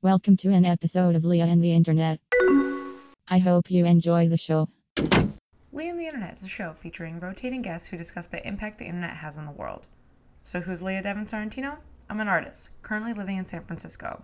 Welcome 0.00 0.36
to 0.36 0.50
an 0.50 0.64
episode 0.64 1.16
of 1.16 1.24
Leah 1.24 1.46
and 1.46 1.60
the 1.60 1.72
Internet. 1.72 2.20
I 3.26 3.38
hope 3.38 3.68
you 3.68 3.84
enjoy 3.84 4.28
the 4.28 4.36
show. 4.36 4.68
Leah 5.72 5.90
and 5.90 5.98
the 5.98 6.06
Internet 6.06 6.34
is 6.34 6.44
a 6.44 6.46
show 6.46 6.72
featuring 6.74 7.18
rotating 7.18 7.62
guests 7.62 7.88
who 7.88 7.96
discuss 7.96 8.28
the 8.28 8.46
impact 8.46 8.78
the 8.78 8.84
internet 8.84 9.16
has 9.16 9.36
on 9.36 9.44
the 9.44 9.50
world. 9.50 9.88
So, 10.44 10.60
who's 10.60 10.84
Leah 10.84 11.02
Devon 11.02 11.24
Sorrentino? 11.24 11.78
I'm 12.08 12.20
an 12.20 12.28
artist, 12.28 12.70
currently 12.82 13.12
living 13.12 13.38
in 13.38 13.46
San 13.46 13.64
Francisco. 13.64 14.22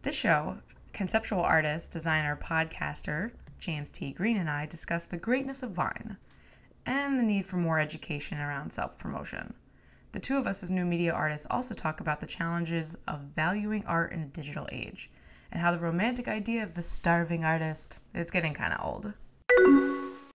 This 0.00 0.14
show, 0.14 0.60
conceptual 0.94 1.42
artist, 1.42 1.90
designer, 1.90 2.34
podcaster 2.34 3.32
James 3.58 3.90
T. 3.90 4.12
Green 4.12 4.38
and 4.38 4.48
I 4.48 4.64
discuss 4.64 5.04
the 5.04 5.18
greatness 5.18 5.62
of 5.62 5.72
Vine 5.72 6.16
and 6.86 7.18
the 7.18 7.22
need 7.22 7.44
for 7.44 7.58
more 7.58 7.80
education 7.80 8.38
around 8.38 8.72
self 8.72 8.96
promotion. 8.96 9.52
The 10.14 10.20
two 10.20 10.36
of 10.36 10.46
us, 10.46 10.62
as 10.62 10.70
new 10.70 10.84
media 10.84 11.12
artists, 11.12 11.44
also 11.50 11.74
talk 11.74 11.98
about 11.98 12.20
the 12.20 12.26
challenges 12.28 12.96
of 13.08 13.18
valuing 13.34 13.84
art 13.84 14.12
in 14.12 14.20
a 14.22 14.26
digital 14.26 14.68
age 14.70 15.10
and 15.50 15.60
how 15.60 15.72
the 15.72 15.78
romantic 15.80 16.28
idea 16.28 16.62
of 16.62 16.74
the 16.74 16.84
starving 16.84 17.44
artist 17.44 17.98
is 18.14 18.30
getting 18.30 18.54
kind 18.54 18.72
of 18.72 18.80
old. 18.80 19.12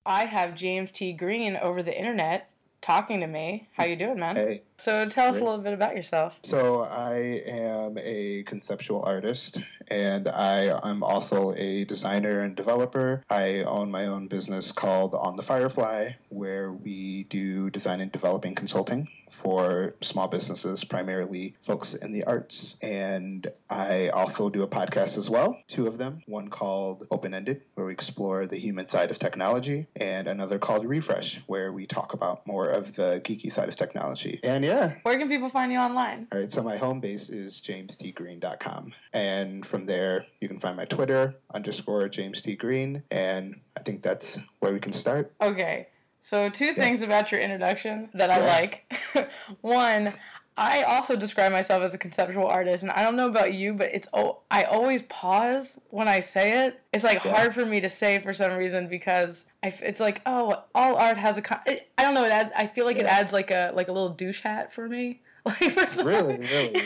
I 0.05 0.25
have 0.25 0.53
James 0.53 0.91
T. 0.91 1.13
Green 1.13 1.55
over 1.55 1.81
the 1.81 1.97
internet 1.97 2.49
talking 2.81 3.21
to 3.21 3.27
me. 3.27 3.69
How 3.71 3.85
you 3.85 3.95
doing, 3.95 4.19
man? 4.19 4.35
Hey. 4.35 4.63
So 4.79 5.07
tell 5.07 5.29
us 5.29 5.37
a 5.37 5.43
little 5.43 5.59
bit 5.59 5.73
about 5.73 5.95
yourself. 5.95 6.37
So 6.43 6.81
I 6.81 7.41
am 7.45 7.97
a 7.99 8.43
conceptual 8.43 9.03
artist 9.03 9.59
and 9.87 10.27
I 10.27 10.77
am 10.89 11.03
also 11.03 11.53
a 11.55 11.85
designer 11.85 12.41
and 12.41 12.55
developer. 12.55 13.23
I 13.29 13.63
own 13.63 13.91
my 13.91 14.07
own 14.07 14.27
business 14.27 14.73
called 14.73 15.13
On 15.13 15.37
the 15.37 15.43
Firefly 15.43 16.11
where 16.29 16.73
we 16.73 17.23
do 17.29 17.69
design 17.69 18.01
and 18.01 18.11
developing 18.11 18.55
consulting 18.55 19.07
for 19.31 19.95
small 20.01 20.27
businesses, 20.27 20.83
primarily 20.83 21.55
folks 21.65 21.93
in 21.93 22.11
the 22.11 22.23
arts. 22.25 22.77
And 22.81 23.47
I 23.69 24.09
also 24.09 24.49
do 24.49 24.63
a 24.63 24.67
podcast 24.67 25.17
as 25.17 25.29
well, 25.29 25.57
two 25.67 25.87
of 25.87 25.97
them, 25.97 26.21
one 26.27 26.47
called 26.49 27.07
Open 27.11 27.33
Ended, 27.33 27.61
where 27.75 27.85
we 27.85 27.93
explore 27.93 28.47
the 28.47 28.57
human 28.57 28.87
side 28.87 29.11
of 29.11 29.19
technology, 29.19 29.87
and 29.95 30.27
another 30.27 30.59
called 30.59 30.85
Refresh, 30.85 31.41
where 31.47 31.71
we 31.71 31.85
talk 31.85 32.13
about 32.13 32.45
more 32.47 32.69
of 32.69 32.95
the 32.95 33.21
geeky 33.23 33.51
side 33.51 33.69
of 33.69 33.75
technology. 33.75 34.39
And 34.43 34.63
yeah, 34.65 34.95
Where 35.03 35.17
can 35.17 35.27
people 35.29 35.49
find 35.49 35.71
you 35.71 35.79
online? 35.79 36.27
all 36.31 36.39
right, 36.39 36.51
so 36.51 36.61
my 36.63 36.77
home 36.77 36.99
base 36.99 37.29
is 37.29 37.61
jamestgreen.com. 37.61 38.93
And 39.13 39.65
from 39.65 39.85
there, 39.85 40.25
you 40.41 40.47
can 40.47 40.59
find 40.59 40.75
my 40.77 40.85
Twitter, 40.85 41.35
underscore 41.53 42.07
James 42.09 42.41
T. 42.41 42.55
Green. 42.55 43.03
And 43.11 43.59
I 43.77 43.81
think 43.81 44.03
that's 44.03 44.37
where 44.59 44.73
we 44.73 44.79
can 44.79 44.93
start. 44.93 45.33
Okay. 45.41 45.87
So 46.21 46.49
two 46.49 46.73
things 46.73 47.01
about 47.01 47.31
your 47.31 47.41
introduction 47.41 48.09
that 48.13 48.29
I 48.29 48.45
like. 48.45 48.91
One, 49.61 50.13
I 50.57 50.83
also 50.83 51.15
describe 51.15 51.51
myself 51.51 51.81
as 51.83 51.93
a 51.93 51.97
conceptual 51.97 52.45
artist, 52.45 52.83
and 52.83 52.91
I 52.91 53.03
don't 53.03 53.15
know 53.15 53.27
about 53.27 53.53
you, 53.53 53.73
but 53.73 53.91
it's 53.93 54.07
oh, 54.13 54.39
I 54.51 54.63
always 54.63 55.01
pause 55.03 55.77
when 55.89 56.07
I 56.09 56.19
say 56.19 56.65
it. 56.65 56.81
It's 56.93 57.03
like 57.05 57.23
Yeah. 57.23 57.33
hard 57.33 57.53
for 57.53 57.65
me 57.65 57.79
to 57.81 57.89
say 57.89 58.19
for 58.19 58.33
some 58.33 58.53
reason 58.57 58.87
because 58.89 59.45
I 59.63 59.67
it's 59.81 60.01
like 60.01 60.21
oh, 60.25 60.63
all 60.75 60.95
art 60.97 61.17
has 61.17 61.37
a. 61.37 61.41
Con- 61.41 61.61
I 61.65 62.03
don't 62.03 62.13
know. 62.13 62.25
It 62.25 62.31
adds. 62.31 62.51
I 62.55 62.67
feel 62.67 62.85
like 62.85 62.97
it 62.97 63.05
adds 63.05 63.31
like 63.31 63.51
a 63.51 63.71
like 63.73 63.87
a 63.87 63.93
little 63.93 64.09
douche 64.09 64.41
hat 64.41 64.73
for 64.73 64.87
me. 64.87 65.21
Like 65.45 65.71
for 65.71 65.87
some- 65.89 66.05
Really, 66.05 66.37
really. 66.37 66.83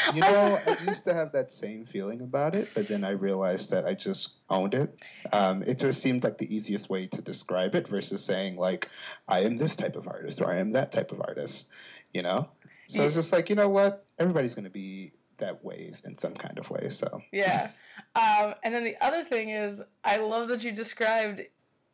You 0.14 0.20
know, 0.20 0.60
I 0.66 0.76
used 0.84 1.04
to 1.04 1.14
have 1.14 1.32
that 1.32 1.52
same 1.52 1.84
feeling 1.84 2.22
about 2.22 2.54
it, 2.54 2.68
but 2.74 2.88
then 2.88 3.04
I 3.04 3.10
realized 3.10 3.70
that 3.70 3.84
I 3.84 3.94
just 3.94 4.36
owned 4.48 4.74
it. 4.74 5.02
Um, 5.32 5.62
it 5.64 5.78
just 5.78 6.02
seemed 6.02 6.24
like 6.24 6.38
the 6.38 6.54
easiest 6.54 6.88
way 6.88 7.06
to 7.08 7.20
describe 7.22 7.74
it 7.74 7.86
versus 7.86 8.24
saying, 8.24 8.56
like, 8.56 8.88
I 9.28 9.40
am 9.40 9.56
this 9.56 9.76
type 9.76 9.96
of 9.96 10.08
artist 10.08 10.40
or 10.40 10.50
I 10.50 10.58
am 10.58 10.72
that 10.72 10.92
type 10.92 11.12
of 11.12 11.20
artist, 11.20 11.68
you 12.12 12.22
know? 12.22 12.48
So 12.86 13.04
it's 13.04 13.16
just 13.16 13.32
like, 13.32 13.50
you 13.50 13.56
know 13.56 13.68
what? 13.68 14.06
Everybody's 14.18 14.54
going 14.54 14.64
to 14.64 14.70
be 14.70 15.12
that 15.38 15.62
way 15.64 15.92
in 16.04 16.16
some 16.16 16.34
kind 16.34 16.58
of 16.58 16.70
way. 16.70 16.90
So, 16.90 17.22
Yeah. 17.32 17.70
Um, 18.14 18.54
and 18.62 18.74
then 18.74 18.84
the 18.84 18.96
other 19.04 19.22
thing 19.22 19.50
is, 19.50 19.82
I 20.04 20.16
love 20.16 20.48
that 20.48 20.64
you 20.64 20.72
described 20.72 21.42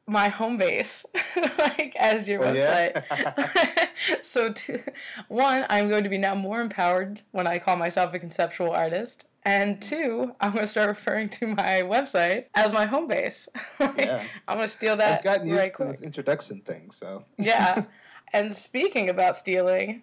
my 0.07 0.29
home 0.29 0.57
base 0.59 1.05
like 1.59 1.95
as 1.98 2.29
your 2.29 2.45
Oh, 2.45 2.53
yeah? 2.53 2.91
website. 2.92 3.89
so, 4.23 4.53
two, 4.53 4.83
one, 5.29 5.65
I'm 5.70 5.89
going 5.89 6.05
to 6.05 6.11
be 6.11 6.19
now 6.19 6.35
more 6.35 6.61
empowered 6.61 7.23
when 7.33 7.47
I 7.47 7.59
call 7.59 7.77
myself 7.77 8.13
a 8.14 8.19
conceptual 8.19 8.70
artist. 8.70 9.27
And 9.47 9.81
two, 9.83 10.35
I'm 10.41 10.53
going 10.53 10.63
to 10.64 10.67
start 10.67 10.89
referring 10.89 11.29
to 11.31 11.47
my 11.48 11.83
website 11.85 12.45
as 12.55 12.73
my 12.73 12.87
home 12.87 13.07
base. 13.09 13.48
Like, 13.79 13.98
Yeah. 13.98 14.25
I'm 14.48 14.57
going 14.57 14.69
to 14.69 14.75
steal 14.75 14.97
that 14.97 15.19
I've 15.19 15.25
gotten 15.25 15.48
used 15.48 15.59
right 15.59 15.70
to 15.70 15.77
quick. 15.77 15.89
this 15.91 16.01
introduction 16.01 16.61
thing. 16.63 16.91
So, 16.91 17.25
Yeah. 17.37 17.85
And 18.33 18.53
speaking 18.53 19.11
about 19.11 19.37
stealing, 19.37 20.03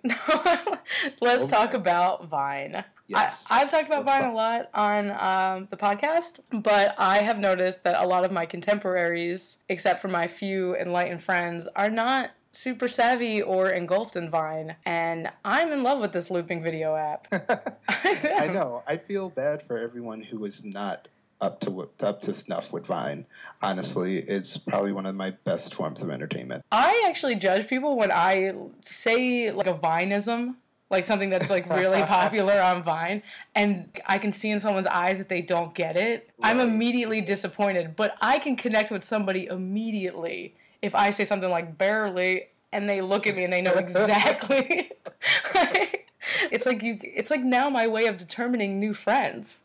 let's 1.22 1.44
Oh 1.44 1.48
talk 1.50 1.74
about 1.74 2.28
Vine. 2.28 2.84
Yes. 3.12 3.48
I, 3.50 3.62
I've 3.62 3.72
talked 3.72 3.88
about 3.88 4.06
Let's 4.06 4.22
Vine 4.22 4.32
a 4.32 4.34
lot 4.34 4.70
on 4.74 5.12
um, 5.12 5.68
the 5.70 5.78
podcast, 5.78 6.40
but 6.52 6.96
I 6.98 7.20
have 7.20 7.40
noticed 7.40 7.84
that 7.84 8.02
a 8.02 8.08
lot 8.08 8.26
of 8.26 8.32
my 8.32 8.46
contemporaries, 8.46 9.64
except 9.70 10.02
for 10.02 10.08
my 10.08 10.28
few 10.28 10.76
enlightened 10.76 11.22
friends, 11.22 11.68
are 11.76 11.90
not 11.90 12.32
super 12.52 12.88
savvy 12.88 13.42
or 13.42 13.70
engulfed 13.72 14.16
in 14.16 14.30
Vine. 14.30 14.76
And 14.86 15.30
I'm 15.46 15.72
in 15.72 15.84
love 15.84 16.00
with 16.00 16.12
this 16.12 16.30
looping 16.30 16.64
video 16.64 16.96
app. 16.96 17.28
I 17.88 18.48
know. 18.48 18.84
I 18.88 18.98
feel 18.98 19.30
bad 19.30 19.64
for 19.64 19.78
everyone 19.78 20.22
who 20.22 20.46
is 20.46 20.64
not 20.64 21.08
up 21.42 21.60
to 21.60 21.90
up 22.02 22.22
to 22.22 22.34
snuff 22.34 22.72
with 22.72 22.86
Vine. 22.86 23.26
Honestly, 23.62 24.20
it's 24.20 24.58
probably 24.58 24.92
one 24.92 25.06
of 25.06 25.16
my 25.16 25.32
best 25.44 25.74
forms 25.74 26.02
of 26.02 26.10
entertainment. 26.10 26.64
I 26.72 27.04
actually 27.08 27.36
judge 27.36 27.68
people 27.68 27.98
when 27.98 28.12
I 28.12 28.54
say 28.82 29.52
like 29.52 29.68
a 29.68 29.74
Vineism, 29.74 30.56
like 30.92 31.06
something 31.06 31.30
that's 31.30 31.50
like 31.50 31.68
really 31.70 32.02
popular 32.04 32.62
on 32.62 32.84
Vine, 32.84 33.24
and 33.56 33.90
I 34.06 34.18
can 34.18 34.32
see 34.32 34.52
in 34.52 34.60
someone's 34.60 34.88
eyes 34.88 35.18
that 35.18 35.30
they 35.30 35.42
don't 35.42 35.74
get 35.74 35.96
it. 35.96 36.30
I'm 36.44 36.60
immediately 36.60 37.22
disappointed, 37.22 37.96
but 37.96 38.16
I 38.22 38.38
can 38.38 38.56
connect 38.56 38.92
with 38.92 39.04
somebody 39.04 39.46
immediately 39.46 40.56
if 40.82 40.94
I 40.94 41.10
say 41.10 41.26
something 41.26 41.50
like 41.50 41.78
barely 41.78 42.50
and 42.72 42.90
they 42.90 43.02
look 43.02 43.28
at 43.28 43.36
me 43.36 43.44
and 43.44 43.54
they 43.54 43.62
know 43.62 43.74
exactly. 43.76 44.92
it's 46.52 46.66
like 46.66 46.84
you 46.84 47.00
it's 47.02 47.32
like 47.32 47.42
now 47.42 47.70
my 47.70 47.88
way 47.88 48.06
of 48.06 48.18
determining 48.18 48.80
new 48.80 48.94
friends. 48.94 49.62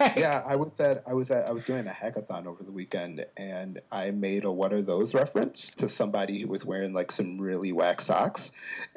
Like, 0.00 0.16
Yeah, 0.16 0.42
I 0.46 0.56
was 0.56 0.80
at 0.80 1.02
I 1.06 1.12
was 1.12 1.30
at 1.30 1.46
I 1.46 1.52
was 1.52 1.64
doing 1.64 1.86
a 1.86 1.90
hackathon 1.90 2.46
over 2.46 2.64
the 2.64 2.72
weekend, 2.72 3.26
and 3.36 3.80
I 3.92 4.10
made 4.10 4.44
a 4.44 4.50
"What 4.50 4.72
are 4.72 4.82
those?" 4.82 5.14
reference 5.14 5.70
to 5.76 5.88
somebody 5.88 6.40
who 6.40 6.48
was 6.48 6.64
wearing 6.64 6.92
like 6.94 7.12
some 7.12 7.38
really 7.38 7.72
whack 7.72 8.00
socks, 8.00 8.50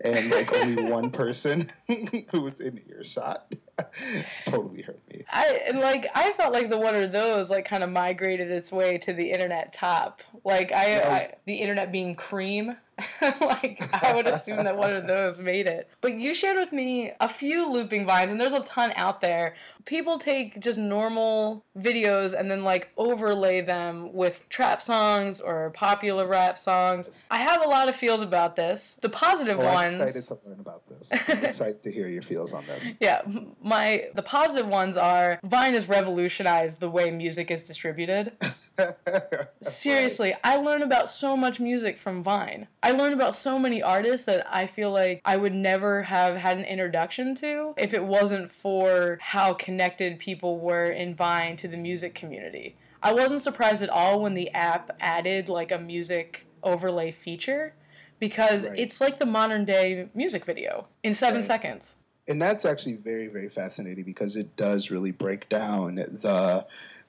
and 0.03 0.31
like 0.31 0.51
only 0.53 0.83
one 0.83 1.11
person 1.23 1.71
who 2.31 2.41
was 2.41 2.59
in 2.59 2.81
earshot 2.89 3.53
totally 4.45 4.81
hurt 4.81 4.99
me. 5.11 5.23
I 5.31 5.61
and 5.67 5.79
like 5.79 6.07
I 6.15 6.31
felt 6.33 6.53
like 6.53 6.69
the 6.69 6.77
one 6.79 6.95
are 6.95 7.07
those 7.07 7.49
like 7.49 7.65
kind 7.65 7.83
of 7.83 7.89
migrated 7.89 8.51
its 8.51 8.71
way 8.71 8.97
to 8.99 9.13
the 9.13 9.31
internet 9.31 9.73
top. 9.73 10.21
Like 10.43 10.71
I, 10.71 10.95
Yeah. 10.97 11.09
I 11.13 11.33
the 11.45 11.55
internet 11.55 11.91
being 11.91 12.15
cream. 12.15 12.75
like 13.41 13.81
I 14.03 14.13
would 14.13 14.27
assume 14.27 14.57
that 14.65 14.77
one 14.77 14.93
of 14.93 15.07
those 15.07 15.39
made 15.39 15.65
it. 15.65 15.89
But 16.01 16.13
you 16.13 16.35
shared 16.35 16.57
with 16.57 16.71
me 16.71 17.11
a 17.19 17.27
few 17.27 17.67
looping 17.71 18.05
vines 18.05 18.29
and 18.31 18.39
there's 18.39 18.53
a 18.53 18.59
ton 18.59 18.93
out 18.95 19.19
there. 19.19 19.55
People 19.85 20.19
take 20.19 20.59
just 20.59 20.77
normal 20.77 21.65
videos 21.75 22.39
and 22.39 22.51
then 22.51 22.63
like 22.63 22.91
overlay 22.95 23.61
them 23.61 24.13
with 24.13 24.47
trap 24.49 24.79
songs 24.83 25.41
or 25.41 25.71
popular 25.71 26.27
rap 26.27 26.59
songs. 26.59 27.25
I 27.31 27.39
have 27.39 27.65
a 27.65 27.67
lot 27.67 27.89
of 27.89 27.95
feels 27.95 28.21
about 28.21 28.55
this. 28.55 28.99
The 29.01 29.09
positive 29.09 29.57
Oh, 29.59 29.63
I'm 29.65 29.97
ones 29.97 30.15
excited 30.15 30.27
to 30.27 30.47
learn 30.47 30.59
about 30.59 30.87
this. 30.87 31.11
I'm 31.27 31.43
excited 31.45 31.81
to 31.83 31.91
hear 31.91 32.07
your 32.07 32.21
feels 32.21 32.53
on 32.53 32.63
this. 32.67 32.95
yeah, 33.01 33.23
my 33.63 34.09
the 34.13 34.21
positive 34.21 34.67
ones 34.67 34.97
are 34.97 35.39
Vine 35.43 35.73
has 35.73 35.87
revolutionized 35.89 36.79
the 36.79 36.89
way 36.89 37.09
music 37.11 37.49
is 37.49 37.63
distributed. 37.63 38.33
Seriously, 39.61 40.33
I 40.43 40.57
learn 40.57 40.81
about 40.81 41.09
so 41.09 41.37
much 41.37 41.59
music 41.59 41.97
from 41.97 42.23
Vine. 42.23 42.67
I 42.81 42.91
learn 42.91 43.13
about 43.13 43.35
so 43.35 43.57
many 43.57 43.81
artists 43.81 44.25
that 44.25 44.45
I 44.53 44.67
feel 44.67 44.91
like 44.91 45.21
I 45.25 45.37
would 45.37 45.53
never 45.53 46.03
have 46.03 46.35
had 46.37 46.57
an 46.57 46.65
introduction 46.65 47.35
to 47.35 47.73
if 47.77 47.93
it 47.93 48.03
wasn't 48.03 48.51
for 48.51 49.17
how 49.21 49.53
connected 49.53 50.19
people 50.19 50.59
were 50.59 50.85
in 50.91 51.15
Vine 51.15 51.55
to 51.57 51.67
the 51.67 51.77
music 51.77 52.13
community. 52.15 52.75
I 53.01 53.13
wasn't 53.13 53.41
surprised 53.41 53.83
at 53.83 53.89
all 53.89 54.21
when 54.21 54.33
the 54.33 54.49
app 54.51 54.95
added 54.99 55.49
like 55.49 55.71
a 55.71 55.77
music 55.77 56.45
overlay 56.63 57.11
feature 57.11 57.73
because 58.19 58.67
Right. 58.69 58.79
it's 58.79 59.01
like 59.01 59.19
the 59.19 59.25
modern 59.25 59.65
day 59.65 60.07
music 60.13 60.45
video 60.45 60.87
in 61.03 61.13
7 61.13 61.37
Right. 61.41 61.45
seconds. 61.45 61.95
And 62.27 62.41
that's 62.41 62.65
actually 62.65 62.95
very 62.95 63.27
very 63.27 63.49
fascinating 63.49 64.03
because 64.03 64.35
it 64.35 64.55
does 64.55 64.91
really 64.91 65.11
break 65.11 65.49
down 65.49 65.95
the 65.95 66.65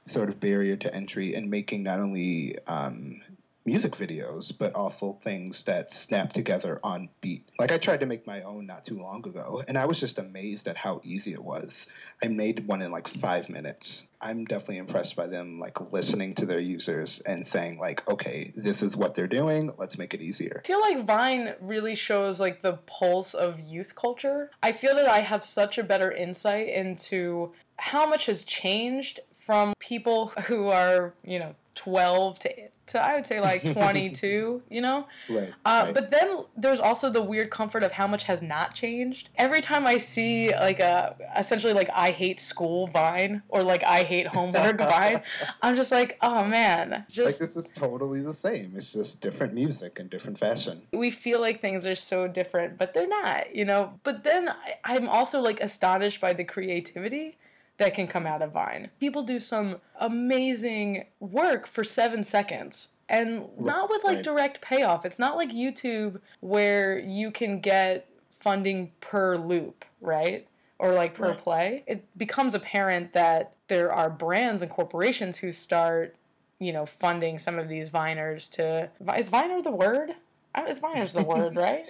sort 0.07 0.29
of 0.29 0.39
barrier 0.41 0.77
to 0.77 0.95
entry 0.95 1.35
and 1.35 1.51
making 1.51 1.83
not 1.83 1.99
only 1.99 2.57
um, 2.67 3.21
music 3.65 3.93
videos, 3.93 4.53
but 4.57 4.75
also 4.75 5.19
things 5.23 5.65
that 5.65 5.91
snap 5.91 6.33
together 6.33 6.81
on 6.83 7.09
beat. 7.21 7.49
Like 7.59 7.73
I 7.73 7.79
tried 7.79 8.01
to 8.01 8.07
make 8.07 8.27
my 8.27 8.43
own 8.43 8.67
not 8.67 8.85
too 8.85 8.99
long 8.99 9.27
ago, 9.27 9.63
and 9.67 9.79
I 9.79 9.87
was 9.87 9.99
just 9.99 10.19
amazed 10.19 10.69
at 10.69 10.77
how 10.77 11.01
easy 11.05 11.33
it 11.33 11.43
was. 11.43 11.87
I 12.23 12.29
made 12.29 12.67
one 12.67 12.83
in 12.83 12.91
like 12.91 13.09
five 13.09 13.49
minutes. 13.49 14.09
I'm 14.21 14.45
definitely 14.45 14.79
impressed 14.79 15.17
by 15.17 15.27
them 15.27 15.59
like 15.59 15.93
listening 15.93 16.35
to 16.37 16.47
their 16.47 16.61
users 16.61 17.21
and 17.21 17.47
saying 17.47 17.79
like, 17.79 18.09
okay, 18.09 18.53
this 18.57 18.83
is 18.83 18.97
what 18.97 19.15
they're 19.15 19.27
doing. 19.27 19.71
Let's 19.79 19.99
make 19.99 20.15
it 20.15 20.23
easier. 20.23 20.63
I 20.65 20.67
feel 20.67 20.81
like 20.81 21.05
Vine 21.05 21.55
really 21.61 21.95
shows 21.95 22.41
like 22.41 22.63
the 22.63 22.75
pulse 22.87 23.35
of 23.35 23.61
youth 23.61 23.95
culture. 23.95 24.51
I 24.63 24.73
feel 24.73 24.95
that 24.97 25.09
I 25.09 25.21
have 25.21 25.45
such 25.45 25.79
a 25.79 25.83
better 25.83 26.11
insight 26.11 26.69
into 26.69 27.53
how 27.77 28.07
much 28.07 28.27
has 28.27 28.45
changed 28.45 29.21
from 29.33 29.75
people 29.79 30.29
who 30.47 30.69
are, 30.69 31.13
you 31.23 31.39
know, 31.39 31.55
12 31.75 32.39
to, 32.41 32.51
to 32.87 32.99
I 32.99 33.15
would 33.15 33.27
say 33.27 33.41
like 33.41 33.63
22, 33.73 34.63
you 34.69 34.81
know? 34.81 35.07
Right, 35.29 35.53
Uh, 35.65 35.83
right. 35.87 35.95
But 35.95 36.11
then 36.11 36.45
there's 36.57 36.81
also 36.81 37.11
the 37.11 37.23
weird 37.23 37.51
comfort 37.51 37.83
of 37.83 37.93
how 37.93 38.07
much 38.07 38.25
has 38.25 38.43
not 38.43 38.75
changed. 38.75 39.31
Every 39.37 39.61
time 39.61 39.87
I 39.87 39.97
see 39.99 40.51
like 40.53 40.81
a 40.81 41.17
essentially 41.37 41.73
like 41.73 41.91
I 41.95 42.11
hate 42.11 42.41
school 42.41 42.87
Vine 42.89 43.43
or 43.49 43.63
like 43.63 43.83
I 43.85 44.03
hate 44.03 44.27
homework 44.35 44.79
Vine, 44.79 45.23
I'm 45.63 45.77
just 45.77 45.93
like, 45.93 46.19
oh 46.21 46.45
man, 46.45 47.05
Like 47.17 47.39
this 47.39 47.57
is 47.57 47.71
totally 47.71 48.21
the 48.21 48.35
same. 48.35 48.75
It's 48.77 48.93
just 48.93 49.21
different 49.21 49.55
music 49.55 49.99
and 49.99 50.11
different 50.11 50.39
fashion. 50.39 50.83
we 50.93 51.11
feel 51.11 51.41
like 51.41 51.61
things 51.61 51.87
are 51.87 51.95
so 51.97 52.27
different, 52.29 52.79
but 52.79 52.95
they're 52.95 53.09
not, 53.09 53.55
you 53.55 53.65
know? 53.65 53.99
But 54.03 54.25
then 54.25 54.49
I, 54.49 54.75
I'm 54.85 55.09
also 55.09 55.41
like 55.41 55.61
astonished 55.61 56.21
by 56.21 56.33
the 56.33 56.45
creativity 56.45 57.39
that 57.79 57.95
can 57.95 58.07
come 58.07 58.27
out 58.27 58.43
of 58.43 58.53
Vine. 58.53 58.91
People 59.01 59.23
do 59.23 59.41
some 59.41 59.81
amazing 60.01 61.05
work 61.21 61.67
for 61.67 61.85
seven 61.85 62.23
seconds. 62.23 62.91
And 63.09 63.47
not 63.59 63.91
with 63.91 64.03
like 64.05 64.17
Right. 64.17 64.25
direct 64.25 64.61
payoff. 64.61 65.05
It's 65.05 65.19
not 65.19 65.37
like 65.37 65.51
YouTube 65.51 66.21
where 66.41 66.99
you 66.99 67.31
can 67.31 67.61
get 67.61 68.09
funding 68.41 68.93
per 69.01 69.37
loop, 69.37 69.85
right? 70.01 70.47
Or 70.79 70.93
like 70.93 71.15
per 71.15 71.31
Right. 71.31 71.39
play. 71.39 71.85
It 71.87 72.05
becomes 72.17 72.55
apparent 72.55 73.13
that 73.13 73.53
there 73.69 73.93
are 73.93 74.09
brands 74.09 74.63
and 74.63 74.71
corporations 74.71 75.39
who 75.39 75.53
start, 75.53 76.17
you 76.59 76.73
know, 76.73 76.87
funding 76.87 77.39
some 77.39 77.59
of 77.59 77.69
these 77.69 77.91
Viners 77.91 78.51
to. 78.53 78.91
Is 79.19 79.29
Viner 79.29 79.61
the 79.63 79.71
word? 79.71 80.15
I- 80.55 80.67
Is 80.69 80.79
Viner's 80.79 81.13
the 81.13 81.23
word, 81.25 81.57
right? 81.67 81.85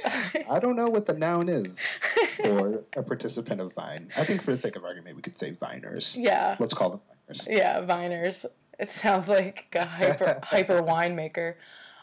I 0.51 0.59
don't 0.59 0.77
know 0.77 0.89
what 0.89 1.07
the 1.07 1.15
noun 1.15 1.49
is 1.49 1.79
for 2.43 2.83
a 2.97 3.03
participant 3.03 3.61
of 3.61 3.73
Vine. 3.75 4.11
I 4.17 4.25
think 4.25 4.43
for 4.43 4.53
the 4.53 4.61
sake 4.61 4.77
of 4.77 4.85
argument, 4.85 5.17
we 5.17 5.23
could 5.23 5.37
say 5.37 5.53
Viners. 5.53 6.17
yeah. 6.19 6.57
Let's 6.59 6.75
call 6.75 6.91
them 6.91 7.01
Viners. 7.31 7.47
Yeah, 7.49 7.81
Viners. 7.83 8.47
It 8.79 8.91
sounds 8.91 9.29
like 9.29 9.67
a 9.75 9.85
hyper 9.85 10.37
hyper 10.43 10.83
winemaker. 10.83 11.55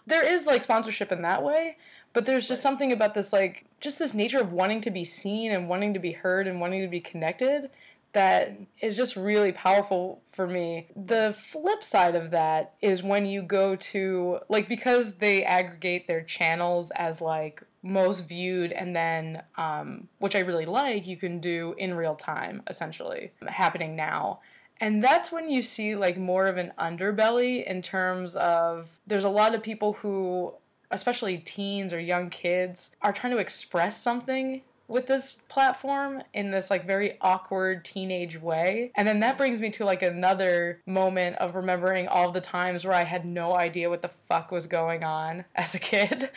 There 0.07 0.25
is 0.25 0.45
like 0.45 0.61
sponsorship 0.63 1.11
in 1.11 1.21
that 1.23 1.43
way, 1.43 1.77
but 2.13 2.25
there's 2.25 2.47
just 2.47 2.61
something 2.61 2.91
about 2.91 3.13
this 3.13 3.33
like 3.33 3.65
just 3.79 3.99
this 3.99 4.13
nature 4.13 4.39
of 4.39 4.51
wanting 4.53 4.81
to 4.81 4.91
be 4.91 5.03
seen 5.03 5.51
and 5.51 5.67
wanting 5.67 5.93
to 5.93 5.99
be 5.99 6.11
heard 6.13 6.47
and 6.47 6.61
wanting 6.61 6.81
to 6.81 6.87
be 6.87 6.99
connected 7.01 7.69
that 8.13 8.57
is 8.81 8.97
just 8.97 9.15
really 9.15 9.51
powerful 9.51 10.21
for 10.31 10.47
me. 10.47 10.87
The 10.95 11.35
flip 11.37 11.83
side 11.83 12.15
of 12.15 12.31
that 12.31 12.73
is 12.81 13.03
when 13.03 13.25
you 13.25 13.41
go 13.41 13.75
to 13.75 14.39
like 14.49 14.67
because 14.67 15.17
they 15.17 15.43
aggregate 15.43 16.07
their 16.07 16.21
channels 16.21 16.91
as 16.91 17.21
like 17.21 17.63
most 17.83 18.27
viewed 18.27 18.71
and 18.71 18.95
then 18.95 19.43
um, 19.55 20.07
which 20.19 20.35
I 20.35 20.39
really 20.39 20.65
like, 20.65 21.07
you 21.07 21.17
can 21.17 21.39
do 21.39 21.73
in 21.77 21.93
real 21.93 22.15
time 22.15 22.63
essentially 22.67 23.31
happening 23.47 23.95
now. 23.95 24.39
And 24.79 25.03
that's 25.03 25.31
when 25.31 25.49
you 25.49 25.61
see 25.61 25.95
like 25.95 26.17
more 26.17 26.47
of 26.47 26.57
an 26.57 26.73
underbelly 26.79 27.63
in 27.65 27.81
terms 27.81 28.35
of 28.35 28.89
there's 29.05 29.23
a 29.23 29.29
lot 29.29 29.53
of 29.53 29.61
people 29.61 29.93
who 29.93 30.55
especially 30.89 31.37
teens 31.37 31.93
or 31.93 31.99
young 31.99 32.29
kids 32.29 32.91
are 33.01 33.13
trying 33.13 33.31
to 33.31 33.39
express 33.39 34.01
something 34.01 34.61
with 34.91 35.07
this 35.07 35.37
platform 35.47 36.21
in 36.33 36.51
this 36.51 36.69
like 36.69 36.85
very 36.85 37.17
awkward 37.21 37.85
teenage 37.85 38.39
way. 38.39 38.91
And 38.95 39.07
then 39.07 39.21
that 39.21 39.37
brings 39.37 39.61
me 39.61 39.69
to 39.71 39.85
like 39.85 40.01
another 40.01 40.81
moment 40.85 41.37
of 41.37 41.55
remembering 41.55 42.07
all 42.07 42.31
the 42.31 42.41
times 42.41 42.85
where 42.85 42.93
I 42.93 43.03
had 43.03 43.25
no 43.25 43.55
idea 43.55 43.89
what 43.89 44.01
the 44.01 44.09
fuck 44.09 44.51
was 44.51 44.67
going 44.67 45.03
on 45.03 45.45
as 45.55 45.75
a 45.75 45.79
kid. 45.79 46.29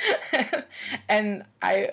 and 1.08 1.44
I 1.60 1.90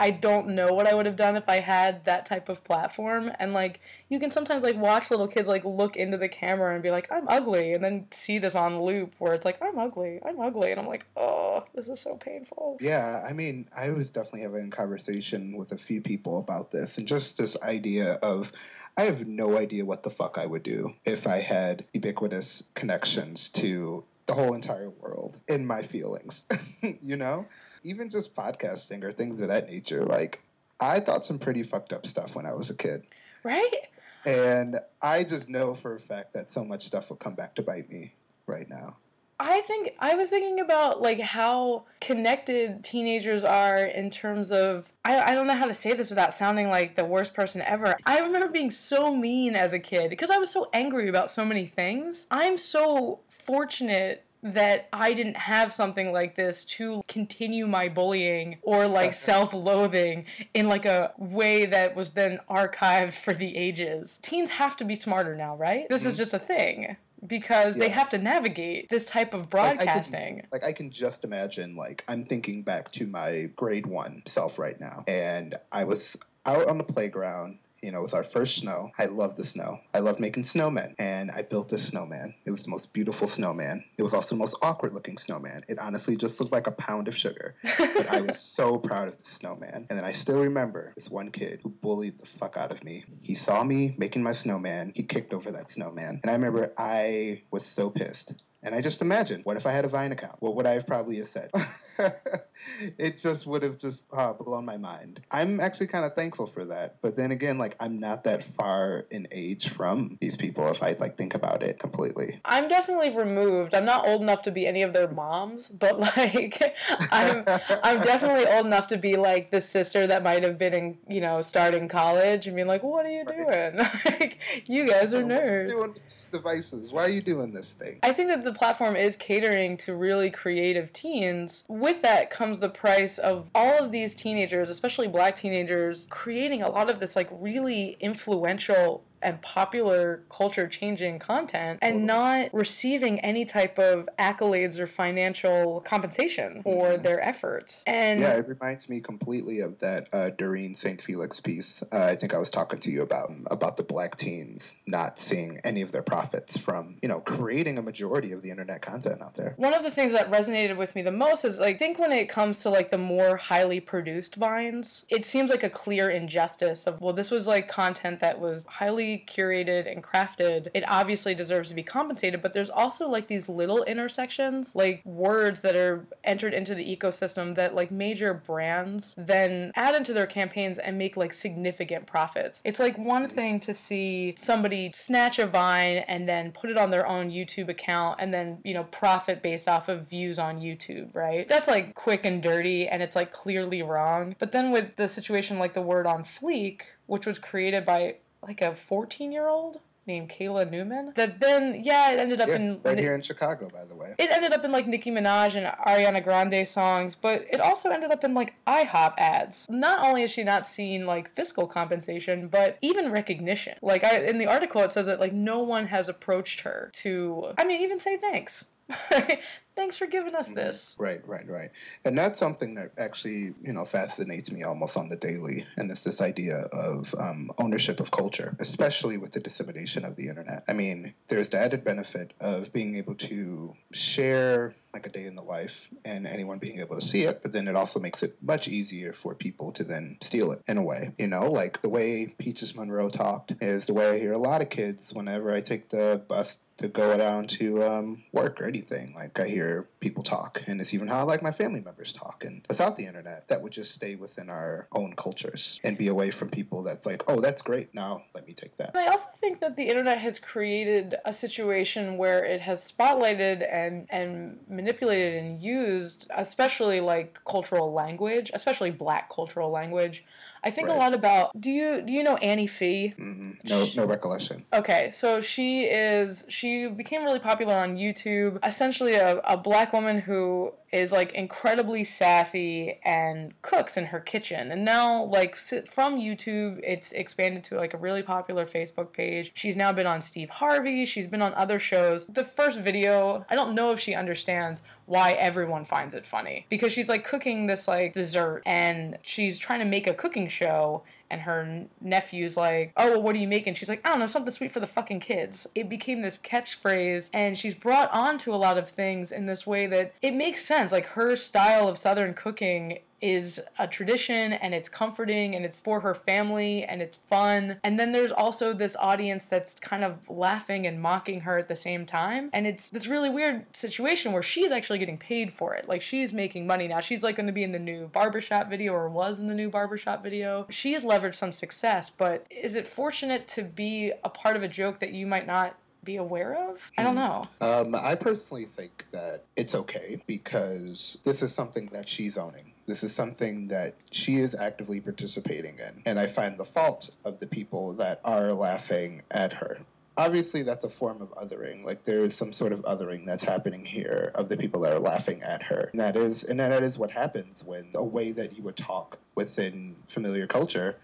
I 0.00 0.10
don't 0.10 0.48
know 0.48 0.72
what 0.72 0.86
I 0.86 0.94
would 0.94 1.04
have 1.04 1.16
done 1.16 1.36
if 1.36 1.46
I 1.46 1.60
had 1.60 2.06
that 2.06 2.24
type 2.24 2.48
of 2.48 2.64
platform. 2.64 3.30
And 3.38 3.52
like 3.52 3.80
you 4.08 4.18
can 4.18 4.30
sometimes 4.30 4.62
like 4.62 4.76
watch 4.76 5.10
little 5.10 5.28
kids 5.28 5.46
like 5.46 5.64
look 5.64 5.94
into 5.96 6.16
the 6.16 6.28
camera 6.28 6.72
and 6.72 6.82
be 6.82 6.90
like, 6.90 7.06
I'm 7.12 7.28
ugly, 7.28 7.74
and 7.74 7.84
then 7.84 8.06
see 8.10 8.38
this 8.38 8.54
on 8.54 8.80
loop 8.80 9.14
where 9.18 9.34
it's 9.34 9.44
like, 9.44 9.62
I'm 9.62 9.78
ugly, 9.78 10.18
I'm 10.24 10.40
ugly, 10.40 10.70
and 10.70 10.80
I'm 10.80 10.86
like, 10.86 11.04
oh, 11.16 11.64
this 11.74 11.88
is 11.88 12.00
so 12.00 12.16
painful. 12.16 12.78
Yeah, 12.80 13.22
I 13.28 13.34
mean, 13.34 13.68
I 13.76 13.90
was 13.90 14.10
definitely 14.10 14.40
having 14.40 14.68
a 14.68 14.70
conversation 14.70 15.56
with 15.56 15.72
a 15.72 15.78
few 15.78 16.00
people 16.00 16.38
about 16.38 16.72
this, 16.72 16.96
and 16.96 17.06
just 17.06 17.36
this 17.36 17.56
idea 17.62 18.14
of 18.14 18.52
I 18.96 19.02
have 19.02 19.26
no 19.26 19.56
idea 19.56 19.84
what 19.84 20.02
the 20.02 20.10
fuck 20.10 20.38
I 20.38 20.46
would 20.46 20.62
do 20.62 20.94
if 21.04 21.26
I 21.26 21.40
had 21.40 21.84
ubiquitous 21.92 22.64
connections 22.74 23.50
to 23.50 24.04
the 24.30 24.36
whole 24.36 24.54
entire 24.54 24.90
world 24.90 25.36
in 25.48 25.66
my 25.66 25.82
feelings. 25.82 26.44
you 27.02 27.16
know? 27.16 27.44
Even 27.82 28.08
just 28.08 28.36
podcasting 28.36 29.02
or 29.02 29.12
things 29.12 29.40
of 29.40 29.48
that 29.48 29.68
nature. 29.68 30.04
Like, 30.04 30.40
I 30.78 31.00
thought 31.00 31.26
some 31.26 31.40
pretty 31.40 31.64
fucked 31.64 31.92
up 31.92 32.06
stuff 32.06 32.36
when 32.36 32.46
I 32.46 32.54
was 32.54 32.70
a 32.70 32.76
kid. 32.76 33.02
Right? 33.42 33.88
And 34.24 34.78
I 35.02 35.24
just 35.24 35.48
know 35.48 35.74
for 35.74 35.96
a 35.96 36.00
fact 36.00 36.32
that 36.34 36.48
so 36.48 36.64
much 36.64 36.86
stuff 36.86 37.10
will 37.10 37.16
come 37.16 37.34
back 37.34 37.56
to 37.56 37.62
bite 37.62 37.90
me 37.90 38.14
right 38.46 38.70
now. 38.70 38.94
I 39.40 39.62
think 39.62 39.94
I 39.98 40.16
was 40.16 40.28
thinking 40.28 40.60
about 40.60 41.00
like 41.00 41.18
how 41.18 41.84
connected 41.98 42.84
teenagers 42.84 43.42
are 43.42 43.78
in 43.78 44.10
terms 44.10 44.52
of 44.52 44.92
I, 45.02 45.32
I 45.32 45.34
don't 45.34 45.46
know 45.46 45.56
how 45.56 45.64
to 45.64 45.72
say 45.72 45.94
this 45.94 46.10
without 46.10 46.34
sounding 46.34 46.68
like 46.68 46.94
the 46.94 47.06
worst 47.06 47.32
person 47.32 47.62
ever. 47.62 47.96
I 48.04 48.18
remember 48.18 48.48
being 48.48 48.70
so 48.70 49.16
mean 49.16 49.56
as 49.56 49.72
a 49.72 49.78
kid 49.78 50.10
because 50.10 50.30
I 50.30 50.36
was 50.36 50.50
so 50.50 50.68
angry 50.74 51.08
about 51.08 51.30
so 51.30 51.46
many 51.46 51.64
things. 51.64 52.26
I'm 52.30 52.58
so 52.58 53.20
fortunate 53.50 54.24
that 54.44 54.88
I 54.92 55.12
didn't 55.12 55.36
have 55.36 55.72
something 55.72 56.12
like 56.12 56.36
this 56.36 56.64
to 56.76 57.02
continue 57.08 57.66
my 57.66 57.88
bullying 57.88 58.58
or 58.62 58.86
like 58.86 59.12
self-loathing 59.12 60.26
in 60.54 60.68
like 60.68 60.86
a 60.86 61.12
way 61.18 61.66
that 61.66 61.96
was 61.96 62.12
then 62.12 62.38
archived 62.48 63.14
for 63.14 63.34
the 63.34 63.56
ages. 63.56 64.20
Teens 64.22 64.50
have 64.50 64.76
to 64.76 64.84
be 64.84 64.94
smarter 64.94 65.34
now, 65.34 65.56
right? 65.56 65.88
This 65.90 66.06
is 66.06 66.12
mm-hmm. 66.12 66.18
just 66.18 66.34
a 66.34 66.38
thing 66.38 66.96
because 67.26 67.74
they 67.74 67.88
have 67.88 68.08
to 68.10 68.18
navigate 68.18 68.88
this 68.88 69.04
type 69.04 69.34
of 69.34 69.52
Like, 69.52 69.64
I 69.64 69.76
can- 69.76 69.84
broadcasting. 69.84 70.46
Like 70.52 70.62
I 70.62 70.72
can 70.72 70.90
just 70.90 71.24
imagine 71.24 71.74
like 71.74 72.04
I'm 72.06 72.24
thinking 72.24 72.62
back 72.62 72.92
to 72.92 73.08
my 73.08 73.50
grade 73.56 73.86
1 73.86 74.22
self 74.26 74.60
right 74.60 74.80
now 74.80 75.02
and 75.08 75.56
I 75.72 75.82
was 75.84 76.16
out 76.46 76.68
on 76.68 76.78
the 76.78 76.84
playground 76.84 77.58
you 77.82 77.90
know, 77.90 78.02
with 78.02 78.14
our 78.14 78.24
first 78.24 78.56
snow, 78.56 78.90
I 78.98 79.06
loved 79.06 79.36
the 79.36 79.44
snow. 79.44 79.80
I 79.94 80.00
loved 80.00 80.20
making 80.20 80.44
snowmen, 80.44 80.94
and 80.98 81.30
I 81.30 81.42
built 81.42 81.68
this 81.68 81.86
snowman. 81.86 82.34
It 82.44 82.50
was 82.50 82.62
the 82.62 82.70
most 82.70 82.92
beautiful 82.92 83.28
snowman. 83.28 83.84
It 83.96 84.02
was 84.02 84.14
also 84.14 84.30
the 84.30 84.36
most 84.36 84.56
awkward 84.62 84.92
looking 84.92 85.18
snowman. 85.18 85.64
It 85.68 85.78
honestly 85.78 86.16
just 86.16 86.40
looked 86.40 86.52
like 86.52 86.66
a 86.66 86.72
pound 86.72 87.08
of 87.08 87.16
sugar. 87.16 87.54
But 87.78 88.10
I 88.10 88.20
was 88.20 88.40
so 88.40 88.78
proud 88.78 89.08
of 89.08 89.18
the 89.18 89.24
snowman. 89.24 89.86
And 89.88 89.98
then 89.98 90.04
I 90.04 90.12
still 90.12 90.40
remember 90.40 90.92
this 90.96 91.10
one 91.10 91.30
kid 91.30 91.60
who 91.62 91.68
bullied 91.68 92.18
the 92.18 92.26
fuck 92.26 92.56
out 92.56 92.70
of 92.70 92.82
me. 92.84 93.04
He 93.20 93.34
saw 93.34 93.62
me 93.62 93.94
making 93.98 94.22
my 94.22 94.32
snowman. 94.32 94.92
He 94.94 95.02
kicked 95.02 95.34
over 95.34 95.50
that 95.50 95.70
snowman. 95.70 96.20
And 96.22 96.30
I 96.30 96.32
remember 96.32 96.72
I 96.78 97.42
was 97.50 97.64
so 97.64 97.90
pissed. 97.90 98.34
And 98.62 98.74
I 98.74 98.80
just 98.80 99.00
imagined, 99.00 99.44
what 99.44 99.56
if 99.56 99.66
I 99.66 99.72
had 99.72 99.84
a 99.84 99.88
Vine 99.88 100.12
account? 100.12 100.36
What 100.40 100.54
would 100.54 100.66
I 100.66 100.72
have 100.72 100.86
probably 100.86 101.16
have 101.16 101.28
said? 101.28 101.50
it 102.98 103.18
just 103.18 103.46
would 103.46 103.62
have 103.62 103.78
just 103.78 104.06
uh, 104.12 104.32
blown 104.32 104.64
my 104.64 104.76
mind. 104.76 105.20
I'm 105.30 105.60
actually 105.60 105.88
kind 105.88 106.04
of 106.04 106.14
thankful 106.14 106.46
for 106.46 106.64
that. 106.66 106.96
But 107.02 107.16
then 107.16 107.30
again, 107.30 107.58
like 107.58 107.76
I'm 107.80 107.98
not 107.98 108.24
that 108.24 108.44
far 108.44 109.06
in 109.10 109.28
age 109.30 109.68
from 109.68 110.18
these 110.20 110.36
people 110.36 110.68
if 110.68 110.82
I 110.82 110.96
like 110.98 111.16
think 111.16 111.34
about 111.34 111.62
it 111.62 111.78
completely. 111.78 112.40
I'm 112.44 112.68
definitely 112.68 113.10
removed. 113.10 113.74
I'm 113.74 113.84
not 113.84 114.06
old 114.06 114.22
enough 114.22 114.42
to 114.42 114.50
be 114.50 114.66
any 114.66 114.82
of 114.82 114.92
their 114.92 115.08
moms, 115.08 115.68
but 115.68 115.98
like 116.16 116.74
I'm 117.10 117.44
I'm 117.82 118.00
definitely 118.00 118.46
old 118.46 118.66
enough 118.66 118.86
to 118.88 118.96
be 118.96 119.16
like 119.16 119.50
the 119.50 119.60
sister 119.60 120.06
that 120.06 120.22
might 120.22 120.42
have 120.42 120.58
been 120.58 120.74
in, 120.74 120.98
you 121.08 121.20
know, 121.20 121.42
starting 121.42 121.88
college 121.88 122.46
and 122.46 122.56
being 122.56 122.68
like, 122.68 122.82
"What 122.82 123.06
are 123.06 123.10
you 123.10 123.24
doing? 123.24 123.76
like, 124.04 124.38
you 124.66 124.88
guys 124.88 125.14
are 125.14 125.20
are 125.20 125.24
nerds." 125.24 125.76
doing 125.76 125.94
these 125.94 126.28
devices? 126.28 126.92
Why 126.92 127.04
are 127.04 127.08
you 127.08 127.22
doing 127.22 127.52
this 127.52 127.72
thing? 127.72 127.98
I 128.02 128.12
think 128.12 128.28
that 128.28 128.44
the 128.44 128.52
platform 128.52 128.96
is 128.96 129.16
catering 129.16 129.76
to 129.78 129.94
really 129.94 130.30
creative 130.30 130.92
teens. 130.92 131.64
With 131.68 131.89
that 132.02 132.30
comes 132.30 132.58
the 132.58 132.68
price 132.68 133.18
of 133.18 133.48
all 133.54 133.84
of 133.84 133.92
these 133.92 134.14
teenagers, 134.14 134.70
especially 134.70 135.08
black 135.08 135.36
teenagers, 135.36 136.06
creating 136.10 136.62
a 136.62 136.68
lot 136.68 136.90
of 136.90 137.00
this 137.00 137.16
like 137.16 137.28
really 137.30 137.96
influential 138.00 139.04
and 139.22 139.40
popular 139.42 140.22
culture 140.28 140.66
changing 140.68 141.18
content 141.18 141.78
and 141.82 142.04
not 142.04 142.52
receiving 142.52 143.20
any 143.20 143.44
type 143.44 143.78
of 143.78 144.08
accolades 144.18 144.78
or 144.78 144.86
financial 144.86 145.80
compensation 145.82 146.62
for 146.62 146.90
Mhm. 146.92 147.02
their 147.02 147.20
efforts. 147.22 147.82
And 147.86 148.20
Yeah, 148.20 148.34
it 148.34 148.48
reminds 148.48 148.88
me 148.88 149.00
completely 149.00 149.60
of 149.60 149.78
that 149.80 150.08
uh, 150.12 150.30
Doreen 150.30 150.74
St. 150.74 151.00
Felix 151.00 151.40
piece. 151.40 151.82
Uh, 151.92 152.04
I 152.04 152.16
think 152.16 152.34
I 152.34 152.38
was 152.38 152.50
talking 152.50 152.78
to 152.80 152.90
you 152.90 153.02
about 153.02 153.30
about 153.50 153.76
the 153.76 153.82
black 153.82 154.16
teens 154.16 154.74
not 154.86 155.18
seeing 155.18 155.60
any 155.64 155.82
of 155.82 155.92
their 155.92 156.02
profits 156.02 156.56
from 156.56 156.96
you 157.02 157.08
know 157.08 157.20
creating 157.20 157.78
a 157.78 157.82
majority 157.82 158.32
of 158.32 158.42
the 158.42 158.50
internet 158.50 158.82
content 158.82 159.22
out 159.22 159.34
there. 159.34 159.54
One 159.56 159.74
of 159.74 159.82
the 159.82 159.90
things 159.90 160.12
that 160.12 160.30
resonated 160.30 160.76
with 160.76 160.94
me 160.94 161.02
the 161.02 161.12
most 161.12 161.44
is 161.44 161.58
like, 161.58 161.76
I 161.76 161.78
think 161.78 161.98
when 161.98 162.12
it 162.12 162.28
comes 162.28 162.58
to 162.60 162.70
like 162.70 162.90
the 162.90 162.98
more 162.98 163.36
highly 163.36 163.80
produced 163.80 164.34
vines, 164.36 165.04
it 165.08 165.24
seems 165.24 165.50
like 165.50 165.62
a 165.62 165.70
clear 165.70 166.10
injustice 166.10 166.86
of, 166.86 167.00
well, 167.00 167.12
this 167.12 167.30
was 167.30 167.46
like 167.46 167.68
content 167.68 168.20
that 168.20 168.40
was 168.40 168.64
highly 168.66 169.09
curated 169.18 169.90
and 169.90 170.02
crafted. 170.02 170.68
It 170.74 170.84
obviously 170.88 171.34
deserves 171.34 171.68
to 171.70 171.74
be 171.74 171.82
compensated, 171.82 172.42
but 172.42 172.54
there's 172.54 172.70
also 172.70 173.08
like 173.08 173.26
these 173.26 173.48
little 173.48 173.82
intersections, 173.84 174.74
like 174.74 175.02
words 175.04 175.60
that 175.62 175.76
are 175.76 176.06
entered 176.24 176.54
into 176.54 176.74
the 176.74 176.84
ecosystem 176.96 177.54
that 177.56 177.74
like 177.74 177.90
major 177.90 178.34
brands 178.34 179.14
then 179.16 179.72
add 179.74 179.94
into 179.94 180.12
their 180.12 180.26
campaigns 180.26 180.78
and 180.78 180.98
make 180.98 181.16
like 181.16 181.32
significant 181.32 182.06
profits. 182.06 182.60
It's 182.64 182.80
like 182.80 182.96
one 182.98 183.28
thing 183.28 183.60
to 183.60 183.74
see 183.74 184.34
somebody 184.36 184.92
snatch 184.94 185.38
a 185.38 185.46
vine 185.46 185.98
and 186.08 186.28
then 186.28 186.52
put 186.52 186.70
it 186.70 186.78
on 186.78 186.90
their 186.90 187.06
own 187.06 187.30
YouTube 187.30 187.68
account 187.68 188.16
and 188.20 188.32
then, 188.32 188.58
you 188.64 188.74
know, 188.74 188.84
profit 188.84 189.42
based 189.42 189.68
off 189.68 189.88
of 189.88 190.08
views 190.08 190.38
on 190.38 190.60
YouTube, 190.60 191.14
right? 191.14 191.48
That's 191.48 191.68
like 191.68 191.94
quick 191.94 192.24
and 192.24 192.42
dirty 192.42 192.88
and 192.88 193.02
it's 193.02 193.16
like 193.16 193.32
clearly 193.32 193.82
wrong. 193.82 194.36
But 194.38 194.52
then 194.52 194.70
with 194.70 194.96
the 194.96 195.08
situation 195.08 195.58
like 195.58 195.74
the 195.74 195.82
word 195.82 196.06
on 196.06 196.24
fleek, 196.24 196.82
which 197.06 197.26
was 197.26 197.38
created 197.38 197.84
by 197.84 198.16
like 198.42 198.60
a 198.62 198.74
14 198.74 199.32
year 199.32 199.48
old 199.48 199.80
named 200.06 200.30
Kayla 200.30 200.68
Newman, 200.68 201.12
that 201.14 201.38
then, 201.40 201.82
yeah, 201.84 202.10
it 202.10 202.18
ended 202.18 202.40
up 202.40 202.48
Yeah, 202.48 202.56
in. 202.56 202.80
right 202.82 202.98
here 202.98 203.14
in 203.14 203.22
Chicago, 203.22 203.68
by 203.72 203.84
the 203.84 203.94
way. 203.94 204.14
It 204.18 204.30
ended 204.32 204.52
up 204.52 204.64
in 204.64 204.72
like 204.72 204.88
Nicki 204.88 205.10
Minaj 205.10 205.54
and 205.54 205.66
Ariana 205.86 206.24
Grande 206.24 206.66
songs, 206.66 207.14
but 207.14 207.46
it 207.50 207.60
also 207.60 207.90
ended 207.90 208.10
up 208.10 208.24
in 208.24 208.34
like 208.34 208.54
IHOP 208.66 209.14
ads. 209.18 209.66
Not 209.68 210.04
only 210.04 210.22
is 210.22 210.30
she 210.32 210.42
not 210.42 210.66
seeing 210.66 211.04
like 211.06 211.30
fiscal 211.36 211.66
compensation, 211.66 212.48
but 212.48 212.78
even 212.80 213.12
recognition. 213.12 213.76
Like 213.82 214.02
I, 214.02 214.16
in 214.24 214.38
the 214.38 214.46
article, 214.46 214.80
it 214.80 214.90
says 214.90 215.06
that 215.06 215.20
like 215.20 215.34
no 215.34 215.60
one 215.60 215.86
has 215.88 216.08
approached 216.08 216.60
her 216.62 216.90
to, 216.94 217.52
I 217.58 217.64
mean, 217.64 217.80
even 217.82 218.00
say 218.00 218.16
thanks. 218.16 218.64
thanks 219.80 219.96
for 219.96 220.06
giving 220.06 220.34
us 220.34 220.48
this. 220.48 220.94
Right, 220.98 221.26
right, 221.26 221.48
right. 221.48 221.70
And 222.04 222.16
that's 222.16 222.38
something 222.38 222.74
that 222.74 222.92
actually, 222.98 223.54
you 223.62 223.72
know, 223.72 223.86
fascinates 223.86 224.52
me 224.52 224.62
almost 224.62 224.94
on 224.98 225.08
the 225.08 225.16
daily. 225.16 225.64
And 225.78 225.90
it's 225.90 226.04
this 226.04 226.20
idea 226.20 226.68
of 226.70 227.14
um, 227.18 227.50
ownership 227.56 227.98
of 227.98 228.10
culture, 228.10 228.54
especially 228.58 229.16
with 229.16 229.32
the 229.32 229.40
dissemination 229.40 230.04
of 230.04 230.16
the 230.16 230.28
internet. 230.28 230.64
I 230.68 230.74
mean, 230.74 231.14
there's 231.28 231.48
the 231.48 231.58
added 231.58 231.82
benefit 231.82 232.34
of 232.40 232.74
being 232.74 232.96
able 232.98 233.14
to 233.14 233.74
share 233.92 234.74
like 234.92 235.06
a 235.06 235.10
day 235.10 235.24
in 235.24 235.36
the 235.36 235.42
life 235.42 235.88
and 236.04 236.26
anyone 236.26 236.58
being 236.58 236.80
able 236.80 236.98
to 236.98 237.06
see 237.06 237.22
it, 237.22 237.42
but 237.42 237.52
then 237.52 237.68
it 237.68 237.76
also 237.76 238.00
makes 238.00 238.22
it 238.22 238.36
much 238.42 238.68
easier 238.68 239.12
for 239.12 239.34
people 239.34 239.72
to 239.72 239.84
then 239.84 240.18
steal 240.20 240.52
it 240.52 240.60
in 240.66 240.76
a 240.78 240.82
way. 240.82 241.12
You 241.16 241.28
know, 241.28 241.50
like 241.50 241.80
the 241.80 241.88
way 241.88 242.26
Peaches 242.26 242.74
Monroe 242.74 243.08
talked 243.08 243.52
is 243.60 243.86
the 243.86 243.94
way 243.94 244.10
I 244.10 244.18
hear 244.18 244.32
a 244.32 244.38
lot 244.38 244.62
of 244.62 244.68
kids 244.68 245.14
whenever 245.14 245.52
I 245.52 245.60
take 245.60 245.88
the 245.88 246.22
bus 246.28 246.58
to 246.80 246.88
go 246.88 247.16
down 247.16 247.46
to 247.46 247.84
um, 247.84 248.24
work 248.32 248.60
or 248.60 248.64
anything. 248.64 249.12
Like 249.14 249.38
I 249.38 249.46
hear 249.46 249.86
people 250.00 250.22
talk, 250.22 250.62
and 250.66 250.80
it's 250.80 250.94
even 250.94 251.08
how 251.08 251.18
I 251.18 251.22
like 251.22 251.42
my 251.42 251.52
family 251.52 251.80
members 251.80 252.12
talk. 252.12 252.44
And 252.44 252.64
without 252.68 252.96
the 252.96 253.04
internet, 253.04 253.48
that 253.48 253.60
would 253.60 253.72
just 253.72 253.92
stay 253.92 254.14
within 254.14 254.48
our 254.48 254.88
own 254.92 255.14
cultures 255.14 255.78
and 255.84 255.98
be 255.98 256.08
away 256.08 256.30
from 256.30 256.48
people 256.48 256.82
that's 256.82 257.04
like, 257.04 257.22
oh, 257.28 257.40
that's 257.40 257.60
great. 257.60 257.94
Now 257.94 258.24
let 258.34 258.46
me 258.46 258.54
take 258.54 258.76
that. 258.78 258.92
And 258.94 259.04
I 259.04 259.10
also 259.10 259.28
think 259.36 259.60
that 259.60 259.76
the 259.76 259.84
internet 259.84 260.18
has 260.18 260.38
created 260.38 261.16
a 261.24 261.32
situation 261.32 262.16
where 262.16 262.44
it 262.44 262.62
has 262.62 262.90
spotlighted 262.90 263.66
and 263.70 264.06
and 264.10 264.58
manipulated 264.68 265.42
and 265.44 265.60
used, 265.60 266.30
especially 266.34 267.00
like 267.00 267.38
cultural 267.44 267.92
language, 267.92 268.50
especially 268.54 268.90
Black 268.90 269.30
cultural 269.30 269.70
language. 269.70 270.24
I 270.62 270.70
think 270.70 270.88
a 270.88 270.92
lot 270.92 271.14
about. 271.14 271.58
Do 271.60 271.70
you 271.70 272.02
do 272.02 272.12
you 272.12 272.22
know 272.22 272.36
Auntie 272.36 272.66
Fee? 272.66 273.14
hmm 273.16 273.52
No, 273.64 273.86
no 273.96 274.04
recollection. 274.04 274.64
Okay, 274.72 275.10
so 275.10 275.40
she 275.40 275.84
is 275.84 276.44
she 276.48 276.86
became 276.88 277.22
really 277.24 277.38
popular 277.38 277.74
on 277.74 277.96
YouTube. 277.96 278.58
Essentially, 278.66 279.14
a, 279.14 279.38
a 279.38 279.56
black 279.56 279.92
woman 279.92 280.20
who 280.20 280.72
is 280.92 281.12
like 281.12 281.32
incredibly 281.32 282.02
sassy 282.02 282.98
and 283.04 283.60
cooks 283.62 283.96
in 283.96 284.06
her 284.06 284.20
kitchen. 284.20 284.72
And 284.72 284.84
now, 284.84 285.24
like 285.24 285.54
from 285.54 286.18
YouTube, 286.18 286.80
it's 286.82 287.12
expanded 287.12 287.62
to 287.64 287.76
like 287.76 287.94
a 287.94 287.98
really 287.98 288.22
popular 288.22 288.66
Facebook 288.66 289.12
page. 289.12 289.52
She's 289.54 289.76
now 289.76 289.92
been 289.92 290.06
on 290.06 290.20
Steve 290.20 290.50
Harvey. 290.50 291.04
She's 291.06 291.26
been 291.26 291.42
on 291.42 291.54
other 291.54 291.78
shows. 291.78 292.26
The 292.26 292.44
first 292.44 292.80
video, 292.80 293.44
I 293.48 293.54
don't 293.54 293.74
know 293.74 293.92
if 293.92 294.00
she 294.00 294.14
understands 294.14 294.82
why 295.06 295.32
everyone 295.32 295.84
finds 295.84 296.14
it 296.14 296.24
funny 296.24 296.66
because 296.68 296.92
she's 296.92 297.08
like 297.08 297.24
cooking 297.24 297.66
this 297.66 297.88
like 297.88 298.12
dessert 298.12 298.62
and 298.64 299.18
she's 299.22 299.58
trying 299.58 299.80
to 299.80 299.84
make 299.84 300.06
a 300.06 300.14
cooking 300.14 300.46
show 300.46 301.02
and 301.30 301.40
her 301.42 301.86
nephew's 302.00 302.56
like, 302.56 302.92
"Oh, 302.96 303.10
well, 303.10 303.22
what 303.22 303.34
are 303.34 303.38
you 303.38 303.48
making?" 303.48 303.74
She's 303.74 303.88
like, 303.88 304.06
"I 304.06 304.10
don't 304.10 304.18
know, 304.20 304.26
something 304.26 304.52
sweet 304.52 304.72
for 304.72 304.80
the 304.80 304.86
fucking 304.86 305.20
kids." 305.20 305.66
It 305.74 305.88
became 305.88 306.22
this 306.22 306.38
catchphrase, 306.38 307.30
and 307.32 307.56
she's 307.58 307.74
brought 307.74 308.10
on 308.12 308.38
to 308.38 308.54
a 308.54 308.56
lot 308.56 308.78
of 308.78 308.88
things 308.88 309.32
in 309.32 309.46
this 309.46 309.66
way 309.66 309.86
that 309.86 310.12
it 310.22 310.34
makes 310.34 310.64
sense. 310.64 310.92
Like 310.92 311.06
her 311.08 311.36
style 311.36 311.88
of 311.88 311.98
Southern 311.98 312.34
cooking 312.34 313.00
is 313.20 313.60
a 313.78 313.86
tradition 313.86 314.52
and 314.52 314.74
it's 314.74 314.88
comforting 314.88 315.54
and 315.54 315.64
it's 315.64 315.80
for 315.80 316.00
her 316.00 316.14
family 316.14 316.84
and 316.84 317.02
it's 317.02 317.16
fun. 317.16 317.78
And 317.84 317.98
then 317.98 318.12
there's 318.12 318.32
also 318.32 318.72
this 318.72 318.96
audience 318.98 319.44
that's 319.44 319.74
kind 319.74 320.04
of 320.04 320.18
laughing 320.28 320.86
and 320.86 321.00
mocking 321.00 321.40
her 321.42 321.58
at 321.58 321.68
the 321.68 321.76
same 321.76 322.06
time. 322.06 322.50
And 322.52 322.66
it's 322.66 322.90
this 322.90 323.06
really 323.06 323.30
weird 323.30 323.64
situation 323.76 324.32
where 324.32 324.42
she's 324.42 324.70
actually 324.70 324.98
getting 324.98 325.18
paid 325.18 325.52
for 325.52 325.74
it. 325.74 325.88
Like 325.88 326.02
she's 326.02 326.32
making 326.32 326.66
money 326.66 326.88
now. 326.88 327.00
She's 327.00 327.22
like 327.22 327.36
going 327.36 327.46
to 327.46 327.52
be 327.52 327.64
in 327.64 327.72
the 327.72 327.78
new 327.78 328.08
barbershop 328.08 328.68
video 328.68 328.92
or 328.92 329.08
was 329.08 329.38
in 329.38 329.46
the 329.46 329.54
new 329.54 329.70
barbershop 329.70 330.22
video. 330.22 330.66
She 330.70 330.92
has 330.92 331.04
leveraged 331.04 331.34
some 331.34 331.52
success, 331.52 332.10
but 332.10 332.46
is 332.50 332.76
it 332.76 332.86
fortunate 332.86 333.48
to 333.48 333.62
be 333.62 334.12
a 334.24 334.28
part 334.28 334.56
of 334.56 334.62
a 334.62 334.68
joke 334.68 335.00
that 335.00 335.12
you 335.12 335.26
might 335.26 335.46
not 335.46 335.76
be 336.04 336.16
aware 336.16 336.54
of? 336.70 336.80
I 336.96 337.02
don't 337.02 337.14
know. 337.14 337.46
Um, 337.60 337.94
I 337.94 338.14
personally 338.14 338.64
think 338.64 339.06
that 339.12 339.44
it's 339.56 339.74
okay 339.74 340.22
because 340.26 341.18
this 341.24 341.42
is 341.42 341.54
something 341.54 341.86
that 341.92 342.08
she's 342.08 342.38
owning. 342.38 342.69
This 342.90 343.04
is 343.04 343.14
something 343.14 343.68
that 343.68 343.94
she 344.10 344.40
is 344.40 344.52
actively 344.52 345.00
participating 345.00 345.78
in. 345.78 346.02
And 346.06 346.18
I 346.18 346.26
find 346.26 346.58
the 346.58 346.64
fault 346.64 347.10
of 347.24 347.38
the 347.38 347.46
people 347.46 347.92
that 347.94 348.20
are 348.24 348.52
laughing 348.52 349.22
at 349.30 349.52
her. 349.52 349.78
Obviously, 350.16 350.64
that's 350.64 350.84
a 350.84 350.90
form 350.90 351.22
of 351.22 351.30
othering. 351.36 351.84
Like 351.84 352.04
there 352.04 352.24
is 352.24 352.34
some 352.34 352.52
sort 352.52 352.72
of 352.72 352.80
othering 352.80 353.24
that's 353.24 353.44
happening 353.44 353.84
here 353.84 354.32
of 354.34 354.48
the 354.48 354.56
people 354.56 354.80
that 354.80 354.92
are 354.92 354.98
laughing 354.98 355.40
at 355.44 355.62
her. 355.62 355.88
And 355.92 356.00
that 356.00 356.16
is, 356.16 356.42
and 356.42 356.58
that 356.58 356.82
is 356.82 356.98
what 356.98 357.12
happens 357.12 357.62
when 357.64 357.90
a 357.94 358.02
way 358.02 358.32
that 358.32 358.56
you 358.56 358.64
would 358.64 358.76
talk 358.76 359.20
within 359.36 359.94
familiar 360.08 360.48
culture 360.48 360.96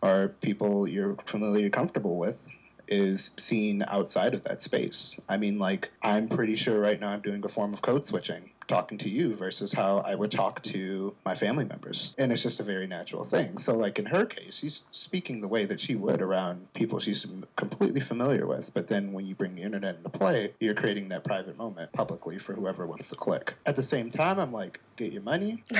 or 0.00 0.28
people 0.40 0.88
you're 0.88 1.14
familiar, 1.26 1.68
comfortable 1.68 2.16
with, 2.16 2.40
is 2.88 3.32
seen 3.36 3.84
outside 3.88 4.32
of 4.32 4.44
that 4.44 4.62
space. 4.62 5.20
I 5.28 5.36
mean, 5.36 5.58
like, 5.58 5.90
I'm 6.02 6.26
pretty 6.26 6.56
sure 6.56 6.80
right 6.80 6.98
now 6.98 7.10
I'm 7.10 7.20
doing 7.20 7.44
a 7.44 7.48
form 7.48 7.74
of 7.74 7.82
code 7.82 8.06
switching, 8.06 8.50
talking 8.68 8.98
to 8.98 9.08
you 9.08 9.34
versus 9.36 9.72
how 9.72 9.98
I 9.98 10.14
would 10.14 10.30
talk 10.30 10.62
to 10.64 11.14
my 11.24 11.34
family 11.34 11.64
members. 11.64 12.14
And 12.18 12.32
it's 12.32 12.42
just 12.42 12.60
a 12.60 12.62
very 12.62 12.86
natural 12.86 13.24
thing. 13.24 13.58
So, 13.58 13.74
like, 13.74 13.98
in 13.98 14.06
her 14.06 14.24
case, 14.24 14.58
she's 14.58 14.84
speaking 14.90 15.40
the 15.40 15.48
way 15.48 15.64
that 15.64 15.80
she 15.80 15.94
would 15.94 16.22
around 16.22 16.72
people 16.74 16.98
she's 16.98 17.26
completely 17.56 18.00
familiar 18.00 18.46
with. 18.46 18.72
But 18.74 18.88
then 18.88 19.12
when 19.12 19.26
you 19.26 19.34
bring 19.34 19.54
the 19.54 19.62
internet 19.62 19.96
into 19.96 20.10
play, 20.10 20.52
you're 20.60 20.74
creating 20.74 21.08
that 21.10 21.24
private 21.24 21.56
moment 21.56 21.92
publicly 21.92 22.38
for 22.38 22.54
whoever 22.54 22.86
wants 22.86 23.08
to 23.10 23.16
click. 23.16 23.54
At 23.66 23.76
the 23.76 23.82
same 23.82 24.10
time, 24.10 24.38
I'm 24.38 24.52
like, 24.52 24.80
get 24.96 25.12
your 25.12 25.22
money. 25.22 25.62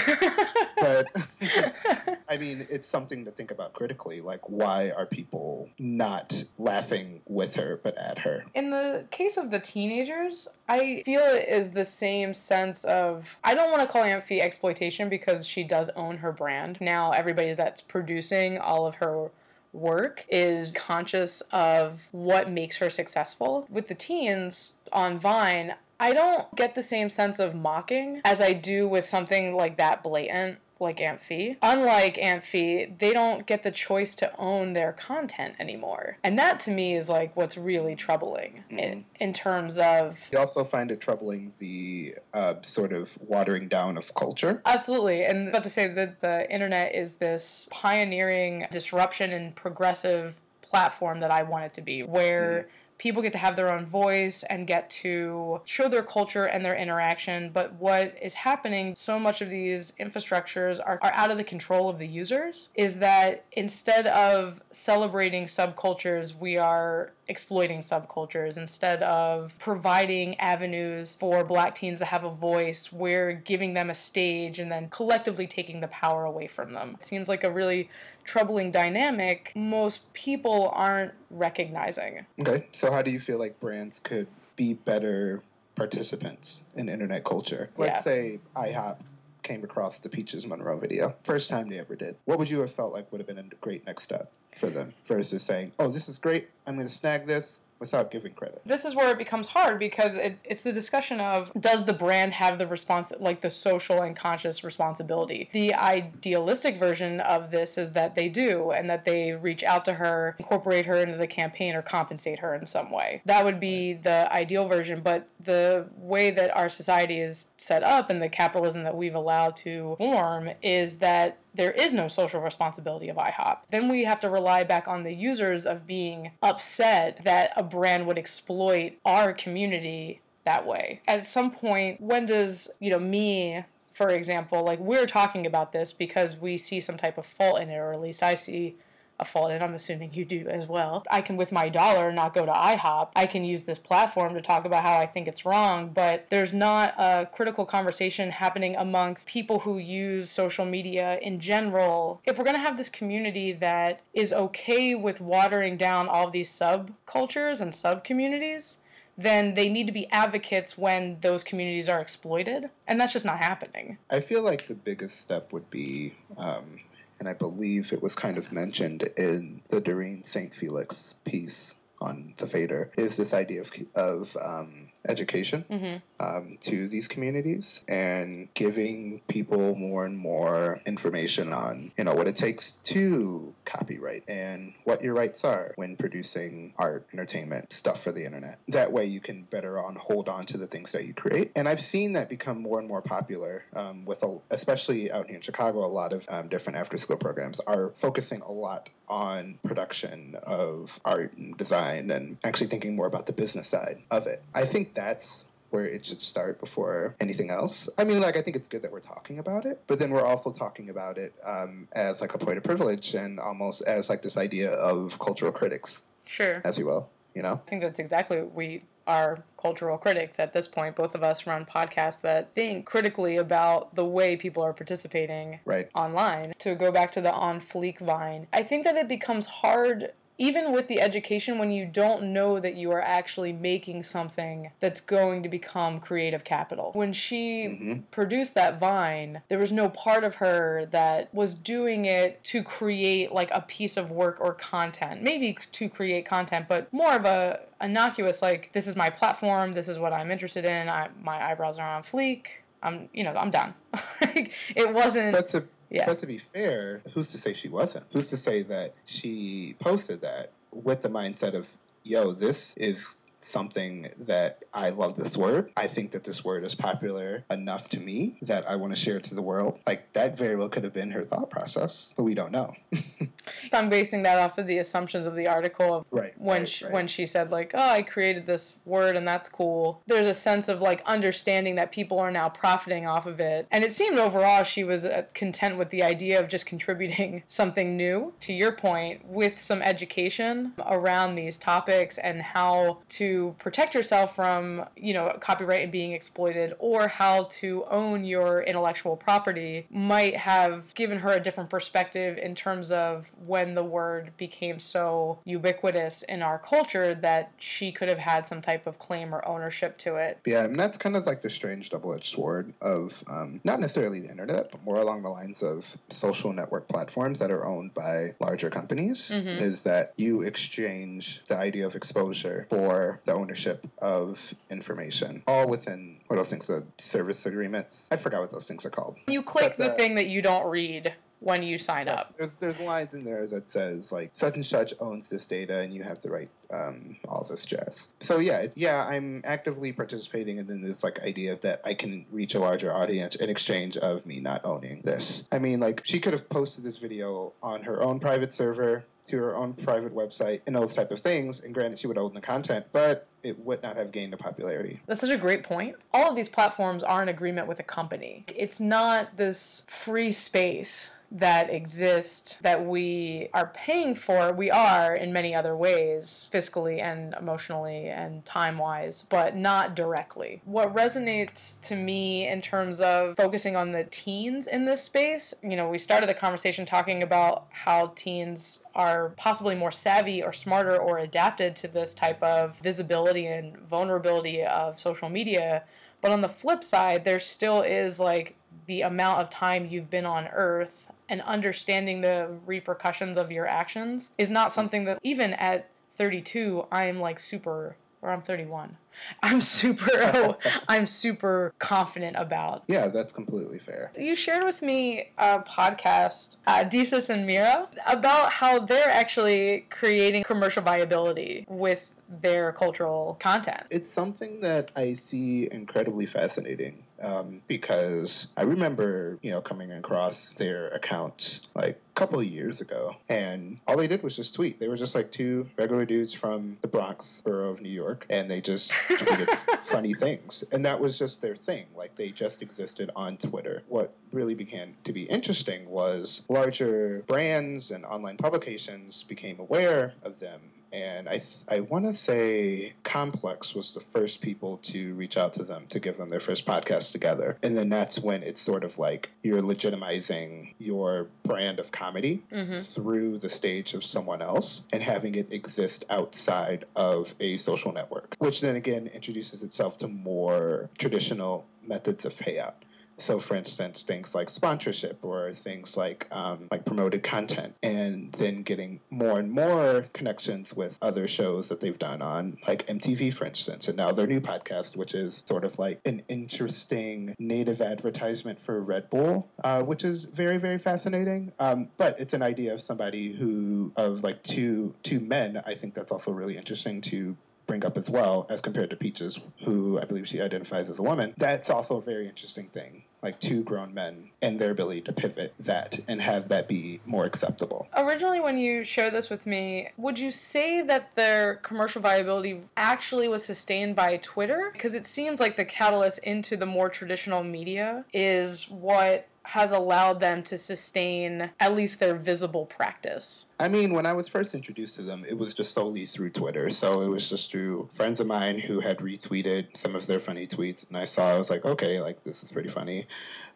But 0.85 1.07
I 2.29 2.37
mean, 2.37 2.67
it's 2.71 2.88
something 2.88 3.25
to 3.25 3.31
think 3.31 3.50
about 3.50 3.73
critically. 3.73 4.21
Like, 4.21 4.49
why 4.49 4.91
are 4.91 5.07
people 5.07 5.71
not 5.79 6.45
laughing 6.59 7.23
with 7.26 7.57
her 7.57 7.81
but 7.83 7.97
at 7.97 8.19
her? 8.19 8.45
In 8.55 8.71
the 8.71 9.07
case 9.11 9.37
of 9.37 9.50
the 9.50 9.61
teenagers, 9.61 10.49
I 10.68 11.02
feel 11.04 11.21
it 11.21 11.49
is 11.49 11.71
the 11.71 11.85
same 11.85 12.33
sense 12.35 12.85
of 12.85 13.38
I 13.44 13.54
don't 13.54 13.71
want 13.71 13.83
to 13.83 13.88
call 13.92 14.21
Fee 14.23 14.40
exploitation 14.40 15.09
because 15.09 15.47
she 15.47 15.62
does 15.62 15.90
own 15.90 16.18
her 16.18 16.33
brand. 16.33 16.78
Now 16.80 17.11
everybody 17.11 17.52
that's 17.54 17.80
producing 17.80 18.59
all 18.59 18.87
of 18.87 18.97
her 18.97 19.30
work 19.73 20.25
is 20.28 20.71
conscious 20.71 21.42
of 21.52 22.09
what 22.12 22.50
makes 22.50 22.78
her 22.78 22.88
successful. 22.88 23.66
With 23.68 23.88
the 23.88 23.94
teens 23.94 24.75
on 24.92 25.18
Vine, 25.18 25.75
I 26.00 26.12
don't 26.12 26.54
get 26.54 26.75
the 26.75 26.83
same 26.83 27.11
sense 27.11 27.38
of 27.38 27.54
mocking 27.54 28.21
as 28.25 28.40
I 28.40 28.52
do 28.52 28.88
with 28.88 29.06
something 29.06 29.54
like 29.54 29.76
that 29.76 30.02
blatant 30.02 30.59
like 30.81 31.00
Fee. 31.21 31.57
Unlike 31.62 32.19
Aunt 32.19 32.45
Fee, 32.45 32.87
they 32.99 33.12
don't 33.12 33.47
get 33.47 33.62
the 33.62 33.71
choice 33.71 34.14
to 34.16 34.37
own 34.38 34.73
their 34.73 34.93
content 34.93 35.54
anymore. 35.59 36.19
And 36.25 36.38
that 36.38 36.61
to 36.61 36.71
me 36.71 36.97
is 36.97 37.09
like 37.09 37.37
what's 37.37 37.57
really 37.57 37.95
troubling 37.97 38.64
in, 38.71 39.04
in 39.21 39.33
terms 39.33 39.78
of 39.78 40.28
You 40.33 40.38
also 40.38 40.64
find 40.64 40.90
it 40.90 41.00
troubling 41.00 41.52
the 41.59 42.16
uh, 42.33 42.54
sort 42.62 42.93
of 42.93 43.16
watering 43.21 43.69
down 43.69 43.97
of 43.97 44.12
culture. 44.14 44.62
Absolutely. 44.66 45.25
And 45.25 45.49
about 45.49 45.64
to 45.64 45.71
say 45.71 45.88
that 45.88 46.21
the 46.21 46.50
internet 46.52 46.95
is 46.95 47.14
this 47.14 47.69
pioneering 47.71 48.66
disruption 48.71 49.33
and 49.33 49.54
progressive 49.54 50.40
platform 50.62 51.21
that 51.21 51.31
I 51.31 51.45
want 51.45 51.64
it 51.64 51.75
to 51.75 51.81
be, 51.81 52.02
where 52.02 52.69
people 52.99 53.23
get 53.23 53.33
to 53.33 53.39
have 53.39 53.57
their 53.57 53.71
own 53.71 53.87
voice 53.87 54.45
and 54.45 54.67
get 54.67 54.89
to 54.91 55.61
show 55.65 55.89
their 55.89 56.03
culture 56.03 56.45
and 56.45 56.65
their 56.65 56.77
interaction. 56.77 57.51
But 57.53 57.75
what 57.75 58.15
is 58.21 58.35
happening, 58.35 58.95
so 58.95 59.19
much 59.19 59.41
of 59.41 59.51
these 59.51 59.93
infrastructures 59.99 60.79
are, 60.85 60.99
are 61.03 61.13
out 61.13 61.31
of 61.31 61.39
the 61.39 61.45
control 61.45 61.89
of 61.89 61.99
the 61.99 62.07
users, 62.07 62.69
is 62.75 62.99
that 62.99 63.45
instead 63.53 64.07
of 64.07 64.61
celebrating 64.71 65.47
subcultures, 65.47 66.37
we 66.37 66.57
are 66.57 67.13
exploiting 67.28 67.81
subcultures 67.81 68.59
instead 68.59 69.02
of 69.02 69.59
providing 69.59 70.38
avenues 70.38 71.14
for 71.14 71.43
black 71.45 71.75
teens 71.75 71.99
to 71.99 72.04
have 72.04 72.25
a 72.25 72.31
voice 72.31 72.93
we're 72.93 73.33
giving 73.33 73.73
them 73.75 73.88
a 73.88 73.95
stage 73.95 74.59
and 74.59 74.71
then 74.71 74.88
collectively 74.90 75.47
taking 75.47 75.81
the 75.81 75.88
power 75.88 76.25
away 76.25 76.47
from 76.47 76.73
them 76.75 76.97
it 77.00 77.04
seems 77.04 77.28
like 77.28 77.43
a 77.43 77.50
really 77.50 77.88
troubling 78.25 78.71
dynamic 78.71 79.52
most 79.54 80.12
people 80.12 80.71
aren't 80.75 81.12
recognizing 81.31 82.26
Okay, 82.40 82.66
so 82.73 82.90
how 82.90 83.00
do 83.02 83.11
you 83.11 83.21
feel 83.21 83.38
like 83.38 83.59
brands 83.61 84.00
could 84.02 84.26
be 84.57 84.75
better 84.75 85.43
participants 85.75 86.64
in 86.76 86.88
internet 86.88 87.25
culture? 87.25 87.71
Let's 87.76 87.97
Yeah. 87.99 88.02
say 88.02 88.40
IHOP 88.54 88.97
came 89.45 89.63
across 89.63 90.01
the 90.01 90.09
Peaches 90.09 90.45
Monroe 90.47 90.79
video, 90.79 91.15
first 91.23 91.49
time 91.49 91.69
they 91.69 91.79
ever 91.79 91.95
did. 91.95 92.17
What 92.25 92.41
would 92.41 92.51
you 92.51 92.59
have 92.61 92.75
felt 92.75 92.93
like 92.93 93.13
would 93.13 93.21
have 93.21 93.29
been 93.29 93.39
a 93.39 93.45
great 93.61 93.87
next 93.87 94.03
step 94.03 94.33
for 94.57 94.71
them 94.71 94.93
versus 95.07 95.43
saying, 95.43 95.71
"Oh, 95.79 95.89
this 95.89 96.09
is 96.09 96.19
great. 96.19 96.49
I'm 96.67 96.75
going 96.75 96.89
to 96.89 96.93
snag 96.93 97.27
this," 97.27 97.61
without 97.78 98.11
giving 98.11 98.33
credit. 98.33 98.62
this 98.64 98.85
is 98.85 98.95
where 98.95 99.11
it 99.11 99.19
becomes 99.19 99.49
hard 99.49 99.78
because 99.78 100.14
it, 100.14 100.38
it's 100.45 100.62
the 100.62 100.73
discussion 100.73 101.21
of 101.21 101.52
does 101.61 101.85
the 101.85 101.93
brand 101.93 102.33
have 102.33 102.59
the 102.59 102.66
response 102.66 103.12
like 103.19 103.40
the 103.40 103.50
social 103.50 104.02
and 104.02 104.16
conscious 104.16 104.64
responsibility? 104.64 105.49
The 105.52 105.75
idealistic 105.75 106.76
version 106.76 107.21
of 107.21 107.50
this 107.50 107.76
is 107.76 107.93
that 107.93 108.14
they 108.14 108.28
do 108.28 108.71
and 108.71 108.88
that 108.88 109.04
they 109.04 109.33
reach 109.33 109.62
out 109.62 109.85
to 109.87 109.95
her 109.95 110.37
incorporate 110.38 110.87
her 110.87 110.97
into 110.97 111.16
the 111.16 111.26
campaign 111.26 111.75
or 111.75 111.83
compensate 111.83 112.38
her 112.38 112.54
in 112.54 112.66
some 112.66 112.90
way. 112.90 113.23
That 113.25 113.45
would 113.45 113.61
be 113.61 113.95
the 113.95 114.33
ideal 114.33 114.69
version 114.69 115.00
but 115.02 115.28
the 115.40 115.87
way 115.97 116.31
that 116.31 116.57
our 116.57 116.69
society 116.69 117.19
is 117.19 117.49
set 117.59 117.83
up 117.83 118.11
and 118.11 118.23
the 118.23 118.28
capitalism 118.28 118.85
that 118.85 118.97
we've 118.97 119.14
allowed 119.14 119.57
to 119.57 119.95
form 119.99 120.50
is 120.62 120.97
that 120.97 121.38
there 121.55 121.71
is 121.71 121.93
no 121.93 122.09
social 122.09 122.41
responsibility 122.41 123.09
of 123.09 123.17
IHOP. 123.17 123.59
Then 123.71 123.89
we 123.89 124.05
have 124.05 124.21
to 124.21 124.31
rely 124.31 124.65
back 124.65 124.89
on 124.89 125.05
the 125.05 125.17
users 125.17 125.67
of 125.67 125.87
being 125.87 126.33
upset 126.43 127.21
that 127.25 127.53
a 127.57 127.63
brand 127.63 128.07
would 128.07 128.19
exploit 128.19 128.95
our 129.05 129.33
community 129.33 130.21
that 130.45 130.67
way. 130.67 131.01
At 131.07 131.27
some 131.27 131.51
point, 131.51 132.01
when 132.01 132.27
does, 132.27 132.71
you 132.81 132.91
know, 132.91 132.99
me, 132.99 133.65
for 133.93 134.09
example, 134.09 134.65
like 134.65 134.81
we're 134.81 135.07
talking 135.07 135.47
about 135.47 135.73
this 135.73 135.93
because 135.93 136.37
we 136.37 136.59
see 136.59 136.81
some 136.81 136.97
type 136.97 137.17
of 137.19 137.25
fault 137.25 137.61
in 137.61 137.71
it, 137.71 137.77
or 137.77 137.93
at 137.93 138.01
least 138.01 138.23
I 138.23 138.35
see 138.35 138.77
a 139.25 139.31
fault 139.31 139.50
in. 139.50 139.62
I'm 139.62 139.75
assuming 139.75 140.14
you 140.14 140.25
do 140.25 140.47
as 140.49 140.66
well. 140.66 141.04
I 141.11 141.23
can, 141.23 141.37
with 141.37 141.50
my 141.50 141.69
dollar, 141.69 142.12
not 142.12 142.35
go 142.35 142.47
to 142.47 142.52
IHOP. 142.52 143.09
I 143.16 143.26
can 143.26 143.45
use 143.45 143.64
this 143.64 143.78
platform 143.78 144.35
to 144.35 144.43
talk 144.43 144.64
about 144.64 144.85
how 144.85 144.99
I 144.99 145.07
think 145.07 145.26
it's 145.26 145.45
wrong, 145.45 145.90
but 145.93 146.26
there's 146.31 146.52
not 146.52 146.95
a 146.99 147.26
critical 147.33 147.64
conversation 147.64 148.31
happening 148.31 148.76
amongst 148.76 149.28
people 149.28 149.61
who 149.61 149.78
use 149.78 150.31
social 150.31 150.64
media 150.64 151.19
in 151.23 151.40
general. 151.40 152.21
If 152.25 152.38
we're 152.38 152.45
going 152.45 152.57
to 152.57 152.61
have 152.61 152.76
this 152.76 152.88
community 152.88 153.52
that 153.52 154.00
is 154.12 154.33
okay 154.33 154.95
with 154.95 155.21
watering 155.21 155.76
down 155.76 156.09
all 156.09 156.26
of 156.26 156.33
these 156.33 156.50
subcultures 156.50 157.61
and 157.61 157.75
sub 157.75 158.04
communities, 158.04 158.78
then 159.16 159.54
they 159.54 159.69
need 159.69 159.87
to 159.87 159.93
be 159.93 160.11
advocates 160.11 160.76
when 160.76 161.19
those 161.21 161.45
communities 161.45 161.88
are 161.88 162.00
exploited. 162.00 162.71
And 162.87 163.00
that's 163.00 163.12
just 163.12 163.25
not 163.25 163.38
happening. 163.38 163.99
I 164.11 164.21
feel 164.21 164.43
like 164.43 164.66
the 164.66 164.75
biggest 164.75 165.21
step 165.23 165.52
would 165.52 165.71
be, 165.71 166.14
um, 166.37 166.81
and 167.25 167.31
I 167.31 167.38
believe 167.38 167.90
it 167.90 168.02
was 168.02 168.14
kind 168.14 168.37
of 168.37 168.52
mentioned 168.52 169.09
in 169.16 169.62
the 169.71 169.81
Doreen 169.81 170.25
St. 170.25 170.54
Felix 170.54 171.14
piece 171.25 171.75
on 171.99 172.35
the 172.37 172.47
Fader, 172.47 172.90
is 172.99 173.16
this 173.16 173.33
idea 173.33 173.62
of, 173.62 173.73
of 173.95 174.37
um, 174.37 174.90
education 175.09 175.65
hmm 175.69 175.97
um, 176.21 176.59
to 176.61 176.89
these 176.89 177.09
communities 177.09 177.83
and 177.89 178.49
giving 178.55 179.21
people 179.29 179.75
more 179.75 180.07
and 180.07 180.17
more 180.17 180.81
information 180.87 181.53
on 181.53 181.93
you 181.99 182.05
know 182.05 182.15
what 182.15 182.29
it 182.29 182.37
takes 182.37 182.79
to 182.79 183.53
copyright 183.65 184.23
and 184.29 184.73
what 184.85 185.03
your 185.03 185.15
rights 185.15 185.45
are 185.45 185.73
when 185.77 185.97
producing 185.97 186.73
art 186.79 187.07
entertainment 187.13 187.73
stuff 187.73 188.03
for 188.03 188.13
the 188.13 188.25
internet. 188.25 188.59
That 188.69 188.93
way 188.93 189.07
you 189.07 189.21
can 189.21 189.43
better 189.45 189.79
on 189.79 189.97
hold 189.97 190.29
on 190.29 190.47
to 190.47 190.57
the 190.57 190.67
things 190.67 190.93
that 190.93 191.05
you 191.07 191.15
create. 191.15 191.53
And 191.57 191.69
i've 191.69 191.81
seen 191.81 192.13
that 192.15 192.29
become 192.29 192.61
more 192.61 192.79
and 192.79 192.89
more 192.89 193.03
popular 193.03 193.65
um, 193.75 194.05
with 194.05 194.23
a, 194.23 194.39
especially 194.51 195.11
out 195.11 195.27
here 195.27 195.37
in 195.37 195.43
chicago 195.43 195.85
a 195.85 195.87
lot 195.87 196.13
of 196.13 196.25
um, 196.29 196.49
different 196.49 196.79
after 196.79 196.97
school 196.97 197.17
programs 197.17 197.61
are 197.61 197.93
focusing 197.97 198.41
a 198.43 198.53
lot 198.53 198.89
on 199.09 199.59
production 199.67 200.37
of 200.45 200.99
art 201.05 201.33
and 201.37 201.57
design 201.57 202.11
and 202.11 202.37
actually 202.45 202.67
thinking 202.67 202.97
more 202.97 203.07
about 203.07 203.27
the 203.27 203.33
business 203.33 203.69
side 203.69 204.03
of 204.11 204.27
it. 204.27 204.43
I 204.55 204.65
think 204.65 204.94
that's 204.95 205.45
where 205.71 205.87
it 205.87 206.07
should 206.07 206.23
start 206.23 206.61
before 206.61 207.17
anything 207.21 207.51
else. 207.51 207.89
I 207.99 208.05
mean, 208.05 208.21
like, 208.21 208.37
I 208.37 208.43
think 208.43 208.57
it's 208.57 208.69
good 208.69 208.83
that 208.83 208.93
we're 208.93 209.01
talking 209.01 209.41
about 209.41 209.67
it, 209.67 209.83
but 209.89 209.99
then 209.99 210.11
we're 210.11 210.25
also 210.25 210.53
talking 210.53 210.89
about 210.89 211.19
it 211.19 211.35
um, 211.45 211.89
as 211.93 212.21
like 212.21 212.33
a 212.35 212.39
point 212.39 212.59
of 212.59 212.65
privilege 212.65 213.15
and 213.15 213.41
almost 213.41 213.83
as 213.83 214.09
like 214.09 214.23
this 214.23 214.37
idea 214.37 214.71
of 214.71 215.19
cultural 215.19 215.51
critics, 215.51 216.05
Sure. 216.27 216.61
as 216.65 216.79
you 216.79 216.87
will, 216.87 217.11
you 217.35 217.43
know? 217.43 217.61
I 217.67 217.69
think 217.71 217.83
that's 217.83 217.99
exactly 217.99 218.39
what 218.39 218.55
we 218.55 218.85
are 219.07 219.43
cultural 219.61 219.99
critics 219.99 220.38
at 220.38 220.53
this 220.55 220.66
point. 220.68 220.95
Both 220.97 221.14
of 221.14 221.23
us 221.23 221.47
run 221.47 221.66
podcasts 221.66 222.21
that 222.23 222.55
think 222.55 222.87
critically 222.87 223.37
about 223.37 223.95
the 223.97 224.05
way 224.05 224.37
people 224.37 224.62
are 224.62 224.73
participating 224.73 225.59
Right. 225.64 225.90
online. 225.95 226.55
To 226.61 226.75
go 226.77 226.90
back 226.92 227.11
to 227.12 227.21
the 227.21 227.33
on 227.33 227.61
fleek 227.61 227.99
vine, 227.99 228.47
I 228.53 228.62
think 228.62 228.85
that 228.85 228.97
it 228.97 229.09
becomes 229.09 229.45
hard. 229.47 230.12
Even 230.38 230.73
with 230.73 230.87
the 230.87 231.01
education, 231.01 231.59
when 231.59 231.70
you 231.70 231.87
don't 231.87 232.25
know 232.25 232.59
that 232.59 232.77
you 232.77 232.90
are 232.90 233.03
actually 233.03 233.53
making 233.53 234.03
something 234.03 234.73
that's 234.81 235.01
going 235.01 235.42
to 235.42 235.49
become 235.49 236.01
creative 236.01 236.44
capital. 236.44 236.90
When 236.92 237.12
she 237.12 237.66
hmm 237.66 237.94
produced 238.11 238.55
that 238.55 238.79
vine, 238.79 239.42
there 239.49 239.59
was 239.59 239.73
no 239.73 239.88
part 239.88 240.25
of 240.25 240.37
her 240.37 240.87
that 240.90 241.33
was 241.33 241.55
doing 241.55 242.05
it 242.05 242.42
to 242.44 242.62
create 242.62 243.33
like 243.33 243.51
a 243.53 243.61
piece 243.61 243.97
of 243.97 244.11
work 244.11 244.40
or 244.40 244.53
content. 244.55 245.23
Maybe 245.23 245.57
to 245.73 245.88
create 245.88 246.27
content, 246.27 246.66
but 246.68 246.92
more 246.92 247.14
of 247.14 247.25
a 247.25 247.61
innocuous 247.81 248.42
like 248.42 248.70
this 248.73 248.87
is 248.87 248.97
my 248.97 249.11
platform, 249.11 249.73
this 249.73 249.88
is 249.88 249.99
what 249.99 250.12
I'm 250.12 250.31
interested 250.31 250.64
in. 250.64 250.88
I, 250.88 251.09
my 251.23 251.42
eyebrows 251.51 251.79
are 251.79 251.88
on 251.88 252.03
fleek. 252.03 252.47
I'm, 252.83 253.09
you 253.12 253.25
know, 253.25 253.33
I'm 253.33 253.51
done. 253.51 253.75
Like, 254.20 254.53
it 254.75 254.92
wasn't. 254.92 255.33
But 255.33 255.47
to 255.49 255.64
Yeah. 255.94 256.07
but 256.07 256.18
to 256.20 256.26
be 256.26 256.38
fair, 256.38 257.02
who's 257.12 257.30
to 257.33 257.38
say 257.38 257.54
she 257.54 257.68
wasn't? 257.68 258.04
Who's 258.12 258.28
to 258.30 258.37
say 258.37 258.62
that 258.64 258.94
she 259.04 259.76
posted 259.78 260.20
that 260.22 260.52
with 260.72 261.02
the 261.02 261.09
mindset 261.09 261.54
of, 261.54 261.68
yo, 262.02 262.33
this 262.33 262.74
is 262.76 263.07
something 263.44 264.09
that 264.20 264.62
I 264.72 264.90
love 264.90 265.16
this 265.16 265.37
word. 265.37 265.70
I 265.76 265.87
think 265.87 266.12
that 266.12 266.24
this 266.24 266.44
word 266.44 266.64
is 266.64 266.74
popular 266.74 267.44
enough 267.50 267.88
to 267.90 268.00
me 268.00 268.38
that 268.42 268.68
I 268.68 268.76
want 268.76 268.94
to 268.94 268.98
share 268.98 269.16
it 269.16 269.24
to 269.24 269.35
the 269.35 269.42
world. 269.42 269.78
Like 269.87 270.12
that 270.12 270.37
very 270.37 270.57
well 270.57 270.68
could 270.68 270.85
have 270.85 270.94
been 270.94 271.11
her 271.11 271.24
thought 271.24 271.50
process, 271.50 272.12
but 272.16 272.24
we 272.24 272.35
don't 272.35 272.52
know. 272.52 272.74
I'm 273.72 273.88
basing 273.88 274.22
that 274.22 274.38
off 274.38 274.59
of 274.59 274.66
the 274.66 274.78
assumptions 274.78 275.26
of 275.26 275.35
the 275.35 275.46
article 275.46 275.94
of 275.94 276.07
right. 276.11 276.33
when 276.38 276.61
right, 276.61 276.68
she, 276.68 276.85
right. 276.85 276.94
when 276.94 277.07
she 277.07 277.26
said 277.26 277.50
like 277.50 277.72
oh 277.74 277.90
i 277.90 278.02
created 278.02 278.46
this 278.46 278.74
word 278.85 279.16
and 279.16 279.26
that's 279.26 279.48
cool 279.48 280.00
there's 280.07 280.26
a 280.26 280.35
sense 280.35 280.68
of 280.68 280.80
like 280.80 281.02
understanding 281.07 281.74
that 281.74 281.92
people 281.92 282.18
are 282.18 282.30
now 282.30 282.48
profiting 282.48 283.07
off 283.07 283.26
of 283.26 283.40
it 283.40 283.66
and 283.70 283.85
it 283.85 283.92
seemed 283.92 284.18
overall 284.18 284.64
she 284.64 284.85
was 284.85 285.04
uh, 285.04 285.22
content 285.35 285.76
with 285.76 285.90
the 285.90 286.02
idea 286.02 286.40
of 286.40 286.48
just 286.48 286.66
contributing 286.66 287.42
something 287.48 287.96
new 287.96 288.33
to 288.40 288.52
your 288.52 288.72
point 288.72 289.24
with 289.26 289.61
some 289.61 289.83
education 289.83 290.72
around 290.87 291.35
these 291.35 291.59
topics 291.59 292.18
and 292.18 292.40
how 292.40 292.98
to 293.09 293.34
protect 293.59 293.94
yourself 293.94 294.35
from 294.35 294.85
you 294.97 295.12
know 295.12 295.37
copyright 295.40 295.83
and 295.83 295.92
being 295.92 296.12
exploited 296.12 296.75
or 296.79 297.09
how 297.09 297.44
to 297.44 297.85
own 297.90 298.25
your 298.25 298.62
intellectual 298.62 299.16
property 299.16 299.87
might 299.90 300.37
have 300.37 300.94
given 300.94 301.18
her 301.20 301.33
a 301.33 301.40
different 301.40 301.70
perspective 301.70 302.38
in 302.38 302.55
terms 302.55 302.90
of 302.90 303.27
when 303.47 303.75
the 303.75 303.85
word 303.85 304.33
became 304.37 304.79
so 304.79 305.38
ubiquitous 305.44 306.23
in 306.29 306.42
our 306.42 306.59
culture 306.59 307.14
that 307.14 307.53
she 307.59 307.92
could 307.92 308.09
have 308.09 308.18
had 308.18 308.47
some 308.47 308.61
type 308.62 308.87
of 308.87 308.99
claim 308.99 309.35
or 309.35 309.47
ownership 309.47 309.97
to 309.99 310.16
it. 310.16 310.38
Yeah, 310.44 310.64
and 310.64 310.79
that's 310.79 310.99
kind 310.99 311.16
of 311.16 311.27
like 311.27 311.42
the 311.42 311.51
strange 311.51 311.90
double-edged 311.90 312.35
sword 312.35 312.73
of 312.81 313.23
um, 313.29 313.61
not 313.64 313.81
necessarily 313.81 314.20
the 314.20 314.31
internet, 314.31 314.70
but 314.70 314.83
more 314.85 314.97
along 314.97 315.23
the 315.23 315.29
lines 315.29 315.62
of 315.62 315.97
social 316.11 316.53
network 316.53 316.88
platforms 316.88 317.38
that 317.38 317.51
are 317.51 317.64
owned 317.66 317.94
by 317.94 318.35
larger 318.40 318.70
companies. 318.70 319.31
Mhm. 319.31 319.61
Is 319.61 319.83
that 319.83 320.12
you 320.16 320.42
exchange 320.42 321.42
the 321.47 321.57
idea 321.57 321.87
of 321.87 321.94
exposure 321.97 322.66
for 322.70 323.20
the 323.25 323.33
ownership 323.33 323.87
of 323.99 324.55
information, 324.71 325.43
all 325.47 325.69
within 325.69 326.19
what 326.27 326.37
those 326.37 326.49
things, 326.51 326.67
the 326.67 326.85
service 326.99 327.47
agreements. 327.47 328.07
I 328.11 328.17
forgot 328.17 328.41
what 328.41 328.53
those 328.53 328.67
things 328.69 328.85
are 328.85 328.91
called. 328.91 329.17
You 329.27 329.43
click 329.43 329.77
the 329.77 329.85
the- 329.85 329.95
thing 329.95 330.17
that 330.17 330.27
you 330.27 330.43
don't 330.43 330.67
read 330.69 331.15
when 331.44 331.62
you 331.62 331.76
sign 331.76 332.09
up. 332.09 332.35
There's 332.38 332.52
there's 332.59 332.78
lines 332.80 333.12
in 333.12 333.22
there 333.22 333.46
that 333.46 333.68
says 333.68 334.11
like 334.11 334.30
such 334.33 334.54
and 334.54 334.64
such 334.64 334.94
owns 334.98 335.28
this 335.28 335.46
data 335.46 335.80
and 335.80 335.92
you 335.92 336.02
have 336.02 336.20
the 336.22 336.30
right 336.30 336.48
um, 336.72 337.16
all 337.28 337.46
this 337.48 337.66
jazz. 337.66 338.09
So 338.20 338.38
yeah, 338.38 338.61
it's, 338.61 338.76
yeah, 338.76 339.04
I'm 339.04 339.42
actively 339.44 339.92
participating 339.92 340.57
in 340.57 340.83
this 340.83 341.04
like 341.04 341.20
idea 341.22 341.57
that 341.61 341.83
I 341.85 341.92
can 341.92 342.24
reach 342.33 342.54
a 342.54 342.59
larger 342.59 342.94
audience 342.94 343.37
in 343.37 343.50
exchange 343.50 343.98
of 343.98 344.24
me 344.24 344.40
not 344.40 344.64
owning 344.64 345.02
this. 345.02 345.46
I 345.52 345.59
mean, 345.59 345.80
like 345.80 346.00
she 346.04 346.18
could 346.18 346.33
have 346.33 346.48
posted 346.48 346.83
this 346.83 346.96
video 346.96 347.52
on 347.62 347.83
her 347.83 348.02
own 348.02 348.20
private 348.20 348.54
server 348.54 349.04
to 349.26 349.37
her 349.37 349.54
own 349.54 349.74
private 349.74 350.14
website 350.14 350.62
and 350.66 350.74
those 350.74 350.94
type 350.94 351.11
of 351.11 351.20
things. 351.20 351.61
And 351.61 351.74
granted, 351.74 351.98
she 351.98 352.07
would 352.07 352.18
own 352.18 352.33
the 352.33 352.40
content, 352.40 352.87
but 352.92 353.26
it 353.44 353.59
would 353.61 353.83
not 353.83 353.96
have 353.96 354.11
gained 354.11 354.33
the 354.33 354.37
popularity. 354.37 355.00
That's 355.07 355.20
such 355.20 355.30
a 355.30 355.37
great 355.37 355.62
point. 355.62 355.96
All 356.12 356.30
of 356.30 356.37
these 356.37 356.48
platforms 356.48 357.02
are 357.02 357.22
in 357.22 357.28
agreement 357.28 357.68
with 357.68 357.78
a 357.78 357.85
company. 357.85 358.44
It's 358.54 358.80
not 358.80 359.37
this 359.37 359.85
free 359.87 360.33
space 360.33 361.11
that 361.30 361.68
exist 361.68 362.59
that 362.62 362.87
we 362.87 363.48
are 363.52 363.72
paying 363.74 364.14
for. 364.14 364.52
We 364.52 364.70
are 364.70 365.16
in 365.16 365.33
many 365.33 365.54
other 365.54 365.76
ways, 365.76 366.48
fiscally 366.52 367.02
and 367.02 367.35
emotionally 367.35 368.09
and 368.09 368.44
time 368.44 368.78
wise, 368.78 369.24
but 369.28 369.57
not 369.57 369.96
directly. 369.96 370.62
What 370.64 370.94
resonates 370.94 371.80
to 371.83 371.96
me 371.96 372.46
in 372.46 372.62
terms 372.62 373.00
of 373.00 373.37
focusing 373.37 373.74
on 373.74 373.90
the 373.90 374.04
teens 374.04 374.68
in 374.68 374.85
this 374.85 375.02
space, 375.02 375.54
you 375.62 375.76
know, 375.76 375.88
we 375.88 375.98
started 375.98 376.28
the 376.28 376.35
conversation 376.35 376.87
talking 376.87 377.22
about 377.22 377.66
how 377.70 378.12
teens 378.14 378.78
are 378.94 379.30
possibly 379.30 379.74
more 379.74 379.90
savvy 379.90 380.42
or 380.42 380.52
smarter 380.52 380.96
or 380.96 381.18
adapted 381.18 381.74
to 381.76 381.88
this 381.88 382.14
type 382.14 382.42
of 382.42 382.78
visibility 382.78 383.46
and 383.46 383.76
vulnerability 383.78 384.62
of 384.62 385.00
social 385.00 385.28
media. 385.28 385.85
But 386.20 386.33
on 386.33 386.40
the 386.40 386.48
flip 386.48 386.85
side, 386.85 387.24
there 387.24 387.40
still 387.40 387.83
is 387.83 388.20
like 388.20 388.57
the 388.87 389.02
amount 389.02 389.40
of 389.40 389.50
time 389.50 389.88
you've 389.90 390.11
been 390.11 390.26
on 390.26 390.46
earth 390.48 391.09
and 391.28 391.40
understanding 391.42 392.20
the 392.20 392.48
repercussions 392.66 393.37
of 393.37 393.50
your 393.50 393.66
actions 393.66 394.30
is 394.38 394.50
not 394.50 394.72
something 394.72 395.04
that 395.04 395.18
even 395.22 395.54
at 395.54 395.88
32 396.16 396.87
I'm 396.92 397.18
like 397.18 397.38
super 397.38 397.96
or 398.25 398.31
I'm 398.31 398.41
31. 398.41 398.97
I'm 399.43 399.61
super 399.61 400.57
I'm 400.89 401.07
super 401.07 401.73
confident 401.79 402.37
about. 402.37 402.83
Yeah, 402.89 403.09
that's 403.09 403.33
completely 403.33 403.79
fair. 403.79 404.11
You 404.19 404.35
shared 404.35 404.65
with 404.65 404.83
me 404.83 405.31
a 405.39 405.61
podcast, 405.61 406.57
uh, 406.67 406.85
Desus 406.85 407.31
and 407.31 407.47
Mero, 407.47 407.89
about 408.09 408.51
how 408.51 408.81
they're 408.81 409.11
actually 409.11 409.87
creating 409.91 410.43
commercial 410.43 410.83
viability 410.83 411.67
with 411.69 412.11
their 412.41 412.73
cultural 412.73 413.37
content. 413.39 413.85
It's 413.91 414.11
something 414.11 414.61
that 414.63 414.91
I 414.97 415.15
see 415.15 415.69
incredibly 415.71 416.27
fascinating 416.27 417.04
um, 417.25 417.63
because 417.67 418.49
I 418.57 418.63
remember, 418.63 419.39
you 419.43 419.51
know, 419.51 419.61
coming 419.61 419.93
across 419.93 420.51
their 420.51 420.89
accounts 420.89 421.69
like 421.75 421.97
a 421.97 422.15
couple 422.15 422.39
of 422.39 422.47
years 422.47 422.81
ago, 422.81 423.17
and 423.29 423.79
all 423.87 423.97
they 423.97 424.07
did 424.07 424.23
was 424.23 424.37
just 424.37 424.55
tweet. 424.55 424.79
They 424.79 424.89
were 424.89 424.97
just 424.97 425.15
like 425.15 425.33
two 425.33 425.69
regular 425.79 426.05
dudes 426.05 426.33
from 426.33 426.77
the 426.83 426.89
Bronx 426.89 427.41
borough 427.45 427.71
of 427.71 427.81
New 427.81 427.89
York, 427.91 428.27
and 428.29 428.51
they 428.51 428.61
just 428.61 428.91
tweeted 429.09 429.49
funny 429.87 430.15
things, 430.15 430.65
and 430.73 430.85
that 430.85 431.01
was 431.01 431.19
just 431.19 431.41
their 431.41 431.57
thing. 431.57 431.87
Like 431.97 432.15
they 432.17 432.31
just 432.31 432.63
existed 432.63 433.11
on 433.17 433.37
Twitter. 433.39 433.83
What 433.89 434.15
really 434.33 434.55
began 434.55 434.95
to 435.05 435.13
be 435.13 435.23
interesting 435.25 435.89
was 435.89 436.45
larger 436.49 437.23
brands 437.27 437.91
and 437.91 438.05
online 438.05 438.37
publications 438.37 439.23
became 439.23 439.61
aware 439.61 440.15
of 440.25 440.39
them 440.41 440.61
and 440.94 441.28
I 441.28 441.42
I 441.68 441.80
want 441.80 442.04
to 442.04 442.14
say 442.14 442.92
Complex 443.02 443.74
was 443.74 443.92
the 443.92 444.00
first 444.00 444.40
people 444.40 444.78
to 444.85 445.14
reach 445.14 445.37
out 445.37 445.54
to 445.54 445.64
them 445.64 445.87
to 445.88 445.98
give 445.98 446.16
them 446.16 446.28
their 446.28 446.40
first 446.40 446.64
podcast 446.64 447.11
together, 447.12 447.59
and 447.62 447.76
then 447.76 447.88
that's 447.88 448.18
when 448.20 448.42
it's 448.42 448.61
sort 448.61 448.85
of 448.85 448.98
like 448.98 449.30
you're 449.42 449.61
legitimizing 449.62 450.74
your 450.78 451.26
brand 451.42 451.80
of 451.80 451.90
comedy 451.90 452.42
mm-hmm. 452.52 452.80
through 452.80 453.38
the 453.38 453.48
stage 453.48 453.94
of 453.94 454.04
someone 454.04 454.40
else 454.40 454.85
and 454.92 455.02
having 455.02 455.35
it 455.35 455.52
exist 455.52 456.04
outside 456.11 456.85
of 456.94 457.35
a 457.40 457.57
social 457.57 457.92
network, 457.92 458.37
which 458.38 458.61
then 458.61 458.76
again 458.76 459.09
introduces 459.09 459.62
itself 459.64 459.98
to 459.98 460.07
more 460.09 460.88
traditional 460.98 461.66
methods 461.87 462.24
of 462.24 462.35
payout. 462.37 462.74
So, 463.18 463.38
for 463.38 463.55
instance, 463.55 464.03
things 464.03 464.35
like 464.35 464.48
sponsorship 464.48 465.18
or 465.22 465.53
things 465.53 465.96
like 465.96 466.27
um, 466.31 466.68
like 466.70 466.85
promoted 466.85 467.22
content, 467.22 467.74
and 467.83 468.33
then 468.33 468.62
getting 468.62 469.00
more 469.11 469.38
and 469.38 469.53
more 469.53 470.07
connections 470.12 470.74
with 470.74 470.98
other 471.00 471.29
shows 471.29 471.68
that 471.68 471.81
they've 471.81 471.98
done 471.98 472.22
on 472.22 472.59
like 472.66 472.87
MTV, 472.87 473.33
for 473.33 473.44
instance, 473.44 473.88
and 473.88 473.96
now 473.96 474.12
their 474.12 474.27
new 474.27 474.40
podcast, 474.40 474.96
which 474.96 475.14
is 475.14 475.42
sort 475.46 475.64
of 475.64 475.79
like 475.79 476.00
an 476.05 476.22
interesting 476.29 477.35
native 477.38 477.81
advertisement 477.81 478.61
for 478.61 478.81
Red 478.81 479.11
Bull, 479.11 479.48
uh, 479.62 479.83
which 479.83 480.05
is 480.05 480.24
very 480.24 480.59
very 480.59 480.79
fascinating. 480.79 481.53
Um, 481.59 481.88
but 481.96 482.18
it's 482.18 482.35
an 482.35 482.42
idea 482.42 482.74
of 482.74 482.81
somebody 482.81 483.33
who 483.33 483.92
of 483.96 484.24
like 484.24 484.42
two 484.42 484.94
two 485.03 485.20
men. 485.20 485.62
I 485.64 485.74
think 485.74 485.94
that's 485.94 486.12
also 486.12 486.33
really 486.33 486.57
interesting 486.57 487.00
to 487.03 487.37
bring 487.66 487.85
up 487.85 487.96
as 487.96 488.11
well, 488.11 488.46
as 488.50 488.61
compared 488.61 488.90
to 488.90 488.96
Peaches, 488.96 489.38
who 489.64 489.98
I 490.00 490.05
believe 490.05 490.29
she 490.29 490.40
identifies 490.40 490.90
as 490.90 490.98
a 490.98 491.03
woman. 491.03 491.35
That's 491.37 491.70
also 491.70 491.96
a 491.96 492.03
very 492.03 492.29
interesting 492.29 492.66
thing. 492.66 493.05
Like 493.22 493.40
two 493.40 493.62
grown 493.62 493.94
men 493.94 494.31
and 494.42 494.59
their 494.59 494.70
ability 494.70 495.00
to 495.03 495.12
pivot 495.12 495.55
that 495.61 495.98
and 496.09 496.20
have 496.20 496.48
that 496.48 496.68
be 496.68 497.00
more 497.07 497.24
acceptable. 497.24 497.88
Originally, 497.96 498.38
when 498.38 498.59
you 498.59 498.85
shared 498.85 499.14
this 499.14 499.31
with 499.31 499.46
me, 499.46 499.88
would 499.96 500.18
you 500.18 500.31
say 500.31 500.83
that 500.83 501.14
their 501.14 501.55
commercial 501.57 502.03
viability 502.03 502.61
actually 502.77 503.29
was 503.29 503.42
sustained 503.42 503.96
by 503.96 504.18
Twitter? 504.18 504.68
Because 504.74 504.92
it 504.92 505.07
seems 505.07 505.40
like 505.40 505.57
the 505.57 505.64
catalyst 505.64 506.18
into 506.18 506.57
the 506.57 506.66
more 506.66 506.90
traditional 506.90 507.42
media 507.42 508.05
is 508.12 508.68
what 508.68 509.27
has 509.44 509.70
allowed 509.70 510.20
them 510.20 510.42
to 510.42 510.59
sustain 510.59 511.50
at 511.61 511.74
least 511.74 512.00
their 512.00 512.14
visible 512.14 512.66
practice? 512.66 513.44
I 513.61 513.68
mean, 513.68 513.94
when 513.94 514.04
I 514.04 514.12
was 514.12 514.26
first 514.26 514.54
introduced 514.54 514.96
to 514.96 515.02
them, 515.02 515.24
it 515.28 515.38
was 515.38 515.54
just 515.54 515.72
solely 515.72 516.07
through 516.07 516.30
Twitter. 516.30 516.70
So 516.70 517.02
it 517.02 517.09
was 517.09 517.30
just 517.30 517.52
through 517.52 517.88
friends 517.92 518.18
of 518.18 518.26
mine 518.26 518.59
who 518.59 518.80
had 518.80 518.98
retweeted 518.98 519.76
some 519.76 519.94
of 519.94 520.07
their 520.07 520.18
funny 520.18 520.46
tweets, 520.46 520.88
and 520.88 520.96
I 520.96 521.04
saw 521.04 521.33
I 521.33 521.38
was 521.38 521.50
like, 521.50 521.64
okay, 521.64 522.00
like 522.00 522.22
this 522.24 522.42
is 522.42 522.50
pretty 522.50 522.68
funny. 522.68 523.07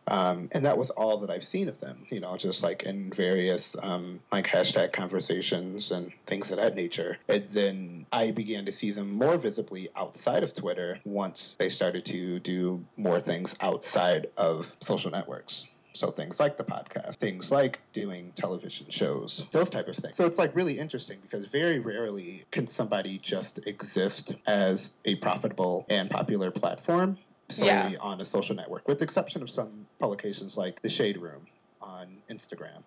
Um, 0.07 0.49
and 0.53 0.65
that 0.65 0.79
was 0.79 0.91
all 0.91 1.19
that 1.19 1.31
I've 1.31 1.45
seen 1.45 1.69
of 1.69 1.81
them, 1.81 2.07
you 2.09 2.21
know, 2.21 2.37
just 2.37 2.63
like 2.63 2.85
in 2.85 3.11
various 3.11 3.77
um, 3.83 4.21
like 4.33 4.47
hashtag 4.47 4.93
conversations 4.93 5.91
and 5.91 6.13
things 6.27 6.51
of 6.51 6.57
that 6.57 6.75
nature. 6.75 7.19
And 7.29 7.47
then 7.51 8.07
I 8.11 8.31
began 8.31 8.65
to 8.67 8.73
see 8.73 8.91
them 8.91 9.13
more 9.13 9.37
visibly 9.37 9.89
outside 9.97 10.43
of 10.43 10.55
Twitter 10.55 10.99
once 11.05 11.57
they 11.59 11.69
started 11.69 12.07
to 12.07 12.39
do 12.41 12.83
more 12.97 13.21
things 13.21 13.55
outside 13.61 14.29
of 14.39 14.75
social 14.81 15.11
networks. 15.11 15.67
So 15.95 16.11
things 16.11 16.39
like 16.39 16.57
the 16.57 16.65
podcast, 16.65 17.17
things 17.17 17.51
like 17.51 17.81
doing 17.93 18.33
television 18.37 18.87
shows, 18.89 19.45
those 19.53 19.71
type 19.71 19.89
of 19.89 19.97
things. 19.97 20.17
So 20.17 20.27
it's 20.27 20.39
like 20.39 20.55
really 20.55 20.79
interesting 20.79 21.19
because 21.23 21.45
very 21.47 21.81
rarely 21.81 22.45
can 22.51 22.67
somebody 22.67 23.19
just 23.19 23.67
exist 23.67 24.35
as 24.47 24.93
a 25.05 25.17
profitable 25.17 25.87
and 25.89 26.11
popular 26.11 26.51
platform 26.51 27.19
solely 27.49 27.71
yeah. 27.71 27.93
on 28.01 28.21
a 28.21 28.25
social 28.25 28.55
network, 28.55 28.87
with 28.87 28.99
the 28.99 29.05
exception 29.05 29.43
of 29.43 29.51
some 29.51 29.87
publications 29.99 30.57
like 30.57 30.83
The 30.83 30.91
Shade 30.91 31.17
Room 31.17 31.47
on 31.81 32.19
Instagram 32.31 32.83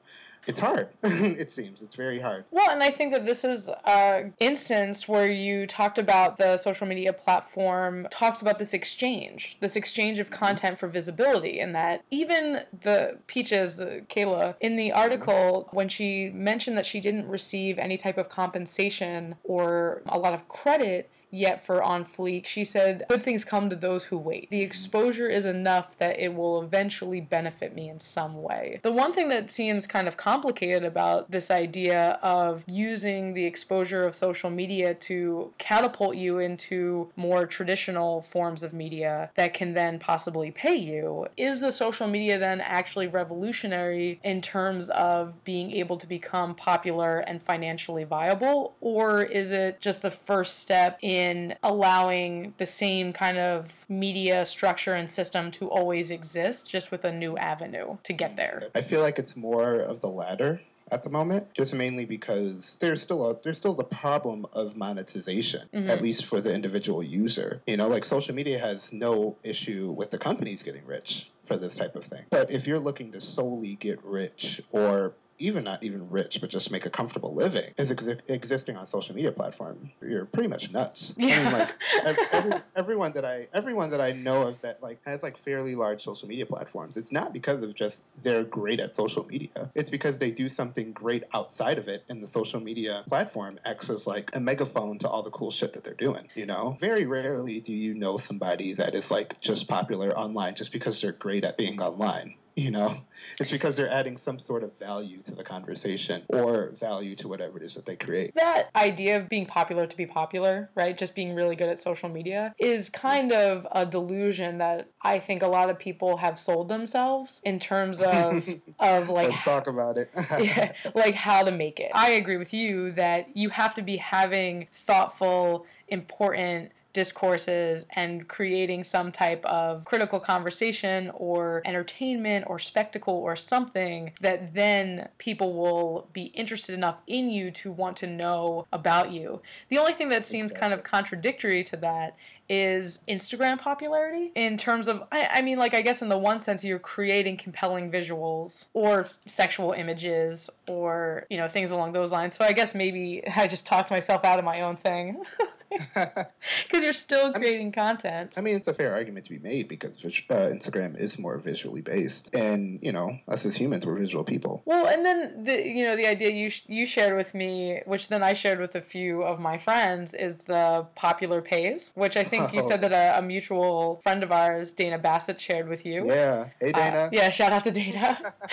it's 0.47 0.59
hard. 0.59 0.89
it 1.03 1.51
seems 1.51 1.81
it's 1.81 1.95
very 1.95 2.19
hard. 2.19 2.45
Well, 2.51 2.69
and 2.69 2.81
I 2.81 2.89
think 2.89 3.13
that 3.13 3.25
this 3.25 3.43
is 3.43 3.69
an 3.85 4.33
instance 4.39 5.07
where 5.07 5.29
you 5.29 5.67
talked 5.67 5.97
about 5.97 6.37
the 6.37 6.57
social 6.57 6.87
media 6.87 7.13
platform 7.13 8.07
talks 8.09 8.41
about 8.41 8.57
this 8.57 8.73
exchange, 8.73 9.57
this 9.59 9.75
exchange 9.75 10.19
of 10.19 10.31
content 10.31 10.79
for 10.79 10.87
visibility, 10.87 11.59
and 11.59 11.75
that 11.75 12.03
even 12.09 12.63
the 12.83 13.17
Peaches, 13.27 13.75
the 13.75 14.03
Kayla, 14.09 14.55
in 14.59 14.75
the 14.75 14.91
article 14.91 15.67
when 15.71 15.89
she 15.89 16.29
mentioned 16.29 16.77
that 16.77 16.85
she 16.85 16.99
didn't 16.99 17.27
receive 17.27 17.77
any 17.77 17.97
type 17.97 18.17
of 18.17 18.29
compensation 18.29 19.35
or 19.43 20.01
a 20.07 20.17
lot 20.17 20.33
of 20.33 20.47
credit 20.47 21.09
yet 21.31 21.65
for 21.65 21.81
On 21.81 22.05
Fleek. 22.05 22.45
She 22.45 22.63
said, 22.63 23.05
Good 23.09 23.23
things 23.23 23.45
come 23.45 23.69
to 23.69 23.75
those 23.75 24.05
who 24.05 24.17
wait. 24.17 24.49
The 24.49 24.61
exposure 24.61 25.27
is 25.27 25.45
enough 25.45 25.97
that 25.97 26.19
it 26.19 26.35
will 26.35 26.61
eventually 26.61 27.21
benefit 27.21 27.73
me 27.73 27.89
in 27.89 27.99
some 27.99 28.41
way. 28.41 28.79
The 28.83 28.91
one 28.91 29.13
thing 29.13 29.29
that 29.29 29.49
seems 29.49 29.87
kind 29.87 30.07
of 30.07 30.17
complicated 30.17 30.83
about 30.83 31.31
this 31.31 31.49
idea 31.49 32.19
of 32.21 32.63
using 32.67 33.33
the 33.33 33.45
exposure 33.45 34.05
of 34.05 34.15
social 34.15 34.49
media 34.49 34.93
to 34.93 35.53
catapult 35.57 36.15
you 36.15 36.39
into 36.39 37.09
more 37.15 37.45
traditional 37.45 38.21
forms 38.21 38.63
of 38.63 38.73
media 38.73 39.31
that 39.35 39.53
can 39.53 39.73
then 39.73 39.99
possibly 39.99 40.51
pay 40.51 40.75
you 40.75 41.27
is 41.37 41.61
the 41.61 41.71
social 41.71 42.07
media 42.07 42.37
then 42.37 42.61
actually 42.61 43.07
revolutionary 43.07 44.19
in 44.23 44.41
terms 44.41 44.89
of 44.89 45.43
being 45.43 45.71
able 45.71 45.97
to 45.97 46.07
become 46.07 46.53
popular 46.55 47.19
and 47.19 47.41
financially 47.41 48.03
viable, 48.03 48.75
or 48.81 49.23
is 49.23 49.51
it 49.51 49.79
just 49.79 50.01
the 50.01 50.11
first 50.11 50.59
step 50.59 50.97
in? 51.01 51.20
In 51.21 51.55
allowing 51.63 52.53
the 52.57 52.65
same 52.65 53.13
kind 53.13 53.37
of 53.37 53.85
media 53.89 54.45
structure 54.45 54.93
and 54.93 55.09
system 55.09 55.51
to 55.51 55.69
always 55.69 56.11
exist, 56.11 56.69
just 56.69 56.91
with 56.91 57.03
a 57.03 57.11
new 57.11 57.37
avenue 57.37 57.97
to 58.03 58.13
get 58.13 58.35
there. 58.35 58.69
I 58.73 58.81
feel 58.81 59.01
like 59.01 59.19
it's 59.19 59.35
more 59.35 59.75
of 59.75 60.01
the 60.01 60.07
latter 60.07 60.61
at 60.91 61.03
the 61.03 61.09
moment, 61.09 61.47
just 61.53 61.73
mainly 61.73 62.05
because 62.05 62.77
there's 62.79 63.01
still 63.01 63.29
a 63.29 63.39
there's 63.43 63.57
still 63.57 63.73
the 63.73 63.83
problem 63.83 64.45
of 64.53 64.75
monetization, 64.75 65.67
mm-hmm. 65.73 65.89
at 65.89 66.01
least 66.01 66.25
for 66.25 66.41
the 66.41 66.53
individual 66.53 67.01
user. 67.01 67.61
You 67.67 67.77
know, 67.77 67.87
like 67.87 68.03
social 68.03 68.35
media 68.35 68.59
has 68.59 68.91
no 68.91 69.37
issue 69.43 69.91
with 69.91 70.11
the 70.11 70.17
companies 70.17 70.63
getting 70.63 70.85
rich 70.85 71.29
for 71.45 71.57
this 71.57 71.75
type 71.75 71.95
of 71.95 72.05
thing. 72.05 72.23
But 72.29 72.51
if 72.51 72.67
you're 72.67 72.79
looking 72.79 73.11
to 73.13 73.21
solely 73.21 73.75
get 73.75 74.03
rich 74.03 74.61
or 74.71 75.13
even 75.41 75.63
not 75.63 75.83
even 75.83 76.09
rich, 76.09 76.39
but 76.41 76.49
just 76.49 76.71
make 76.71 76.85
a 76.85 76.89
comfortable 76.89 77.33
living 77.33 77.71
is 77.77 77.91
ex- 77.91 78.05
existing 78.29 78.77
on 78.77 78.83
a 78.83 78.87
social 78.87 79.15
media 79.15 79.31
platform. 79.31 79.91
You're 80.01 80.25
pretty 80.25 80.47
much 80.49 80.71
nuts. 80.71 81.13
I 81.19 81.23
Yeah. 81.23 81.43
mean, 81.43 81.51
like 81.53 81.73
ev- 82.05 82.17
every, 82.31 82.53
everyone 82.75 83.11
that 83.13 83.25
I 83.25 83.47
everyone 83.53 83.89
that 83.91 84.01
I 84.01 84.11
know 84.11 84.47
of 84.47 84.61
that 84.61 84.81
like 84.81 84.99
has 85.05 85.21
like 85.23 85.37
fairly 85.37 85.75
large 85.75 86.03
social 86.03 86.27
media 86.27 86.45
platforms. 86.45 86.97
It's 86.97 87.11
not 87.11 87.33
because 87.33 87.61
of 87.63 87.73
just 87.75 88.03
they're 88.23 88.43
great 88.43 88.79
at 88.79 88.95
social 88.95 89.25
media. 89.25 89.71
It's 89.75 89.89
because 89.89 90.19
they 90.19 90.31
do 90.31 90.47
something 90.47 90.91
great 90.93 91.23
outside 91.33 91.77
of 91.77 91.87
it, 91.87 92.03
and 92.09 92.21
the 92.21 92.27
social 92.27 92.59
media 92.59 93.03
platform 93.07 93.59
acts 93.65 93.89
as 93.89 94.05
like 94.07 94.29
a 94.35 94.39
megaphone 94.39 94.99
to 94.99 95.09
all 95.09 95.23
the 95.23 95.31
cool 95.31 95.51
shit 95.51 95.73
that 95.73 95.83
they're 95.83 95.93
doing. 95.93 96.27
You 96.35 96.45
know, 96.45 96.77
very 96.79 97.05
rarely 97.05 97.59
do 97.59 97.73
you 97.73 97.93
know 97.93 98.17
somebody 98.17 98.73
that 98.73 98.95
is 98.95 99.09
like 99.11 99.39
just 99.41 99.67
popular 99.67 100.17
online 100.17 100.55
just 100.55 100.71
because 100.71 101.01
they're 101.01 101.11
great 101.11 101.43
at 101.43 101.57
being 101.57 101.81
online. 101.81 102.35
You 102.55 102.71
know, 102.71 102.97
it's 103.39 103.51
because 103.51 103.77
they're 103.77 103.91
adding 103.91 104.17
some 104.17 104.37
sort 104.37 104.63
of 104.63 104.77
value 104.77 105.21
to 105.23 105.33
the 105.33 105.43
conversation 105.43 106.23
or 106.27 106.71
value 106.79 107.15
to 107.15 107.27
whatever 107.27 107.57
it 107.57 107.63
is 107.63 107.75
that 107.75 107.85
they 107.85 107.95
create. 107.95 108.33
that 108.33 108.69
idea 108.75 109.17
of 109.17 109.29
being 109.29 109.45
popular 109.45 109.87
to 109.87 109.95
be 109.95 110.05
popular, 110.05 110.69
right? 110.75 110.97
Just 110.97 111.15
being 111.15 111.33
really 111.33 111.55
good 111.55 111.69
at 111.69 111.79
social 111.79 112.09
media 112.09 112.53
is 112.59 112.89
kind 112.89 113.31
of 113.31 113.65
a 113.71 113.85
delusion 113.85 114.57
that 114.57 114.89
I 115.01 115.19
think 115.19 115.43
a 115.43 115.47
lot 115.47 115.69
of 115.69 115.79
people 115.79 116.17
have 116.17 116.37
sold 116.37 116.67
themselves 116.67 117.41
in 117.45 117.59
terms 117.59 118.01
of 118.01 118.47
of 118.79 119.09
like 119.09 119.29
Let's 119.29 119.43
talk 119.43 119.67
about 119.67 119.97
it. 119.97 120.09
yeah, 120.39 120.73
like 120.93 121.15
how 121.15 121.43
to 121.43 121.51
make 121.51 121.79
it. 121.79 121.91
I 121.93 122.11
agree 122.11 122.37
with 122.37 122.53
you 122.53 122.91
that 122.93 123.35
you 123.35 123.49
have 123.49 123.73
to 123.75 123.81
be 123.81 123.97
having 123.97 124.67
thoughtful, 124.73 125.65
important 125.87 126.71
discourses 126.93 127.85
and 127.91 128.27
creating 128.27 128.83
some 128.83 129.11
type 129.11 129.45
of 129.45 129.85
critical 129.85 130.19
conversation 130.19 131.11
or 131.13 131.61
entertainment 131.65 132.45
or 132.47 132.59
spectacle 132.59 133.13
or 133.13 133.35
something 133.35 134.11
that 134.21 134.53
then 134.53 135.09
people 135.17 135.53
will 135.53 136.07
be 136.13 136.25
interested 136.25 136.75
enough 136.75 136.97
in 137.07 137.29
you 137.29 137.51
to 137.51 137.71
want 137.71 137.97
to 137.97 138.07
know 138.07 138.65
about 138.73 139.11
you. 139.11 139.41
The 139.69 139.77
only 139.77 139.93
thing 139.93 140.09
that 140.09 140.25
seems 140.25 140.51
kind 140.51 140.73
of 140.73 140.83
contradictory 140.83 141.63
to 141.65 141.77
that 141.77 142.15
is 142.49 142.99
Instagram 143.07 143.57
popularity 143.57 144.29
in 144.35 144.57
terms 144.57 144.89
of, 144.89 145.03
I, 145.09 145.29
I 145.35 145.41
mean, 145.41 145.57
like, 145.57 145.73
I 145.73 145.79
guess 145.79 146.01
in 146.01 146.09
the 146.09 146.17
one 146.17 146.41
sense, 146.41 146.65
you're 146.65 146.79
creating 146.79 147.37
compelling 147.37 147.89
visuals 147.89 148.67
or 148.73 149.07
sexual 149.25 149.71
images 149.71 150.49
or, 150.67 151.25
you 151.29 151.37
know, 151.37 151.47
things 151.47 151.71
along 151.71 151.93
those 151.93 152.11
lines. 152.11 152.35
So 152.35 152.43
I 152.43 152.51
guess 152.51 152.75
maybe 152.75 153.23
I 153.35 153.47
just 153.47 153.65
talked 153.65 153.89
myself 153.89 154.25
out 154.25 154.37
of 154.37 154.43
my 154.43 154.61
own 154.61 154.75
thing. 154.75 155.23
Because 155.93 156.83
you're 156.83 156.93
still 156.93 157.31
creating 157.33 157.71
content. 157.71 158.33
I 158.37 158.41
mean, 158.41 158.55
it's 158.55 158.67
a 158.67 158.73
fair 158.73 158.93
argument 158.93 159.25
to 159.25 159.31
be 159.31 159.39
made 159.39 159.67
because 159.67 160.03
uh, 160.03 160.33
Instagram 160.51 160.97
is 160.99 161.17
more 161.17 161.37
visually 161.37 161.81
based, 161.81 162.33
and 162.35 162.79
you 162.81 162.91
know, 162.91 163.17
us 163.27 163.45
as 163.45 163.55
humans, 163.55 163.85
we're 163.85 163.97
visual 163.97 164.23
people. 164.23 164.61
Well, 164.65 164.87
and 164.87 165.05
then 165.05 165.43
the 165.45 165.65
you 165.67 165.83
know 165.85 165.95
the 165.95 166.07
idea 166.07 166.31
you 166.31 166.49
sh- 166.49 166.63
you 166.67 166.85
shared 166.85 167.15
with 167.15 167.33
me, 167.33 167.81
which 167.85 168.07
then 168.09 168.23
I 168.23 168.33
shared 168.33 168.59
with 168.59 168.75
a 168.75 168.81
few 168.81 169.23
of 169.23 169.39
my 169.39 169.57
friends, 169.57 170.13
is 170.13 170.37
the 170.39 170.85
popular 170.95 171.41
pays, 171.41 171.91
which 171.95 172.17
I 172.17 172.23
think 172.23 172.53
you 172.53 172.61
Oh. 172.61 172.67
said 172.67 172.81
that 172.81 172.91
a, 172.91 173.17
a 173.19 173.21
mutual 173.21 173.99
friend 174.03 174.23
of 174.23 174.31
ours, 174.31 174.71
Dana 174.73 174.97
Bassett, 174.99 175.39
shared 175.41 175.67
with 175.67 175.85
you. 175.85 176.05
Yeah. 176.07 176.47
Hey, 176.59 176.71
Uh, 176.73 176.77
Dana. 176.79 177.09
yeah, 177.11 177.29
shout 177.29 177.51
out 177.53 177.63
to 177.65 177.71
Dana. 177.71 178.33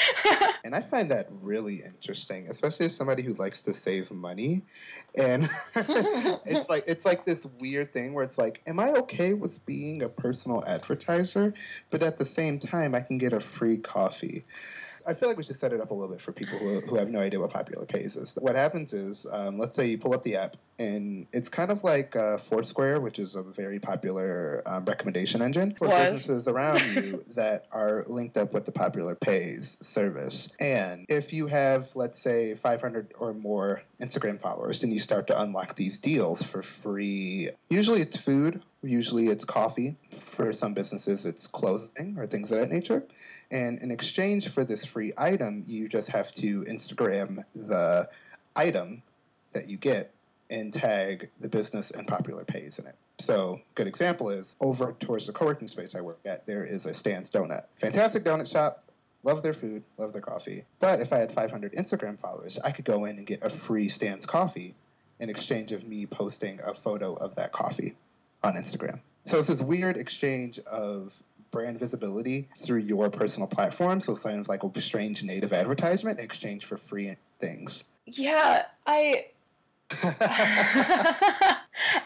And 0.65 0.75
I 0.75 0.83
find 0.83 1.11
that 1.11 1.29
really 1.41 1.83
interesting, 1.83 2.49
especially 2.51 2.87
as 2.87 2.95
somebody 2.95 3.23
who 3.23 3.33
likes 3.35 3.63
to 3.63 3.73
save 3.73 4.11
money. 4.11 4.63
And 5.15 5.49
it's 5.77 6.69
like 6.69 6.85
it's 6.87 7.05
like 7.09 7.25
this 7.25 7.45
weird 7.59 7.93
thing 7.93 8.13
where 8.13 8.25
it's 8.25 8.39
like, 8.39 8.63
am 8.67 8.79
I 8.79 8.91
okay 8.91 9.33
with 9.33 9.65
being 9.65 10.03
a 10.03 10.09
personal 10.09 10.63
advertiser, 10.67 11.55
but 11.91 12.03
at 12.03 12.19
the 12.19 12.25
same 12.25 12.59
time 12.59 12.95
I 12.95 13.01
can 13.01 13.19
get 13.19 13.33
a 13.33 13.41
free 13.41 13.79
coffee? 13.79 14.45
I 15.07 15.15
feel 15.15 15.29
like 15.29 15.39
we 15.39 15.45
should 15.45 15.59
set 15.59 15.73
it 15.73 15.81
up 15.81 15.91
a 15.91 15.95
little 15.95 16.15
bit 16.15 16.21
for 16.21 16.33
people 16.33 16.59
who, 16.59 16.81
who 16.81 16.97
have 16.97 17.09
no 17.09 17.21
idea 17.21 17.41
what 17.41 17.51
Popular 17.51 17.87
Pays 17.87 18.15
is. 18.15 18.35
What 18.39 18.57
happens 18.57 18.93
is, 18.93 19.27
um, 19.33 19.59
let's 19.59 19.75
say 19.75 19.87
you 19.87 19.97
pull 19.97 20.13
up 20.13 20.23
the 20.23 20.37
app, 20.37 20.59
and 20.79 21.27
it's 21.33 21.49
kind 21.49 21.71
of 21.71 21.83
like 21.83 22.15
uh, 22.15 22.39
Foursquare, 22.39 23.01
which 23.01 23.19
is 23.19 23.35
a 23.35 23.43
very 23.43 23.81
popular 23.81 24.63
um, 24.65 24.85
recommendation 24.85 25.43
engine 25.43 25.75
for 25.75 25.89
Was. 25.89 26.13
businesses 26.13 26.47
around 26.47 26.81
you 26.95 27.25
that 27.35 27.67
are 27.73 28.05
linked 28.07 28.37
up 28.37 28.53
with 28.53 28.65
the 28.65 28.73
Popular 28.73 29.15
Pays 29.17 29.77
service. 29.81 30.53
And 30.61 31.05
if 31.09 31.33
you 31.33 31.49
have, 31.49 31.91
let's 31.97 32.23
say, 32.23 32.55
500 32.55 33.13
or 33.19 33.35
more 33.35 33.83
Instagram 34.01 34.41
followers, 34.41 34.83
and 34.85 34.93
you 34.93 35.01
start 35.01 35.27
to 35.29 35.41
unlock 35.41 35.75
these 35.75 35.99
deals 35.99 36.43
for 36.43 36.63
free, 36.63 37.51
usually 37.71 38.01
it's 38.01 38.17
food, 38.17 38.63
usually 38.83 39.29
it's 39.29 39.45
coffee. 39.45 39.97
For 40.13 40.53
some 40.53 40.75
businesses, 40.75 41.25
it's 41.25 41.49
clothing 41.49 42.17
or 42.19 42.27
things 42.27 42.53
of 42.53 42.59
that 42.59 42.71
nature. 42.71 43.05
And 43.51 43.81
in 43.81 43.91
exchange 43.91 44.49
for 44.49 44.65
this 44.65 44.85
free 44.85 45.13
item, 45.17 45.65
you 45.67 45.89
just 45.89 46.09
have 46.09 46.33
to 46.35 46.63
Instagram 46.65 47.43
the 47.55 48.09
item 48.55 49.03
that 49.53 49.69
you 49.69 49.77
get 49.77 50.13
and 50.51 50.73
tag 50.73 51.31
the 51.41 51.49
business 51.49 51.91
and 51.91 52.07
popular 52.07 52.45
pays 52.45 52.79
in 52.79 52.87
it. 52.87 52.95
So, 53.21 53.61
good 53.75 53.87
example 53.87 54.31
is 54.31 54.55
over 54.61 54.95
towards 55.01 55.27
the 55.27 55.33
co-working 55.33 55.69
space 55.69 55.95
I 55.95 56.01
work 56.01 56.21
at, 56.25 56.47
there 56.47 56.65
is 56.65 56.87
a 56.87 56.95
Stan's 56.95 57.31
Donut. 57.31 57.65
Fantastic 57.81 58.25
donut 58.25 58.51
shop. 58.51 58.85
Love 59.25 59.43
their 59.43 59.55
food, 59.55 59.83
love 59.97 60.13
their 60.13 60.23
coffee. 60.23 60.65
But 60.79 61.01
if 61.01 61.13
I 61.13 61.19
had 61.19 61.33
500 61.33 61.73
Instagram 61.73 62.19
followers, 62.19 62.59
I 62.65 62.71
could 62.71 62.85
go 62.85 63.05
in 63.05 63.19
and 63.19 63.27
get 63.27 63.43
a 63.43 63.51
free 63.51 63.89
Stan's 63.89 64.25
coffee 64.25 64.75
in 65.19 65.29
exchange 65.29 65.73
of 65.73 65.87
me 65.87 66.07
posting 66.07 66.61
a 66.65 66.73
photo 66.73 67.15
of 67.15 67.35
that 67.35 67.53
coffee 67.53 67.97
on 68.45 68.55
Instagram. 68.55 69.01
So 69.27 69.41
it's 69.41 69.49
this 69.49 69.61
weird 69.61 69.97
exchange 69.97 70.59
of 70.61 71.13
brand 71.51 71.79
visibility 71.79 72.49
through 72.61 72.81
your 72.81 73.11
personal 73.11 73.49
platform. 73.49 74.01
So 74.01 74.13
it's 74.13 74.23
kind 74.23 74.39
of 74.41 74.49
like 74.49 74.63
a 74.63 74.81
strange 74.81 75.23
native 75.25 75.53
advertisement 75.53 76.19
in 76.19 76.25
exchange 76.25 76.65
for 76.65 76.77
free 76.77 77.17
things. 77.41 77.85
yeah, 78.07 78.67
I 78.87 78.93
I 78.97 79.27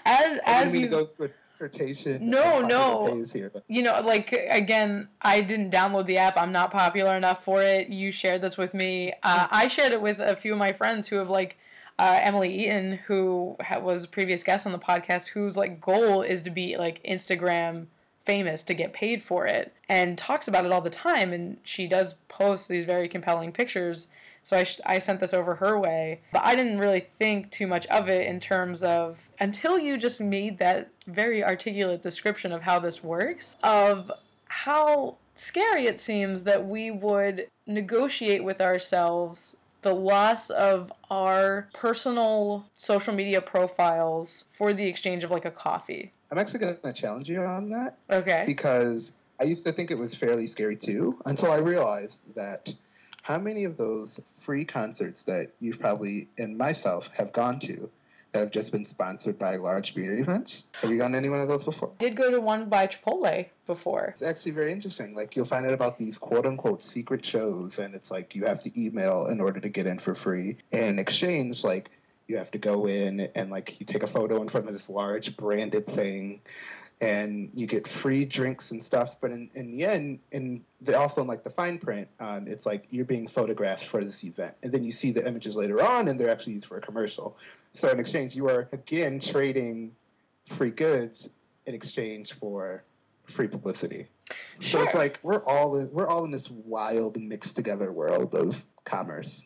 as 0.04 0.38
as 0.44 0.74
you 0.74 0.82
to 0.82 0.86
go 0.86 1.06
through 1.06 1.26
a 1.26 1.30
dissertation. 1.46 2.30
No, 2.30 2.60
no. 2.60 3.24
here, 3.32 3.50
you 3.66 3.82
know, 3.82 4.00
like 4.00 4.32
again, 4.32 5.08
I 5.20 5.40
didn't 5.40 5.70
download 5.70 6.06
the 6.06 6.18
app. 6.18 6.36
I'm 6.36 6.52
not 6.52 6.70
popular 6.70 7.16
enough 7.16 7.44
for 7.44 7.60
it. 7.60 7.88
You 7.88 8.12
shared 8.12 8.40
this 8.40 8.56
with 8.56 8.72
me. 8.72 9.12
Uh, 9.22 9.48
I 9.50 9.66
shared 9.68 9.92
it 9.92 10.00
with 10.00 10.20
a 10.20 10.36
few 10.36 10.52
of 10.52 10.58
my 10.58 10.72
friends 10.72 11.08
who 11.08 11.16
have 11.16 11.28
like 11.28 11.58
uh, 11.98 12.20
Emily 12.22 12.54
Eaton, 12.64 13.00
who 13.06 13.56
ha- 13.60 13.80
was 13.80 14.04
a 14.04 14.08
previous 14.08 14.42
guest 14.42 14.66
on 14.66 14.72
the 14.72 14.78
podcast, 14.78 15.28
whose 15.28 15.56
like 15.56 15.80
goal 15.80 16.22
is 16.22 16.42
to 16.42 16.50
be 16.50 16.76
like 16.76 17.02
Instagram 17.04 17.86
famous 18.24 18.62
to 18.62 18.74
get 18.74 18.92
paid 18.92 19.22
for 19.22 19.46
it, 19.46 19.74
and 19.88 20.16
talks 20.16 20.46
about 20.46 20.64
it 20.64 20.72
all 20.72 20.80
the 20.80 20.90
time. 20.90 21.32
And 21.32 21.58
she 21.64 21.86
does 21.86 22.14
post 22.28 22.68
these 22.68 22.84
very 22.84 23.08
compelling 23.08 23.52
pictures. 23.52 24.08
So 24.44 24.56
I, 24.56 24.64
sh- 24.64 24.80
I 24.84 24.98
sent 24.98 25.20
this 25.20 25.32
over 25.32 25.54
her 25.56 25.78
way, 25.78 26.20
but 26.32 26.42
I 26.44 26.54
didn't 26.56 26.78
really 26.78 27.00
think 27.18 27.50
too 27.50 27.66
much 27.66 27.86
of 27.86 28.08
it 28.08 28.26
in 28.26 28.40
terms 28.40 28.82
of 28.82 29.18
until 29.40 29.78
you 29.78 29.96
just 29.96 30.20
made 30.20 30.58
that 30.58 30.88
very 31.06 31.44
articulate 31.44 32.02
description 32.02 32.52
of 32.52 32.62
how 32.62 32.78
this 32.78 33.04
works, 33.04 33.56
of 33.62 34.10
how 34.48 35.16
scary 35.34 35.86
it 35.86 36.00
seems 36.00 36.44
that 36.44 36.66
we 36.66 36.90
would 36.90 37.46
negotiate 37.66 38.42
with 38.44 38.60
ourselves 38.60 39.56
the 39.82 39.94
loss 39.94 40.50
of 40.50 40.92
our 41.10 41.68
personal 41.72 42.64
social 42.72 43.12
media 43.14 43.40
profiles 43.40 44.44
for 44.52 44.72
the 44.72 44.84
exchange 44.86 45.24
of 45.24 45.30
like 45.30 45.44
a 45.44 45.50
coffee. 45.50 46.12
I'm 46.30 46.38
actually 46.38 46.60
going 46.60 46.76
to 46.82 46.92
challenge 46.92 47.28
you 47.28 47.40
on 47.42 47.68
that 47.70 47.96
Okay. 48.10 48.44
because 48.46 49.12
I 49.40 49.44
used 49.44 49.64
to 49.64 49.72
think 49.72 49.90
it 49.90 49.98
was 49.98 50.14
fairly 50.14 50.46
scary 50.46 50.76
too 50.76 51.18
until 51.26 51.50
I 51.50 51.56
realized 51.56 52.20
that 52.36 52.72
how 53.22 53.38
many 53.38 53.64
of 53.64 53.76
those 53.76 54.20
free 54.40 54.64
concerts 54.64 55.24
that 55.24 55.52
you've 55.60 55.80
probably 55.80 56.28
and 56.36 56.58
myself 56.58 57.08
have 57.14 57.32
gone 57.32 57.60
to 57.60 57.88
that 58.32 58.40
have 58.40 58.50
just 58.50 58.72
been 58.72 58.84
sponsored 58.84 59.38
by 59.38 59.56
large 59.56 59.94
beer 59.94 60.18
events. 60.18 60.68
Have 60.80 60.90
you 60.90 60.98
gone 60.98 61.12
to 61.12 61.18
any 61.18 61.28
one 61.28 61.40
of 61.40 61.48
those 61.48 61.64
before? 61.64 61.92
Did 61.98 62.16
go 62.16 62.30
to 62.30 62.40
one 62.40 62.68
by 62.68 62.86
Chipotle 62.86 63.46
before. 63.66 64.06
It's 64.14 64.22
actually 64.22 64.52
very 64.52 64.72
interesting. 64.72 65.14
Like 65.14 65.36
you'll 65.36 65.46
find 65.46 65.66
out 65.66 65.74
about 65.74 65.98
these 65.98 66.18
quote 66.18 66.46
unquote 66.46 66.82
secret 66.82 67.24
shows, 67.24 67.78
and 67.78 67.94
it's 67.94 68.10
like 68.10 68.34
you 68.34 68.46
have 68.46 68.62
to 68.64 68.80
email 68.80 69.26
in 69.26 69.40
order 69.40 69.60
to 69.60 69.68
get 69.68 69.86
in 69.86 69.98
for 69.98 70.14
free. 70.14 70.56
And 70.72 70.84
in 70.84 70.98
exchange, 70.98 71.62
like 71.62 71.90
you 72.26 72.38
have 72.38 72.50
to 72.52 72.58
go 72.58 72.86
in 72.86 73.20
and 73.34 73.50
like 73.50 73.78
you 73.78 73.86
take 73.86 74.02
a 74.02 74.08
photo 74.08 74.40
in 74.40 74.48
front 74.48 74.66
of 74.66 74.72
this 74.72 74.88
large 74.88 75.36
branded 75.36 75.86
thing, 75.86 76.40
and 77.02 77.50
you 77.52 77.66
get 77.66 77.88
free 78.00 78.24
drinks 78.24 78.70
and 78.70 78.82
stuff. 78.82 79.16
But 79.20 79.32
in, 79.32 79.50
in 79.54 79.76
the 79.76 79.84
end, 79.84 80.20
and 80.30 80.62
the, 80.80 80.96
also 80.96 81.20
in 81.20 81.26
like 81.26 81.42
the 81.42 81.50
fine 81.50 81.78
print, 81.78 82.06
um, 82.20 82.46
it's 82.46 82.64
like 82.64 82.86
you're 82.90 83.04
being 83.04 83.26
photographed 83.26 83.88
for 83.90 84.04
this 84.04 84.22
event, 84.22 84.54
and 84.62 84.72
then 84.72 84.84
you 84.84 84.92
see 84.92 85.10
the 85.10 85.26
images 85.26 85.56
later 85.56 85.84
on, 85.84 86.06
and 86.06 86.18
they're 86.18 86.30
actually 86.30 86.54
used 86.54 86.66
for 86.66 86.78
a 86.78 86.80
commercial. 86.80 87.36
So 87.74 87.88
in 87.88 87.98
exchange, 87.98 88.36
you 88.36 88.48
are 88.48 88.68
again 88.72 89.18
trading 89.18 89.96
free 90.56 90.70
goods 90.70 91.28
in 91.66 91.74
exchange 91.74 92.34
for 92.38 92.84
free 93.34 93.48
publicity. 93.48 94.06
Sure. 94.60 94.80
So 94.80 94.82
it's 94.84 94.94
like 94.94 95.18
we're 95.24 95.44
all 95.44 95.76
in, 95.78 95.90
we're 95.90 96.06
all 96.06 96.24
in 96.24 96.30
this 96.30 96.50
wild 96.50 97.20
mixed 97.20 97.56
together 97.56 97.90
world 97.90 98.32
of 98.36 98.64
commerce, 98.84 99.42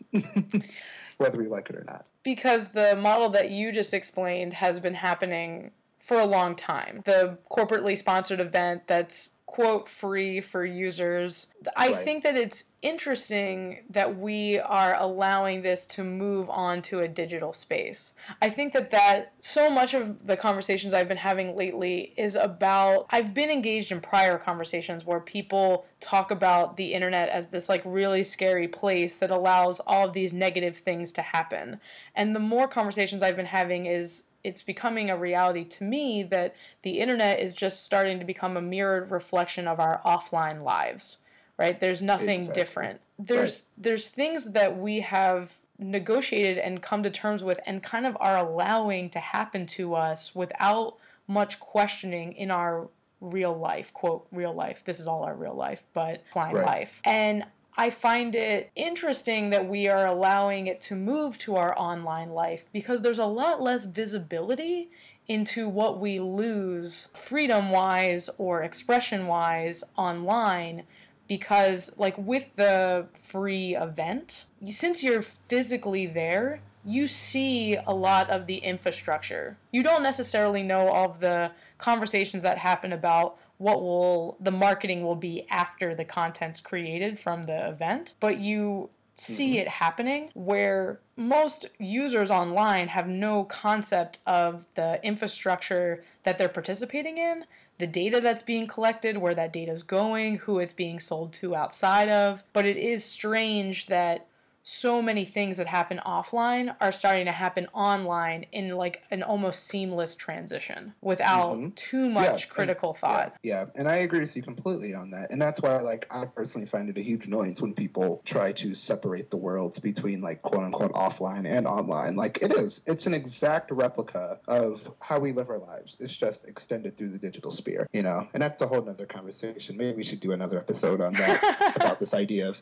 whether 1.17 1.39
we 1.39 1.47
like 1.47 1.71
it 1.71 1.77
or 1.77 1.85
not. 1.85 2.05
Because 2.23 2.69
the 2.69 2.97
model 2.97 3.31
that 3.31 3.51
you 3.51 3.73
just 3.73 3.95
explained 3.95 4.53
has 4.53 4.79
been 4.79 4.95
happening 4.95 5.71
for 6.07 6.21
a 6.21 6.25
long 6.25 6.55
time. 6.55 7.03
The 7.05 7.37
corporately 7.51 7.99
sponsored 7.99 8.39
event 8.39 8.83
that's 8.87 9.33
quote 9.47 9.89
free 9.89 10.41
for 10.41 10.65
users. 10.65 11.49
I 11.77 11.89
Right. 11.89 12.05
think 12.05 12.23
that 12.23 12.37
it's 12.37 12.65
interesting 12.83 13.85
that 13.91 14.17
we 14.17 14.61
are 14.61 14.95
allowing 14.95 15.63
this 15.63 15.85
to 15.87 16.05
move 16.05 16.49
on 16.49 16.83
to 16.83 17.01
a 17.01 17.09
digital 17.09 17.53
space. 17.53 18.13
I 18.41 18.51
think 18.51 18.73
that 18.73 18.93
that 18.93 19.33
so 19.41 19.69
much 19.69 19.95
of 19.95 20.27
the 20.27 20.37
conversations 20.37 20.95
I've 20.95 21.09
been 21.09 21.17
having 21.17 21.57
lately 21.57 22.13
is 22.17 22.37
about 22.37 23.07
I've 23.11 23.35
been 23.35 23.51
engaged 23.51 23.91
in 23.91 24.01
prior 24.01 24.39
conversations 24.39 25.05
where 25.05 25.21
people 25.21 25.87
talk 25.99 26.31
about 26.31 26.77
the 26.77 26.93
internet 26.95 27.29
as 27.31 27.49
this 27.49 27.69
like 27.69 27.83
really 27.85 28.23
scary 28.23 28.69
place 28.69 29.17
that 29.19 29.33
allows 29.33 29.81
all 29.81 30.07
of 30.07 30.13
these 30.13 30.33
negative 30.33 30.77
things 30.77 31.13
to 31.15 31.23
happen. 31.23 31.81
And 32.15 32.35
the 32.35 32.41
more 32.41 32.69
conversations 32.69 33.23
I've 33.25 33.37
been 33.37 33.47
having 33.47 33.87
is 33.87 34.25
it's 34.47 34.63
becoming 34.63 35.11
a 35.11 35.17
reality 35.17 35.65
to 35.65 35.85
me 35.85 36.23
that 36.23 36.55
the 36.83 36.99
internet 37.01 37.41
is 37.41 37.53
just 37.55 37.83
starting 37.83 38.19
to 38.19 38.25
become 38.25 38.57
a 38.57 38.63
mirrored 38.63 39.11
reflection 39.11 39.67
of 39.69 39.81
our 39.81 40.01
offline 40.05 40.63
lives 40.63 41.19
right? 41.59 41.81
There's 41.81 42.03
nothing 42.03 42.41
Exactly. 42.43 42.55
different. 42.55 43.01
There's 43.19 43.65
there's 43.79 44.09
things 44.09 44.53
that 44.53 44.77
we 44.79 45.01
have 45.01 45.57
negotiated 45.79 46.59
and 46.59 46.83
come 46.83 47.03
to 47.03 47.11
terms 47.11 47.45
with 47.45 47.61
and 47.67 47.83
kind 47.83 48.07
of 48.07 48.17
are 48.21 48.37
allowing 48.37 49.11
to 49.11 49.19
happen 49.21 49.67
to 49.67 49.95
us 49.95 50.35
without 50.35 50.97
much 51.27 51.61
questioning 51.61 52.33
in 52.33 52.51
our 52.51 52.89
real 53.21 53.57
life 53.57 53.93
quote 53.95 54.27
real 54.31 54.53
life. 54.55 54.83
This 54.85 55.01
is 55.01 55.07
all 55.07 55.23
our 55.25 55.35
real 55.35 55.55
life 55.55 55.85
but 55.95 56.23
offline 56.35 56.53
Right. 56.53 56.65
life. 56.67 57.01
And 57.05 57.45
I 57.77 57.91
find 57.91 58.35
it 58.35 58.71
interesting 58.75 59.51
that 59.51 59.69
we 59.69 59.87
are 59.89 60.07
allowing 60.07 60.67
it 60.67 60.81
to 60.83 60.95
move 60.95 61.37
to 61.39 61.57
our 61.57 61.79
online 61.79 62.31
life 62.31 62.65
because 62.73 63.03
there's 63.03 63.19
a 63.19 63.27
lot 63.27 63.61
less 63.61 63.85
visibility 63.85 64.91
into 65.29 65.69
what 65.69 66.01
we 66.01 66.19
lose 66.19 67.09
freedom 67.13 67.71
wise 67.71 68.31
or 68.39 68.63
expression 68.63 69.27
wise 69.27 69.85
online 69.97 70.85
because 71.29 71.91
like 71.99 72.17
with 72.17 72.55
the 72.57 73.07
free 73.13 73.75
event 73.77 74.47
you, 74.61 74.73
since 74.73 75.03
you're 75.03 75.23
physically 75.23 76.07
there 76.07 76.61
you 76.87 77.09
see 77.09 77.77
a 77.85 77.93
lot 77.93 78.31
of 78.31 78.47
the 78.47 78.59
infrastructure. 78.59 79.59
You 79.73 79.83
don't 79.83 80.05
necessarily 80.05 80.63
know 80.63 80.87
all 80.87 81.11
of 81.11 81.19
the 81.19 81.51
conversations 81.79 82.45
that 82.45 82.59
happen 82.59 82.93
about 82.93 83.37
what 83.59 83.83
will 83.83 84.37
the 84.41 84.51
marketing 84.51 85.03
will 85.03 85.17
be 85.17 85.47
after 85.51 85.95
the 85.95 86.05
content's 86.05 86.61
created 86.61 87.19
from 87.19 87.45
the 87.45 87.69
event. 87.69 88.15
But 88.21 88.39
you 88.39 88.91
see 89.17 89.53
mm-hmm. 89.53 89.61
it 89.61 89.69
happening 89.69 90.31
where 90.35 91.01
most 91.17 91.67
users 91.79 92.31
online 92.31 92.89
have 92.89 93.09
no 93.09 93.45
concept 93.45 94.19
of 94.27 94.67
the 94.75 95.01
infrastructure 95.03 96.05
that 96.25 96.37
they're 96.37 96.49
participating 96.49 97.17
in 97.17 97.45
the 97.79 97.87
data 97.87 98.21
that's 98.21 98.43
being 98.43 98.67
collected 98.67 99.19
where 99.19 99.35
that 99.35 99.53
data 99.53 99.73
is 99.73 99.83
going 99.83 100.37
who 100.39 100.59
it's 100.59 100.73
being 100.73 100.99
sold 100.99 101.33
to 101.35 101.55
outside 101.55 102.09
of. 102.09 102.43
But 102.53 102.67
it 102.67 102.77
is 102.77 103.05
strange 103.05 103.87
that 103.87 104.27
so 104.69 105.01
many 105.01 105.25
things 105.25 105.59
that 105.59 105.69
happen 105.69 106.01
offline 106.05 106.75
are 106.81 106.91
starting 106.91 107.25
to 107.25 107.31
happen 107.31 107.69
online 107.73 108.45
in 108.51 108.71
like 108.77 109.01
an 109.13 109.23
almost 109.23 109.65
seamless 109.69 110.17
transition 110.17 110.93
without 111.01 111.57
Mhm. 111.57 111.73
too 111.77 112.11
much 112.11 112.43
and- 112.43 112.51
critical 112.51 112.93
thought 112.93 113.35
Yeah, 113.45 113.67
and 113.77 113.89
I 113.89 113.99
agree 113.99 114.19
with 114.19 114.35
you 114.35 114.43
completely 114.43 114.93
on 114.93 115.11
that. 115.11 115.31
And 115.31 115.41
that's 115.41 115.63
why, 115.63 115.77
like, 115.81 116.05
I 116.11 116.25
personally 116.25 116.67
find 116.67 116.89
it 116.89 116.99
a 116.99 117.01
huge 117.01 117.27
annoyance 117.27 117.63
when 117.63 117.75
people 117.75 118.23
try 118.25 118.51
to 118.55 118.75
separate 118.75 119.31
the 119.31 119.37
worlds 119.37 119.79
between, 119.79 120.21
like, 120.21 120.43
quote 120.43 120.65
unquote, 120.65 120.93
offline 120.95 121.47
and 121.47 121.65
online. 121.69 122.17
Like, 122.17 122.39
it 122.43 122.53
is. 122.53 122.81
It's 122.87 123.07
an 123.07 123.15
exact 123.15 123.71
replica 123.71 124.41
of 124.49 124.81
how 124.99 125.21
we 125.21 125.31
live 125.31 125.49
our 125.49 125.59
lives. 125.59 125.97
It's 126.01 126.17
just 126.17 126.45
extended 126.45 126.99
through 126.99 127.11
the 127.11 127.19
digital 127.19 127.53
sphere, 127.53 127.87
you 127.93 128.03
know? 128.03 128.27
And 128.35 128.43
that's 128.43 128.61
a 128.63 128.67
whole 128.67 128.83
nother 128.83 129.07
conversation. 129.07 129.77
Maybe 129.77 129.97
we 129.99 130.03
should 130.03 130.19
do 130.21 130.33
another 130.33 130.59
episode 130.59 131.01
on 131.01 131.13
that 131.13 131.77
about 131.77 132.01
this 132.01 132.13
idea 132.15 132.49
of 132.49 132.57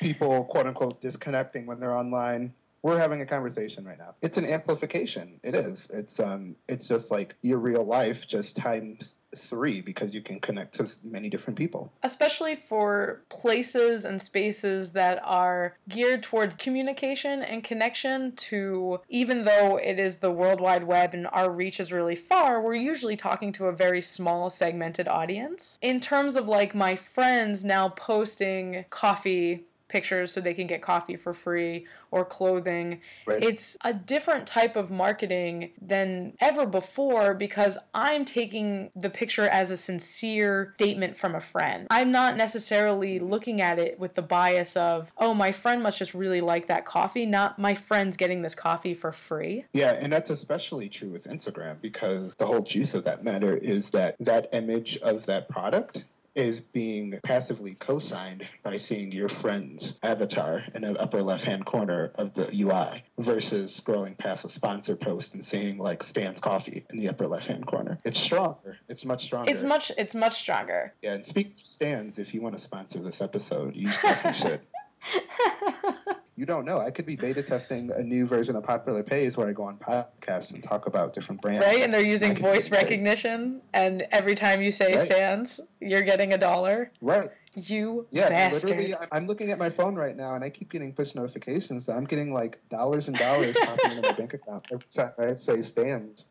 people, 0.00 0.44
quote 0.44 0.66
unquote, 0.66 1.00
disconnecting 1.46 1.66
when 1.66 1.80
they're 1.80 1.96
online. 1.96 2.52
We're 2.82 2.98
having 2.98 3.20
a 3.20 3.26
conversation 3.26 3.84
right 3.84 3.98
now. 3.98 4.14
It's 4.22 4.36
an 4.36 4.44
amplification. 4.44 5.40
It 5.42 5.54
is. 5.54 5.88
It's 5.90 6.20
um. 6.20 6.54
It's 6.68 6.86
just 6.86 7.10
like 7.10 7.34
your 7.42 7.58
real 7.58 7.84
life, 7.84 8.18
just 8.28 8.56
times 8.56 9.12
three 9.36 9.82
because 9.82 10.14
you 10.14 10.22
can 10.22 10.40
connect 10.40 10.76
to 10.76 10.88
many 11.04 11.28
different 11.28 11.58
people. 11.58 11.92
especially 12.04 12.54
for 12.54 13.20
places 13.28 14.06
and 14.06 14.22
spaces 14.22 14.92
that 14.92 15.20
are 15.22 15.76
geared 15.90 16.22
towards 16.22 16.54
communication 16.54 17.42
and 17.42 17.62
connection 17.62 18.32
to 18.36 18.98
even 19.10 19.44
though 19.44 19.76
it 19.76 19.98
is 19.98 20.18
the 20.18 20.30
world 20.30 20.58
wide 20.58 20.84
web 20.84 21.12
and 21.12 21.26
our 21.32 21.50
reach 21.50 21.78
is 21.80 21.92
really 21.92 22.16
far 22.16 22.62
we're 22.62 22.74
usually 22.74 23.16
talking 23.16 23.52
to 23.52 23.66
a 23.66 23.72
very 23.72 24.00
small 24.00 24.48
segmented 24.48 25.06
audience 25.06 25.78
in 25.82 26.00
terms 26.00 26.34
of 26.34 26.48
like 26.48 26.74
my 26.74 26.96
friends 26.96 27.62
now 27.62 27.90
posting 27.90 28.86
coffee 28.88 29.64
pictures 29.88 30.32
so 30.32 30.40
they 30.40 30.54
can 30.54 30.66
get 30.66 30.82
coffee 30.82 31.16
for 31.16 31.32
free 31.32 31.86
or 32.10 32.24
clothing 32.24 33.00
Right. 33.26 33.42
it's 33.42 33.76
a 33.84 33.92
different 33.92 34.46
type 34.46 34.76
of 34.76 34.90
marketing 34.90 35.70
than 35.80 36.34
ever 36.40 36.66
before 36.66 37.34
because 37.34 37.78
I'm 37.94 38.24
taking 38.24 38.90
the 38.96 39.10
picture 39.10 39.48
as 39.48 39.70
a 39.70 39.76
sincere 39.76 40.72
statement 40.76 41.16
from 41.16 41.34
a 41.34 41.40
friend. 41.40 41.86
I'm 41.90 42.10
not 42.10 42.36
necessarily 42.36 43.18
looking 43.18 43.60
at 43.60 43.78
it 43.78 43.98
with 43.98 44.14
the 44.14 44.22
bias 44.22 44.76
of, 44.76 45.12
oh, 45.18 45.34
my 45.34 45.52
friend 45.52 45.82
must 45.82 45.98
just 45.98 46.14
really 46.14 46.40
like 46.40 46.66
that 46.68 46.84
coffee, 46.84 47.26
not 47.26 47.58
my 47.58 47.74
friend's 47.74 48.16
getting 48.16 48.42
this 48.42 48.54
coffee 48.54 48.94
for 48.94 49.12
free. 49.12 49.64
Yeah, 49.72 49.92
and 49.92 50.12
that's 50.12 50.30
especially 50.30 50.88
true 50.88 51.10
with 51.10 51.24
Instagram 51.24 51.80
because 51.80 52.34
the 52.36 52.46
whole 52.46 52.62
juice 52.62 52.94
of 52.94 53.04
that 53.04 53.24
matter 53.24 53.56
is 53.56 53.90
that 53.90 54.16
that 54.20 54.48
image 54.52 54.98
of 55.02 55.26
that 55.26 55.48
product 55.48 56.04
is 56.36 56.60
being 56.60 57.18
passively 57.24 57.74
co-signed 57.74 58.46
by 58.62 58.76
seeing 58.76 59.10
your 59.10 59.28
friend's 59.28 59.98
avatar 60.02 60.62
in 60.74 60.82
the 60.82 60.94
upper 61.00 61.22
left-hand 61.22 61.64
corner 61.64 62.12
of 62.16 62.34
the 62.34 62.48
UI 62.54 63.02
versus 63.18 63.78
scrolling 63.80 64.16
past 64.16 64.44
a 64.44 64.48
sponsor 64.48 64.94
post 64.94 65.34
and 65.34 65.44
seeing 65.44 65.78
like 65.78 66.02
Stan's 66.02 66.40
Coffee 66.40 66.84
in 66.90 66.98
the 66.98 67.08
upper 67.08 67.26
left-hand 67.26 67.66
corner. 67.66 67.98
It's 68.04 68.20
stronger. 68.20 68.76
It's 68.88 69.04
much 69.04 69.24
stronger. 69.24 69.50
It's 69.50 69.62
much 69.62 69.90
it's 69.96 70.14
much 70.14 70.38
stronger. 70.38 70.92
Yeah, 71.02 71.14
and 71.14 71.26
speak 71.26 71.54
of 71.54 71.66
Stan's, 71.66 72.18
if 72.18 72.34
you 72.34 72.42
want 72.42 72.56
to 72.58 72.62
sponsor 72.62 73.02
this 73.02 73.20
episode, 73.22 73.74
you 73.74 73.90
should. 74.34 74.60
You 76.38 76.44
don't 76.44 76.66
know. 76.66 76.78
I 76.80 76.90
could 76.90 77.06
be 77.06 77.16
beta 77.16 77.42
testing 77.42 77.90
a 77.92 78.02
new 78.02 78.26
version 78.26 78.56
of 78.56 78.62
Popular 78.62 79.02
Pays 79.02 79.38
where 79.38 79.48
I 79.48 79.52
go 79.52 79.64
on 79.64 79.78
podcasts 79.78 80.52
and 80.52 80.62
talk 80.62 80.86
about 80.86 81.14
different 81.14 81.40
brands. 81.40 81.64
Right? 81.64 81.80
And 81.82 81.92
they're 81.92 82.02
using 82.04 82.36
voice 82.38 82.70
recognition 82.70 83.62
and 83.72 84.06
every 84.12 84.34
time 84.34 84.60
you 84.60 84.70
say 84.70 84.96
Right. 84.96 85.08
sans, 85.08 85.60
you're 85.80 86.02
getting 86.02 86.34
a 86.34 86.38
dollar. 86.38 86.92
Right. 87.00 87.30
You 87.54 88.06
Yeah, 88.10 88.28
bastard. 88.28 88.68
literally, 88.70 88.94
I'm- 88.94 89.08
I'm 89.12 89.26
looking 89.26 89.50
at 89.50 89.58
my 89.58 89.70
phone 89.70 89.94
right 89.94 90.14
now, 90.14 90.34
and 90.34 90.44
I 90.44 90.50
keep 90.50 90.70
getting 90.70 90.92
push 90.92 91.14
notifications. 91.14 91.86
that 91.86 91.96
I'm 91.96 92.04
getting 92.04 92.34
like 92.34 92.58
dollars 92.68 93.08
and 93.08 93.16
dollars 93.16 93.56
popping 93.64 93.92
into 93.92 94.02
my 94.02 94.12
bank 94.12 94.34
account 94.34 94.66
every 94.70 94.84
time 94.94 95.12
I 95.18 95.32
say 95.32 95.62
Stan's. 95.62 96.26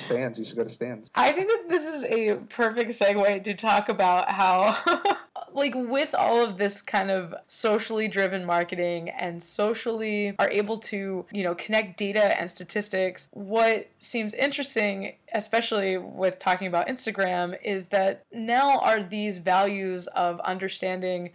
Stan's, 0.00 0.40
you 0.40 0.44
should 0.44 0.56
go 0.56 0.64
to 0.64 0.70
Stan's. 0.70 1.08
I 1.14 1.30
think 1.30 1.48
that 1.50 1.66
this 1.68 1.86
is 1.86 2.02
a 2.04 2.34
perfect 2.48 2.90
segue 2.90 3.44
to 3.44 3.54
talk 3.54 3.88
about 3.88 4.32
how, 4.32 4.76
like, 5.56 5.74
with 5.74 6.14
all 6.14 6.44
of 6.44 6.58
this 6.58 6.82
kind 6.82 7.10
of 7.10 7.34
socially 7.46 8.08
driven 8.08 8.44
marketing 8.44 9.10
and 9.10 9.42
socially 9.42 10.34
are 10.38 10.50
able 10.50 10.76
to, 10.78 11.26
you 11.32 11.42
know, 11.42 11.54
connect 11.54 11.98
data 11.98 12.38
and 12.38 12.50
statistics, 12.50 13.28
what 13.32 13.88
seems 13.98 14.34
interesting, 14.34 15.14
especially 15.34 15.96
with 15.96 16.38
talking 16.38 16.68
about 16.68 16.86
Instagram, 16.86 17.56
is 17.64 17.88
that 17.88 18.22
now 18.32 18.78
are 18.78 19.02
these 19.02 19.38
values 19.38 20.06
of 20.08 20.38
understanding 20.40 21.30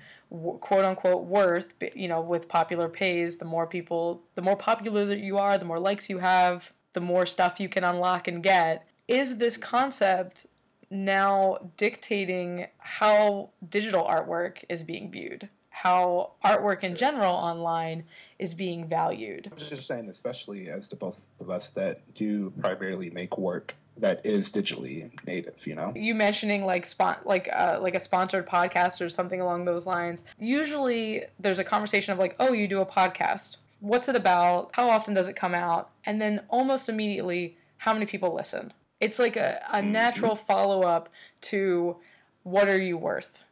quote 0.62 0.86
unquote 0.86 1.26
worth 1.26 1.74
you 1.94 2.08
know 2.08 2.22
with 2.22 2.48
popular 2.48 2.88
pays 2.88 3.36
the 3.36 3.44
more 3.44 3.68
people 3.68 4.22
the 4.36 4.42
more 4.42 4.56
popular 4.56 5.04
that 5.04 5.20
you 5.20 5.38
are 5.38 5.58
the 5.58 5.66
more 5.66 5.78
likes 5.78 6.10
you 6.10 6.20
have 6.20 6.72
the 6.94 7.02
more 7.02 7.26
stuff 7.26 7.60
you 7.60 7.70
can 7.70 7.84
unlock 7.84 8.28
and 8.28 8.44
get. 8.44 8.86
Is 9.08 9.38
this 9.38 9.58
concept 9.58 10.46
now 10.92 11.72
dictating 11.78 12.68
how 12.78 13.50
digital 13.70 14.04
artwork 14.06 14.58
is 14.70 14.84
being 14.84 15.10
viewed 15.10 15.50
how 15.82 16.34
artwork 16.46 16.84
in 16.84 16.96
general 16.96 17.34
online 17.34 18.04
is 18.38 18.54
being 18.54 18.88
valued. 18.88 19.52
I'm 19.52 19.58
just 19.58 19.88
saying, 19.88 20.10
especially 20.10 20.70
as 20.70 20.88
to 20.90 20.96
both 20.96 21.18
of 21.40 21.50
us 21.50 21.72
that 21.72 22.02
do 22.14 22.54
primarily 22.60 23.10
make 23.10 23.38
work 23.40 23.74
that 23.98 24.24
is 24.24 24.52
digitally 24.52 25.10
native, 25.26 25.56
you 25.66 25.76
know? 25.76 25.92
you 25.96 26.14
mentioning 26.14 26.66
like 26.66 26.86
spon- 26.86 27.18
like 27.26 27.50
uh, 27.52 27.80
like 27.82 27.96
a 27.96 28.00
sponsored 28.00 28.48
podcast 28.48 29.02
or 29.02 29.10
something 29.10 29.42
along 29.42 29.66
those 29.66 29.88
lines. 29.88 30.24
Usually 30.38 31.24
there's 31.40 31.60
a 31.60 31.64
conversation 31.64 32.14
of 32.14 32.20
like 32.20 32.36
oh 32.40 32.54
you 32.54 32.68
do 32.68 32.80
a 32.80 32.86
podcast. 32.86 33.58
What's 33.80 34.08
it 34.08 34.16
about? 34.16 34.70
How 34.74 34.90
often 34.90 35.16
does 35.16 35.28
it 35.28 35.36
come 35.36 35.56
out? 35.56 35.90
And 36.06 36.22
then 36.22 36.42
almost 36.50 36.90
immediately 36.90 37.58
how 37.78 37.94
many 37.94 38.06
people 38.06 38.34
listen 38.36 38.72
it's 39.02 39.20
like 39.20 39.36
a, 39.36 39.62
a 39.72 39.82
natural 39.82 40.36
follow-up 40.36 41.10
to 41.42 41.98
what 42.44 42.70
are 42.70 42.80
you 42.80 42.98
worth 42.98 43.44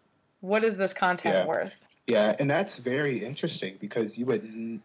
what 0.41 0.63
is 0.63 0.77
this 0.77 0.93
content 0.93 1.35
Yeah. 1.35 1.45
worth 1.45 1.73
Yeah, 2.07 2.35
and 2.39 2.49
that's 2.49 2.77
very 2.77 3.23
interesting 3.25 3.77
because 3.79 4.17
you 4.17 4.25
would 4.25 4.43
you 4.43 4.79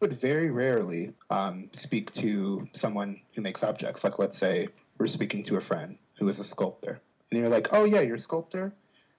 would 0.00 0.20
very 0.20 0.50
rarely 0.50 1.12
um, 1.30 1.68
speak 1.72 2.12
to 2.14 2.68
someone 2.72 3.20
who 3.34 3.42
makes 3.42 3.62
objects. 3.62 4.02
Like, 4.02 4.18
let's 4.18 4.38
say 4.38 4.68
we're 4.98 5.06
speaking 5.06 5.44
to 5.44 5.56
a 5.56 5.60
friend 5.60 5.98
who 6.18 6.28
is 6.28 6.38
a 6.38 6.44
sculptor, 6.44 7.00
and 7.30 7.40
you're 7.40 7.48
like, 7.48 7.68
"Oh 7.72 7.84
yeah, 7.84 8.00
you're 8.00 8.16
a 8.16 8.20
sculptor. 8.20 8.72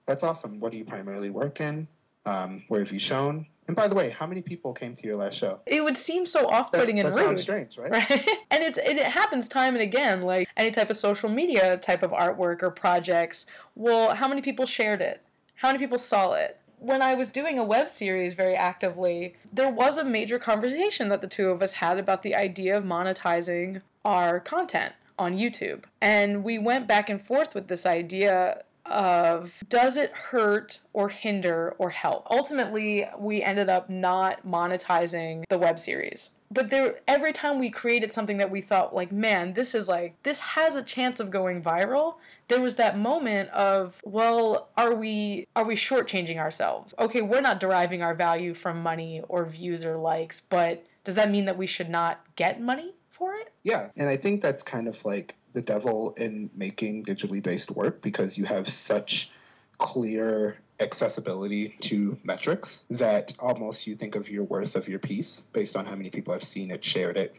That's 0.06 0.22
awesome. 0.22 0.58
What 0.60 0.72
do 0.72 0.78
you 0.78 0.84
primarily 0.84 1.30
work 1.30 1.60
in? 1.60 1.86
Um, 2.26 2.64
where 2.68 2.80
have 2.80 2.92
you 2.92 2.98
shown? 2.98 3.46
And 3.66 3.74
by 3.74 3.88
the 3.88 3.94
way, 3.94 4.10
how 4.10 4.26
many 4.26 4.42
people 4.42 4.72
came 4.74 4.94
to 4.94 5.06
your 5.06 5.16
last 5.16 5.34
show? 5.34 5.60
It 5.66 5.82
would 5.82 5.96
seem 5.96 6.26
so 6.26 6.46
off-putting 6.48 6.96
that, 6.96 7.06
and 7.06 7.14
that 7.14 7.18
rude. 7.18 7.28
sounds 7.28 7.42
strange, 7.42 7.78
right? 7.78 7.90
right 7.90 8.30
and 8.50 8.62
it's 8.62 8.78
it 8.78 8.98
happens 8.98 9.48
time 9.48 9.74
and 9.74 9.82
again 9.82 10.22
like 10.22 10.48
any 10.56 10.70
type 10.70 10.90
of 10.90 10.96
social 10.96 11.28
media 11.28 11.76
type 11.76 12.02
of 12.02 12.10
artwork 12.10 12.62
or 12.62 12.70
projects 12.70 13.46
well 13.74 14.14
how 14.14 14.28
many 14.28 14.40
people 14.40 14.66
shared 14.66 15.00
it 15.00 15.22
how 15.56 15.68
many 15.68 15.78
people 15.78 15.98
saw 15.98 16.32
it 16.32 16.58
when 16.78 17.02
i 17.02 17.14
was 17.14 17.28
doing 17.28 17.58
a 17.58 17.64
web 17.64 17.88
series 17.88 18.34
very 18.34 18.54
actively 18.54 19.34
there 19.52 19.70
was 19.70 19.98
a 19.98 20.04
major 20.04 20.38
conversation 20.38 21.08
that 21.08 21.20
the 21.20 21.26
two 21.26 21.48
of 21.48 21.62
us 21.62 21.74
had 21.74 21.98
about 21.98 22.22
the 22.22 22.34
idea 22.34 22.76
of 22.76 22.84
monetizing 22.84 23.80
our 24.04 24.40
content 24.40 24.92
on 25.18 25.34
youtube 25.34 25.84
and 26.00 26.44
we 26.44 26.58
went 26.58 26.86
back 26.86 27.08
and 27.08 27.22
forth 27.22 27.54
with 27.54 27.68
this 27.68 27.86
idea 27.86 28.62
of 28.86 29.62
does 29.68 29.96
it 29.96 30.12
hurt 30.12 30.80
or 30.92 31.08
hinder 31.08 31.74
or 31.78 31.90
help? 31.90 32.26
Ultimately 32.30 33.06
we 33.18 33.42
ended 33.42 33.68
up 33.68 33.88
not 33.88 34.46
monetizing 34.46 35.44
the 35.48 35.58
web 35.58 35.80
series. 35.80 36.30
But 36.50 36.70
there 36.70 37.00
every 37.08 37.32
time 37.32 37.58
we 37.58 37.70
created 37.70 38.12
something 38.12 38.36
that 38.36 38.50
we 38.50 38.60
thought 38.60 38.94
like 38.94 39.10
man 39.10 39.54
this 39.54 39.74
is 39.74 39.88
like 39.88 40.14
this 40.22 40.38
has 40.38 40.76
a 40.76 40.82
chance 40.82 41.18
of 41.18 41.30
going 41.30 41.62
viral 41.62 42.16
there 42.48 42.60
was 42.60 42.76
that 42.76 42.98
moment 42.98 43.48
of 43.50 44.00
well 44.04 44.68
are 44.76 44.94
we 44.94 45.46
are 45.56 45.64
we 45.64 45.74
shortchanging 45.74 46.36
ourselves? 46.38 46.94
Okay 46.98 47.22
we're 47.22 47.40
not 47.40 47.58
deriving 47.58 48.02
our 48.02 48.14
value 48.14 48.54
from 48.54 48.82
money 48.82 49.22
or 49.28 49.44
views 49.46 49.84
or 49.84 49.96
likes 49.96 50.40
but 50.40 50.84
does 51.02 51.14
that 51.16 51.30
mean 51.30 51.44
that 51.44 51.58
we 51.58 51.66
should 51.66 51.90
not 51.90 52.24
get 52.36 52.60
money 52.60 52.94
for 53.10 53.34
it? 53.34 53.52
Yeah, 53.62 53.88
and 53.96 54.08
I 54.08 54.16
think 54.16 54.42
that's 54.42 54.62
kind 54.62 54.88
of 54.88 55.02
like 55.04 55.34
the 55.54 55.62
devil 55.62 56.14
in 56.18 56.50
making 56.54 57.04
digitally 57.04 57.42
based 57.42 57.70
work 57.70 58.02
because 58.02 58.36
you 58.36 58.44
have 58.44 58.68
such 58.68 59.30
clear 59.78 60.58
accessibility 60.80 61.76
to 61.80 62.18
metrics 62.24 62.82
that 62.90 63.32
almost 63.38 63.86
you 63.86 63.96
think 63.96 64.16
of 64.16 64.28
your 64.28 64.44
worth 64.44 64.74
of 64.74 64.88
your 64.88 64.98
piece 64.98 65.42
based 65.52 65.76
on 65.76 65.86
how 65.86 65.94
many 65.94 66.10
people 66.10 66.32
have 66.32 66.42
seen 66.42 66.70
it, 66.70 66.84
shared 66.84 67.16
it, 67.16 67.34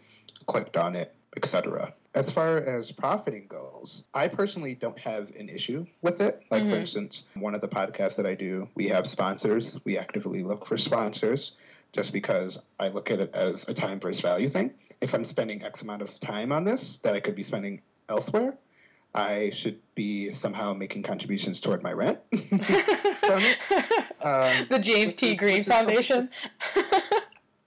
clicked 0.47 0.77
on 0.77 0.95
it, 0.95 1.13
etc. 1.35 1.93
As 2.13 2.31
far 2.31 2.57
as 2.57 2.93
profiting 2.93 3.47
goes, 3.47 4.05
I 4.13 4.29
personally 4.29 4.73
don't 4.73 4.97
have 4.99 5.29
an 5.37 5.49
issue 5.49 5.85
with 6.01 6.21
it. 6.21 6.43
Like, 6.49 6.69
for 6.69 6.77
Mhm. 6.77 6.81
instance, 6.81 7.23
one 7.33 7.53
of 7.53 7.59
the 7.59 7.67
podcasts 7.67 8.15
that 8.15 8.25
I 8.25 8.35
do, 8.35 8.69
we 8.73 8.87
have 8.87 9.05
sponsors. 9.05 9.77
We 9.83 9.97
actively 9.97 10.41
look 10.41 10.65
for 10.65 10.77
sponsors 10.77 11.57
just 11.91 12.13
because 12.13 12.57
I 12.79 12.87
look 12.87 13.11
at 13.11 13.19
it 13.19 13.31
as 13.33 13.67
a 13.67 13.73
time 13.73 13.99
versus 13.99 14.21
value 14.21 14.49
thing. 14.49 14.73
If 15.01 15.13
I'm 15.13 15.25
spending 15.25 15.63
X 15.63 15.81
amount 15.81 16.01
of 16.01 16.19
time 16.21 16.53
on 16.53 16.63
this 16.63 16.99
that 16.99 17.15
I 17.15 17.19
could 17.19 17.35
be 17.35 17.43
spending 17.43 17.81
elsewhere, 18.09 18.57
I 19.13 19.51
should 19.51 19.79
be 19.95 20.33
somehow 20.33 20.73
making 20.73 21.03
contributions 21.03 21.61
toward 21.61 21.81
my 21.83 21.93
rent. 21.93 22.19
Um, 24.21 24.65
the 24.69 24.79
James 24.79 25.13
T. 25.13 25.33
is- 25.33 25.39
Green 25.39 25.53
which 25.57 25.59
is 25.61 25.65
something- 25.67 25.95
Foundation. 26.01 26.29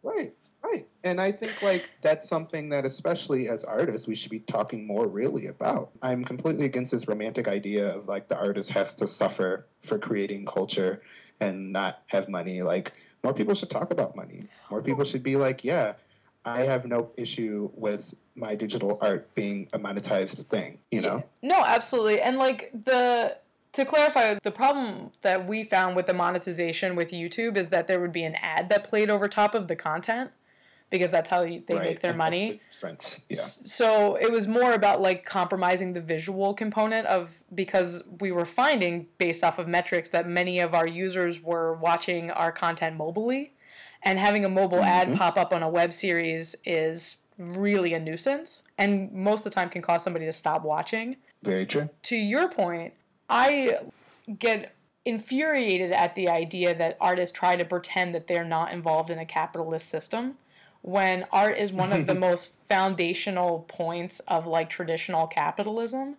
Right, 0.03 0.33
right. 0.65 0.87
And 1.05 1.21
I 1.21 1.33
think 1.33 1.61
like 1.61 1.85
that's 2.03 2.29
something 2.29 2.69
that 2.71 2.85
especially 2.87 3.49
as 3.49 3.63
artists 3.65 4.07
we 4.09 4.15
should 4.15 4.31
be 4.31 4.39
talking 4.41 4.87
more 4.87 5.07
really 5.07 5.47
about. 5.47 5.91
I'm 6.03 6.25
completely 6.25 6.65
against 6.67 6.93
this 6.93 7.07
romantic 7.09 7.47
idea 7.49 7.95
of 7.95 8.09
like 8.09 8.29
the 8.29 8.39
artist 8.39 8.71
has 8.71 8.95
to 8.97 9.07
suffer 9.07 9.67
for 9.83 9.99
creating 9.99 10.47
culture 10.47 11.03
and 11.41 11.73
not 11.73 12.03
have 12.07 12.29
money. 12.29 12.63
Like 12.63 12.93
more 13.23 13.35
people 13.35 13.55
should 13.55 13.71
talk 13.71 13.91
about 13.93 14.17
money. 14.17 14.45
More 14.71 14.81
people 14.83 15.05
should 15.05 15.23
be 15.25 15.37
like, 15.37 15.63
yeah, 15.65 15.95
I 16.49 16.63
have 16.63 16.87
no 16.87 17.11
issue 17.17 17.71
with 17.75 18.15
my 18.35 18.55
digital 18.55 18.99
art 19.01 19.35
being 19.35 19.69
a 19.73 19.79
monetized 19.79 20.43
thing, 20.45 20.79
you 20.91 21.01
know? 21.01 21.25
No, 21.43 21.63
absolutely. 21.65 22.21
And 22.21 22.39
like 22.39 22.71
the 22.73 23.37
to 23.73 23.85
clarify, 23.85 24.35
the 24.43 24.51
problem 24.51 25.13
that 25.23 25.47
we 25.47 25.63
found 25.63 25.95
with 25.95 26.07
the 26.07 26.15
monetization 26.15 26.97
with 26.97 27.11
YouTube 27.11 27.57
is 27.57 27.69
that 27.69 27.87
there 27.87 28.01
would 28.01 28.13
be 28.13 28.25
an 28.25 28.35
ad 28.37 28.69
that 28.71 28.85
played 28.85 29.11
over 29.11 29.29
top 29.29 29.55
of 29.55 29.69
the 29.69 29.77
content 29.77 30.31
because 30.91 31.11
that's 31.11 31.29
how 31.29 31.43
you, 31.43 31.63
they 31.69 31.75
Right, 31.75 31.85
make 31.85 32.01
their 32.01 32.13
and 32.13 32.19
money. 32.19 32.63
the. 32.81 33.21
Yeah. 33.29 33.43
So 33.43 34.17
it 34.17 34.33
was 34.33 34.47
more 34.47 34.73
about 34.73 35.03
like 35.03 35.27
compromising 35.27 35.93
the 35.93 36.01
visual 36.01 36.55
component 36.55 37.07
of 37.07 37.43
because 37.55 38.03
we 38.21 38.33
were 38.33 38.47
finding 38.47 39.07
based 39.19 39.45
off 39.45 39.59
of 39.59 39.69
metrics 39.69 40.09
that 40.11 40.27
many 40.27 40.61
of 40.61 40.75
our 40.75 40.87
users 40.87 41.43
were 41.43 41.75
watching 41.75 42.31
our 42.31 42.51
content 42.51 42.97
mobilely 42.97 43.53
and 44.03 44.19
having 44.19 44.45
a 44.45 44.49
mobile 44.49 44.83
ad 44.83 45.09
Mhm. 45.09 45.17
pop 45.17 45.37
up 45.37 45.53
on 45.53 45.63
a 45.63 45.69
web 45.69 45.93
series 45.93 46.55
is 46.65 47.19
really 47.37 47.95
a 47.95 48.01
nuisance 48.01 48.63
and 48.79 49.13
most 49.13 49.41
of 49.41 49.45
the 49.45 49.51
time 49.51 49.69
can 49.71 49.83
cause 49.83 50.03
somebody 50.03 50.25
to 50.27 50.33
stop 50.33 50.63
watching. 50.63 51.17
Very 51.43 51.67
true. 51.67 51.89
To 52.05 52.17
your 52.17 52.49
point, 52.49 52.95
I 53.29 53.79
get 54.39 54.75
infuriated 55.05 55.93
at 55.93 56.15
the 56.15 56.29
idea 56.29 56.75
that 56.75 56.97
artists 57.01 57.37
try 57.37 57.57
to 57.57 57.65
pretend 57.65 58.15
that 58.15 58.27
they're 58.27 58.45
not 58.45 58.73
involved 58.73 59.11
in 59.11 59.19
a 59.19 59.25
capitalist 59.25 59.89
system 59.89 60.37
when 60.83 61.25
art 61.33 61.57
is 61.59 61.73
one 61.73 61.93
of 61.93 62.07
the 62.07 62.15
most 62.29 62.53
foundational 62.69 63.61
points 63.69 64.21
of 64.29 64.47
like 64.47 64.69
traditional 64.69 65.27
capitalism. 65.27 66.17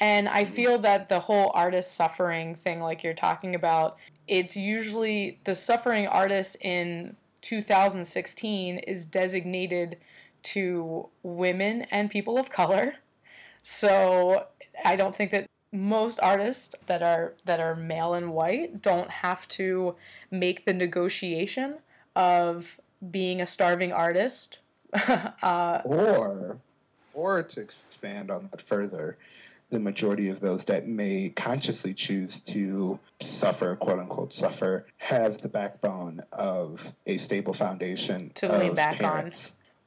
And 0.00 0.28
I 0.28 0.44
feel 0.44 0.78
that 0.80 1.08
the 1.08 1.20
whole 1.20 1.52
artist 1.54 1.94
suffering 1.94 2.56
thing, 2.56 2.80
like 2.80 3.04
you're 3.04 3.14
talking 3.14 3.54
about, 3.54 3.96
it's 4.26 4.56
usually 4.56 5.38
the 5.44 5.54
suffering 5.54 6.06
artist 6.06 6.56
in 6.60 7.16
2016 7.40 8.78
is 8.78 9.04
designated 9.04 9.98
to 10.42 11.08
women 11.22 11.82
and 11.90 12.10
people 12.10 12.38
of 12.38 12.50
color. 12.50 12.94
So 13.62 14.46
I 14.84 14.96
don't 14.96 15.14
think 15.14 15.30
that 15.30 15.48
most 15.72 16.20
artists 16.22 16.74
that 16.86 17.02
are 17.02 17.34
that 17.44 17.60
are 17.60 17.74
male 17.74 18.14
and 18.14 18.32
white 18.32 18.80
don't 18.80 19.10
have 19.10 19.46
to 19.48 19.96
make 20.30 20.64
the 20.64 20.72
negotiation 20.72 21.78
of 22.14 22.78
being 23.10 23.40
a 23.40 23.46
starving 23.46 23.92
artist. 23.92 24.60
uh, 25.42 25.80
Or, 25.84 26.58
or 27.12 27.42
to 27.42 27.60
expand 27.60 28.30
on 28.30 28.48
that 28.52 28.62
further, 28.62 29.16
the 29.74 29.80
majority 29.80 30.28
of 30.28 30.38
those 30.40 30.64
that 30.66 30.86
may 30.86 31.30
consciously 31.30 31.92
choose 31.92 32.40
to 32.40 32.98
suffer, 33.20 33.74
quote 33.74 33.98
unquote, 33.98 34.32
suffer, 34.32 34.86
have 34.98 35.42
the 35.42 35.48
backbone 35.48 36.22
of 36.32 36.80
a 37.06 37.18
stable 37.18 37.52
foundation 37.52 38.30
To 38.36 38.56
lean 38.56 38.74
back 38.76 39.02
on. 39.02 39.32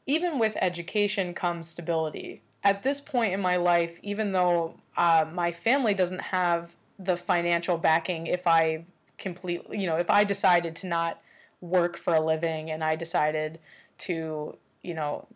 even 0.06 0.40
with 0.40 0.58
education 0.62 1.34
comes 1.34 1.70
stability. 1.70 2.42
At 2.66 2.84
this 2.84 3.00
point 3.00 3.34
in 3.34 3.40
my 3.40 3.56
life, 3.56 3.98
even 4.04 4.34
though 4.34 4.74
uh, 4.98 5.26
my 5.32 5.54
family 5.54 5.94
doesn't 5.94 6.22
have 6.22 6.76
the 7.00 7.16
financial 7.16 7.78
backing, 7.78 8.28
if 8.28 8.46
I 8.46 8.84
completely, 9.18 9.80
you 9.80 9.88
know, 9.88 9.96
if 9.96 10.10
I 10.10 10.26
decided 10.26 10.76
to 10.78 10.88
not 10.88 11.22
work 11.62 11.98
for 11.98 12.14
a 12.14 12.20
living 12.20 12.72
and 12.72 12.84
I 12.84 12.98
decided 12.98 13.60
to, 14.00 14.58
you 14.82 14.94
know, 14.94 15.28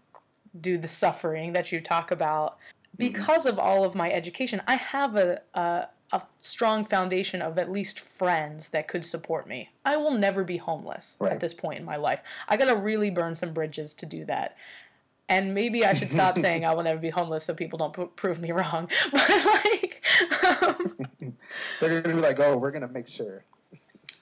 do 0.59 0.77
the 0.77 0.89
suffering 0.89 1.53
that 1.53 1.71
you 1.71 1.79
talk 1.79 2.11
about, 2.11 2.57
because 2.97 3.45
of 3.45 3.57
all 3.59 3.83
of 3.85 3.95
my 3.95 4.11
education, 4.11 4.61
I 4.67 4.75
have 4.75 5.15
a, 5.15 5.41
a 5.53 5.87
a 6.13 6.21
strong 6.41 6.83
foundation 6.83 7.41
of 7.41 7.57
at 7.57 7.71
least 7.71 7.97
friends 7.97 8.67
that 8.69 8.85
could 8.85 9.05
support 9.05 9.47
me. 9.47 9.69
I 9.85 9.95
will 9.95 10.11
never 10.11 10.43
be 10.43 10.57
homeless 10.57 11.15
Right. 11.19 11.31
at 11.31 11.39
this 11.39 11.53
point 11.53 11.79
in 11.79 11.85
my 11.85 11.95
life. 11.95 12.19
I 12.49 12.57
gotta 12.57 12.75
really 12.75 13.09
burn 13.09 13.33
some 13.35 13.53
bridges 13.53 13.93
to 13.93 14.05
do 14.05 14.25
that. 14.25 14.57
And 15.29 15.53
maybe 15.53 15.85
I 15.85 15.93
should 15.93 16.11
stop 16.11 16.37
saying 16.45 16.65
I 16.65 16.73
will 16.73 16.83
never 16.83 16.99
be 16.99 17.11
homeless 17.11 17.45
so 17.45 17.53
people 17.53 17.77
don't 17.79 17.93
p- 17.93 18.09
prove 18.17 18.41
me 18.41 18.51
wrong. 18.51 18.89
But 19.13 19.29
like, 19.29 20.03
um, 20.67 21.07
They're 21.79 22.01
to 22.01 22.09
be 22.09 22.13
like, 22.15 22.41
oh, 22.41 22.57
we're 22.57 22.71
to 22.71 22.89
make 22.89 23.07
sure. 23.07 23.45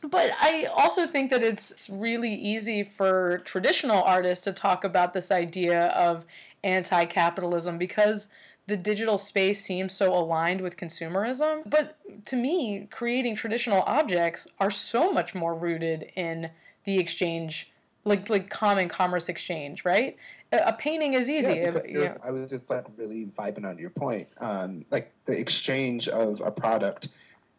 but 0.03 0.29
I 0.39 0.65
also 0.65 1.07
think 1.07 1.31
that 1.31 1.41
it's 1.41 1.89
really 1.91 2.35
easy 2.35 2.83
for 2.83 3.39
traditional 3.45 4.03
artists 4.03 4.43
to 4.43 4.53
talk 4.53 4.83
about 4.83 5.13
this 5.13 5.31
idea 5.31 5.87
of 5.87 6.23
anti 6.63 7.05
capitalism 7.05 7.79
because 7.79 8.27
the 8.69 8.77
digital 8.77 9.17
space 9.17 9.63
seems 9.65 9.93
so 9.93 10.17
aligned 10.17 10.61
with 10.61 10.77
consumerism. 10.77 11.69
But 11.69 11.97
to 12.27 12.35
me, 12.37 12.87
creating 12.89 13.35
traditional 13.35 13.81
objects 13.81 14.47
are 14.59 14.71
so 14.71 15.11
much 15.11 15.35
more 15.35 15.55
rooted 15.55 16.11
in 16.15 16.51
the 16.85 16.99
exchange. 16.99 17.71
Like, 18.05 18.29
like 18.29 18.49
common 18.49 18.87
commerce 18.87 19.27
exchange, 19.27 19.83
right? 19.83 20.15
A, 20.53 20.57
a 20.67 20.73
painting 20.73 21.15
is 21.15 21.29
easy. 21.29 21.53
Yeah, 21.53 21.71
because 21.71 21.89
you 21.89 21.99
know. 21.99 22.17
I 22.23 22.31
was 22.31 22.49
just 22.49 22.69
like 22.69 22.85
really 22.95 23.29
vibing 23.37 23.65
on 23.65 23.77
your 23.77 23.89
point. 23.89 24.29
Um, 24.37 24.85
like 24.89 25.11
the 25.25 25.37
exchange 25.37 26.07
of 26.07 26.39
a 26.39 26.49
product 26.49 27.09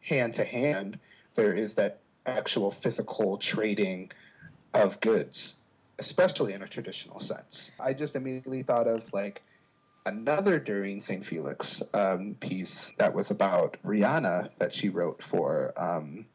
hand 0.00 0.34
to 0.36 0.44
hand, 0.44 0.98
there 1.34 1.52
is 1.52 1.74
that 1.74 2.00
actual 2.24 2.74
physical 2.82 3.36
trading 3.36 4.10
of 4.72 4.98
goods, 5.00 5.56
especially 5.98 6.54
in 6.54 6.62
a 6.62 6.68
traditional 6.68 7.20
sense. 7.20 7.70
I 7.78 7.92
just 7.92 8.14
immediately 8.16 8.62
thought 8.62 8.86
of 8.86 9.02
like 9.12 9.42
another 10.06 10.58
Doreen 10.58 11.00
St. 11.00 11.24
Felix 11.24 11.82
um, 11.94 12.36
piece 12.40 12.90
that 12.98 13.14
was 13.14 13.30
about 13.30 13.76
Rihanna 13.84 14.50
that 14.58 14.74
she 14.74 14.88
wrote 14.88 15.22
for 15.30 15.72
um, 15.76 16.26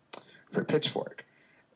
for 0.51 0.63
Pitchfork. 0.63 1.23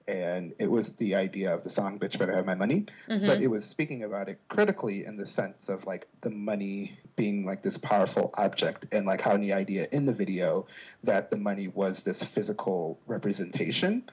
and 0.08 0.54
it 0.58 0.66
was 0.72 0.90
the 0.98 1.14
idea 1.14 1.54
of 1.54 1.64
the 1.64 1.70
song 1.70 2.00
"Bitch 2.00 2.18
Better 2.18 2.34
Have 2.36 2.46
My 2.46 2.56
Money," 2.56 2.86
Mhm. 3.08 3.28
but 3.28 3.42
it 3.42 3.48
was 3.48 3.64
speaking 3.66 4.04
about 4.04 4.28
it 4.28 4.40
critically 4.48 5.06
in 5.06 5.18
the 5.18 5.28
sense 5.28 5.68
of 5.68 5.86
like 5.86 6.08
the 6.22 6.32
money 6.32 6.98
being 7.16 7.46
like 7.46 7.62
this 7.62 7.78
powerful 7.78 8.32
object, 8.36 8.86
and 8.92 9.06
like 9.06 9.22
how 9.22 9.38
the 9.38 9.54
idea 9.54 9.88
in 9.92 10.06
the 10.06 10.14
video 10.14 10.66
that 11.04 11.30
the 11.30 11.38
money 11.38 11.68
was 11.68 12.04
this 12.04 12.24
physical 12.24 12.98
representation 13.08 14.04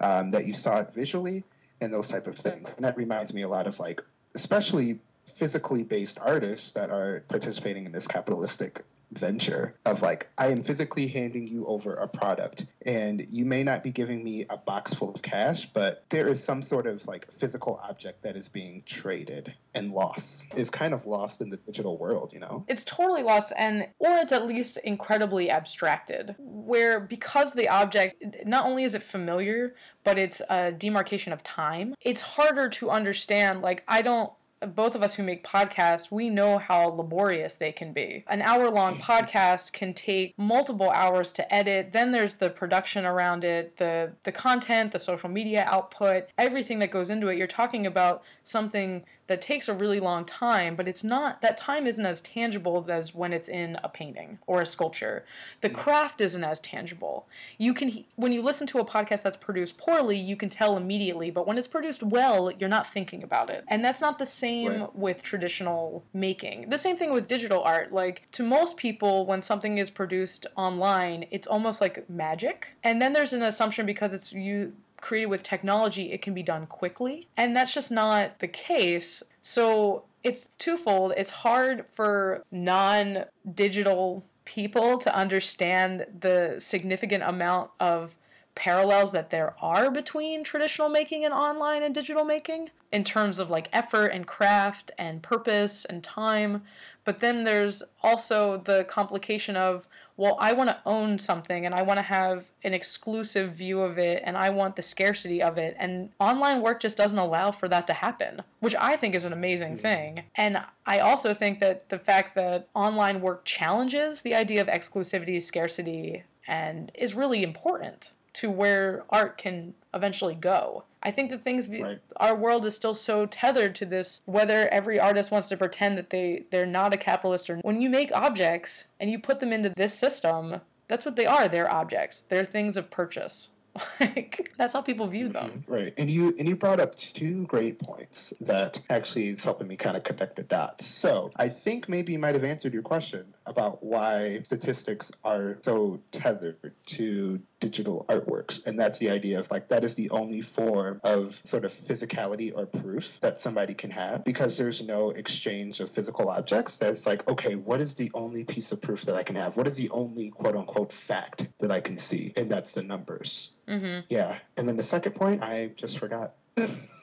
um, 0.00 0.30
that 0.32 0.46
you 0.46 0.54
saw 0.54 0.80
it 0.80 0.92
visually 0.94 1.44
and 1.80 1.92
those 1.92 2.08
type 2.08 2.26
of 2.26 2.36
things, 2.36 2.74
and 2.76 2.84
that 2.84 2.96
reminds 2.96 3.32
me 3.34 3.42
a 3.42 3.48
lot 3.48 3.66
of 3.68 3.78
like 3.78 4.00
especially 4.34 4.98
physically 5.36 5.82
based 5.82 6.18
artists 6.20 6.72
that 6.72 6.90
are 6.90 7.24
participating 7.28 7.86
in 7.86 7.92
this 7.92 8.06
capitalistic 8.06 8.84
venture 9.18 9.74
of 9.84 10.02
like 10.02 10.28
I 10.38 10.48
am 10.48 10.62
physically 10.62 11.06
handing 11.06 11.46
you 11.46 11.66
over 11.66 11.94
a 11.94 12.08
product 12.08 12.66
and 12.84 13.26
you 13.30 13.44
may 13.44 13.62
not 13.62 13.82
be 13.82 13.92
giving 13.92 14.22
me 14.22 14.46
a 14.50 14.56
box 14.56 14.94
full 14.94 15.14
of 15.14 15.22
cash 15.22 15.68
but 15.72 16.04
there 16.10 16.28
is 16.28 16.42
some 16.42 16.62
sort 16.62 16.86
of 16.86 17.06
like 17.06 17.28
physical 17.38 17.80
object 17.82 18.22
that 18.22 18.36
is 18.36 18.48
being 18.48 18.82
traded 18.86 19.54
and 19.74 19.92
lost. 19.92 20.44
Is 20.56 20.70
kind 20.70 20.94
of 20.94 21.06
lost 21.06 21.40
in 21.40 21.50
the 21.50 21.56
digital 21.58 21.96
world 21.98 22.32
you 22.32 22.40
know? 22.40 22.64
It's 22.68 22.84
totally 22.84 23.22
lost 23.22 23.52
and 23.56 23.86
or 23.98 24.16
it's 24.16 24.32
at 24.32 24.46
least 24.46 24.78
incredibly 24.78 25.50
abstracted 25.50 26.34
where 26.38 27.00
because 27.00 27.52
the 27.52 27.68
object 27.68 28.24
not 28.46 28.66
only 28.66 28.84
is 28.84 28.94
it 28.94 29.02
familiar 29.02 29.74
but 30.02 30.18
it's 30.18 30.40
a 30.50 30.72
demarcation 30.72 31.32
of 31.32 31.42
time 31.42 31.94
it's 32.00 32.20
harder 32.20 32.68
to 32.68 32.90
understand 32.90 33.62
like 33.62 33.84
i 33.88 34.02
don't 34.02 34.32
both 34.66 34.94
of 34.94 35.02
us 35.02 35.14
who 35.14 35.22
make 35.22 35.44
podcasts, 35.44 36.10
we 36.10 36.30
know 36.30 36.58
how 36.58 36.88
laborious 36.88 37.54
they 37.54 37.72
can 37.72 37.92
be. 37.92 38.24
An 38.28 38.42
hour 38.42 38.70
long 38.70 38.96
mm-hmm. 38.96 39.02
podcast 39.02 39.72
can 39.72 39.94
take 39.94 40.34
multiple 40.38 40.90
hours 40.90 41.32
to 41.32 41.54
edit. 41.54 41.92
Then 41.92 42.12
there's 42.12 42.36
the 42.36 42.50
production 42.50 43.04
around 43.04 43.44
it, 43.44 43.76
the 43.76 44.12
the 44.22 44.32
content, 44.32 44.92
the 44.92 44.98
social 44.98 45.28
media 45.28 45.66
output, 45.68 46.28
everything 46.38 46.78
that 46.80 46.90
goes 46.90 47.10
into 47.10 47.28
it. 47.28 47.36
You're 47.36 47.46
talking 47.46 47.86
about 47.86 48.22
something 48.42 49.04
that 49.26 49.40
takes 49.40 49.68
a 49.68 49.74
really 49.74 50.00
long 50.00 50.24
time, 50.24 50.76
but 50.76 50.86
it's 50.86 51.02
not 51.02 51.40
that 51.40 51.56
time 51.56 51.86
isn't 51.86 52.04
as 52.04 52.20
tangible 52.20 52.84
as 52.88 53.14
when 53.14 53.32
it's 53.32 53.48
in 53.48 53.78
a 53.82 53.88
painting 53.88 54.38
or 54.46 54.60
a 54.60 54.66
sculpture. 54.66 55.24
The 55.60 55.68
mm-hmm. 55.68 55.78
craft 55.78 56.20
isn't 56.20 56.44
as 56.44 56.60
tangible. 56.60 57.26
You 57.58 57.72
can 57.74 58.04
when 58.16 58.32
you 58.32 58.42
listen 58.42 58.66
to 58.68 58.78
a 58.78 58.84
podcast 58.84 59.22
that's 59.22 59.36
produced 59.36 59.78
poorly, 59.78 60.18
you 60.18 60.36
can 60.36 60.48
tell 60.48 60.76
immediately, 60.76 61.30
but 61.30 61.46
when 61.46 61.58
it's 61.58 61.68
produced 61.68 62.02
well, 62.02 62.50
you're 62.50 62.68
not 62.68 62.92
thinking 62.92 63.22
about 63.22 63.50
it. 63.50 63.64
And 63.68 63.84
that's 63.84 64.00
not 64.00 64.18
the 64.18 64.26
same 64.26 64.64
Right. 64.64 64.96
with 64.96 65.22
traditional 65.22 66.04
making. 66.12 66.70
The 66.70 66.78
same 66.78 66.96
thing 66.96 67.12
with 67.12 67.28
digital 67.28 67.62
art. 67.62 67.92
Like 67.92 68.28
to 68.32 68.42
most 68.42 68.76
people 68.76 69.26
when 69.26 69.42
something 69.42 69.78
is 69.78 69.90
produced 69.90 70.46
online, 70.56 71.26
it's 71.30 71.46
almost 71.46 71.80
like 71.80 72.08
magic. 72.10 72.76
And 72.82 73.00
then 73.00 73.12
there's 73.12 73.32
an 73.32 73.42
assumption 73.42 73.86
because 73.86 74.12
it's 74.12 74.32
you 74.32 74.72
created 75.04 75.26
with 75.26 75.42
technology, 75.42 76.10
it 76.12 76.22
can 76.22 76.32
be 76.32 76.42
done 76.42 76.66
quickly. 76.66 77.28
And 77.36 77.54
that's 77.54 77.74
just 77.74 77.90
not 77.90 78.38
the 78.38 78.48
case. 78.48 79.22
So 79.42 80.04
it's 80.22 80.48
twofold. 80.58 81.12
It's 81.16 81.30
hard 81.30 81.84
for 81.92 82.42
non 82.50 83.26
digital 83.54 84.24
people 84.46 84.98
to 84.98 85.14
understand 85.14 86.06
the 86.20 86.56
significant 86.58 87.22
amount 87.22 87.70
of 87.78 88.16
parallels 88.54 89.12
that 89.12 89.30
there 89.30 89.54
are 89.60 89.90
between 89.90 90.42
traditional 90.42 90.88
making 90.88 91.24
and 91.24 91.34
online 91.34 91.82
and 91.82 91.94
digital 91.94 92.24
making 92.24 92.70
in 92.90 93.04
terms 93.04 93.38
of 93.38 93.50
like 93.50 93.68
effort 93.72 94.06
and 94.06 94.26
craft 94.26 94.90
and 94.96 95.22
purpose 95.22 95.84
and 95.84 96.02
time. 96.02 96.62
But 97.04 97.20
then 97.20 97.44
there's 97.44 97.82
also 98.02 98.62
the 98.64 98.84
complication 98.84 99.56
of, 99.56 99.86
well, 100.16 100.36
I 100.40 100.52
want 100.52 100.70
to 100.70 100.80
own 100.86 101.18
something 101.18 101.66
and 101.66 101.74
I 101.74 101.82
want 101.82 101.98
to 101.98 102.04
have 102.04 102.44
an 102.62 102.72
exclusive 102.72 103.52
view 103.52 103.80
of 103.80 103.98
it 103.98 104.22
and 104.24 104.36
I 104.36 104.50
want 104.50 104.76
the 104.76 104.82
scarcity 104.82 105.42
of 105.42 105.58
it. 105.58 105.76
And 105.78 106.10
online 106.20 106.62
work 106.62 106.80
just 106.80 106.96
doesn't 106.96 107.18
allow 107.18 107.50
for 107.50 107.68
that 107.68 107.86
to 107.88 107.92
happen, 107.94 108.42
which 108.60 108.76
I 108.76 108.96
think 108.96 109.14
is 109.14 109.24
an 109.24 109.32
amazing 109.32 109.76
thing. 109.76 110.24
And 110.36 110.62
I 110.86 111.00
also 111.00 111.34
think 111.34 111.58
that 111.60 111.88
the 111.88 111.98
fact 111.98 112.34
that 112.36 112.68
online 112.74 113.20
work 113.20 113.44
challenges 113.44 114.22
the 114.22 114.34
idea 114.34 114.60
of 114.60 114.68
exclusivity, 114.68 115.42
scarcity, 115.42 116.24
and 116.46 116.92
is 116.94 117.14
really 117.14 117.42
important 117.42 118.12
to 118.34 118.50
where 118.50 119.04
art 119.10 119.38
can 119.38 119.74
eventually 119.92 120.34
go. 120.34 120.84
I 121.02 121.10
think 121.10 121.30
that 121.30 121.44
things 121.44 121.66
be, 121.68 121.82
Right. 121.82 121.98
our 122.16 122.34
world 122.34 122.64
is 122.64 122.74
still 122.74 122.94
so 122.94 123.26
tethered 123.26 123.74
to 123.76 123.86
this 123.86 124.22
whether 124.24 124.68
every 124.68 124.98
artist 124.98 125.30
wants 125.30 125.48
to 125.50 125.56
pretend 125.56 125.98
that 125.98 126.10
they 126.10 126.44
they're 126.50 126.66
not 126.66 126.94
a 126.94 126.96
capitalist 126.96 127.48
or 127.50 127.56
when 127.58 127.80
you 127.80 127.90
make 127.90 128.10
objects 128.12 128.88
and 128.98 129.10
you 129.10 129.18
put 129.18 129.40
them 129.40 129.52
into 129.52 129.72
this 129.76 129.94
system, 129.94 130.60
that's 130.88 131.04
what 131.04 131.16
they 131.16 131.26
are. 131.26 131.46
They're 131.48 131.70
objects. 131.72 132.22
They're 132.22 132.44
things 132.44 132.76
of 132.76 132.90
purchase. 132.90 133.48
Like 133.98 134.52
that's 134.56 134.72
how 134.72 134.82
people 134.82 135.08
view 135.08 135.28
them. 135.28 135.50
Mm-hmm. 135.50 135.72
Right, 135.72 135.94
and 135.98 136.08
you 136.08 136.32
and 136.38 136.46
you 136.48 136.54
brought 136.54 136.78
up 136.80 136.96
two 136.96 137.44
great 137.46 137.80
points 137.80 138.32
that 138.40 138.78
actually 138.88 139.30
is 139.30 139.40
helping 139.40 139.66
me 139.66 139.76
kind 139.76 139.96
of 139.96 140.04
connect 140.04 140.36
the 140.36 140.42
dots. 140.44 140.86
So 141.00 141.32
I 141.36 141.48
think 141.48 141.88
maybe 141.88 142.12
you 142.12 142.18
might 142.20 142.34
have 142.36 142.44
answered 142.44 142.72
your 142.72 142.82
question 142.82 143.24
about 143.46 143.82
why 143.82 144.42
statistics 144.44 145.10
are 145.24 145.58
so 145.64 145.98
tethered 146.12 146.72
to 146.86 147.40
digital 147.64 148.04
artworks, 148.08 148.64
and 148.66 148.78
that's 148.78 148.98
the 148.98 149.10
idea 149.10 149.40
of 149.40 149.50
like 149.50 149.68
that 149.68 149.84
is 149.84 149.94
the 149.94 150.10
only 150.10 150.42
form 150.42 151.00
of 151.02 151.34
sort 151.46 151.64
of 151.64 151.72
physicality 151.88 152.52
or 152.54 152.66
proof 152.66 153.06
that 153.20 153.40
somebody 153.40 153.74
can 153.74 153.90
have 153.90 154.24
because 154.24 154.58
there's 154.58 154.82
no 154.82 155.10
exchange 155.10 155.80
of 155.80 155.90
physical 155.90 156.28
objects. 156.28 156.76
That's 156.76 157.06
like 157.06 157.26
okay, 157.28 157.54
what 157.54 157.80
is 157.80 157.94
the 157.94 158.10
only 158.14 158.44
piece 158.44 158.72
of 158.72 158.80
proof 158.80 159.02
that 159.06 159.16
I 159.16 159.22
can 159.22 159.36
have? 159.36 159.56
What 159.56 159.66
is 159.66 159.76
the 159.76 159.90
only 159.90 160.30
quote 160.30 160.56
unquote 160.56 160.92
fact 160.92 161.46
that 161.60 161.70
I 161.70 161.80
can 161.80 161.96
see? 161.96 162.32
And 162.36 162.50
that's 162.50 162.72
the 162.72 162.82
numbers. 162.82 163.54
hmm 163.66 164.00
Yeah, 164.08 164.38
and 164.56 164.68
then 164.68 164.76
the 164.76 164.82
second 164.82 165.14
point, 165.14 165.42
I 165.42 165.70
just 165.76 165.98
forgot. 165.98 166.34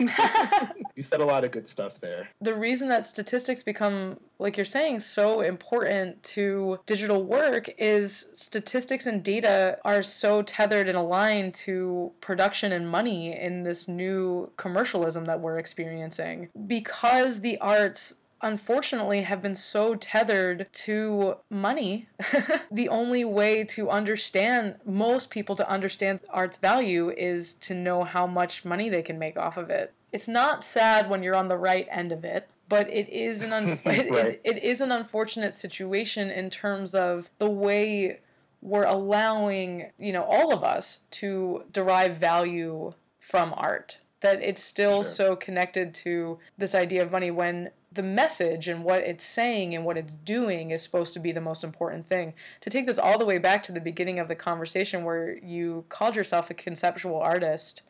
you 0.95 1.04
said 1.04 1.20
a 1.20 1.26
lot 1.26 1.43
of 1.43 1.52
good 1.52 1.68
stuff 1.68 1.99
there. 1.99 2.30
the 2.41 2.54
reason 2.54 2.88
that 2.89 3.06
statistics 3.06 3.62
become 3.62 4.18
like 4.39 4.58
you're 4.58 4.66
saying 4.66 4.99
so 4.99 5.41
important 5.41 6.22
to 6.24 6.80
digital 6.86 7.24
work 7.24 7.70
is 7.78 8.28
statistics 8.34 9.06
and 9.06 9.24
data 9.24 9.78
are 9.86 10.02
so 10.02 10.41
tethered 10.41 10.88
and 10.88 10.97
aligned 10.97 11.54
to 11.54 12.12
production 12.22 12.72
and 12.72 12.89
money 12.89 13.38
in 13.39 13.64
this 13.64 13.88
new 13.88 14.49
commercialism 14.58 15.26
that 15.26 15.39
we're 15.39 15.60
experiencing 15.60 16.49
because 16.66 17.41
the 17.41 17.58
arts 17.60 18.16
unfortunately 18.44 19.22
have 19.22 19.42
been 19.42 19.56
so 19.56 19.96
tethered 19.96 20.68
to 20.74 21.36
money 21.50 22.08
the 22.72 22.89
only 22.89 23.24
way 23.26 23.64
to 23.64 23.89
understand 23.89 24.76
most 24.86 25.30
people 25.30 25.56
to 25.56 25.70
understand 25.70 26.22
art's 26.30 26.58
value 26.58 27.10
is 27.12 27.54
to 27.56 27.74
know 27.74 28.04
how 28.04 28.26
much 28.28 28.66
money 28.66 28.89
they 28.89 29.02
can 29.02 29.18
make 29.20 29.38
off 29.38 29.58
of 29.58 29.70
it 29.70 29.94
it's 30.12 30.28
not 30.28 30.64
sad 30.64 31.10
when 31.10 31.24
you're 31.24 31.36
on 31.36 31.48
the 31.48 31.58
right 31.58 31.88
end 31.92 32.12
of 32.12 32.24
it 32.24 32.48
but 32.70 32.88
it 32.89 33.10
is 33.10 33.42
an 33.44 33.52
un- 33.54 33.80
it, 33.86 34.10
Right. 34.12 34.42
it, 34.44 34.58
it 34.58 34.64
is 34.64 34.82
an 34.82 34.92
unfortunate 34.92 35.56
situation 35.56 36.30
in 36.30 36.50
terms 36.50 36.96
of 36.96 37.30
the 37.38 37.50
way 37.50 38.20
we're 38.62 38.86
allowing 38.86 39.92
you 39.98 40.12
know 40.14 40.24
all 40.24 40.54
of 40.54 40.64
us 40.64 41.02
to 41.12 41.64
derive 41.72 42.18
value 42.18 42.94
from 43.20 43.54
art 43.56 43.98
that 44.22 44.42
it's 44.42 44.64
still 44.64 45.02
Sure. 45.04 45.12
so 45.12 45.36
connected 45.36 45.94
to 45.96 46.38
this 46.58 46.76
idea 46.76 47.02
of 47.02 47.12
money 47.12 47.32
when 47.32 47.72
the 47.92 48.04
message 48.04 48.68
and 48.68 48.84
what 48.84 49.00
it's 49.00 49.26
saying 49.26 49.76
and 49.76 49.84
what 49.84 49.98
it's 49.98 50.14
doing 50.14 50.72
is 50.72 50.82
supposed 50.82 51.14
to 51.14 51.20
be 51.20 51.32
the 51.32 51.42
most 51.42 51.64
important 51.64 52.08
thing. 52.08 52.34
To 52.62 52.70
take 52.70 52.88
this 52.88 52.98
all 52.98 53.18
the 53.18 53.26
way 53.26 53.38
back 53.38 53.64
to 53.64 53.72
the 53.72 53.82
beginning 53.82 54.20
of 54.20 54.28
the 54.28 54.36
conversation 54.36 55.04
where 55.04 55.38
you 55.39 55.86
called 55.89 56.16
yourself 56.16 56.50
a 56.50 56.54
conceptual 56.54 57.20
artist 57.20 57.82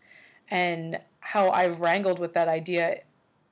and 0.49 0.99
how 1.19 1.51
I've 1.51 1.79
wrangled 1.79 2.19
with 2.19 2.33
that 2.33 2.47
idea 2.47 3.01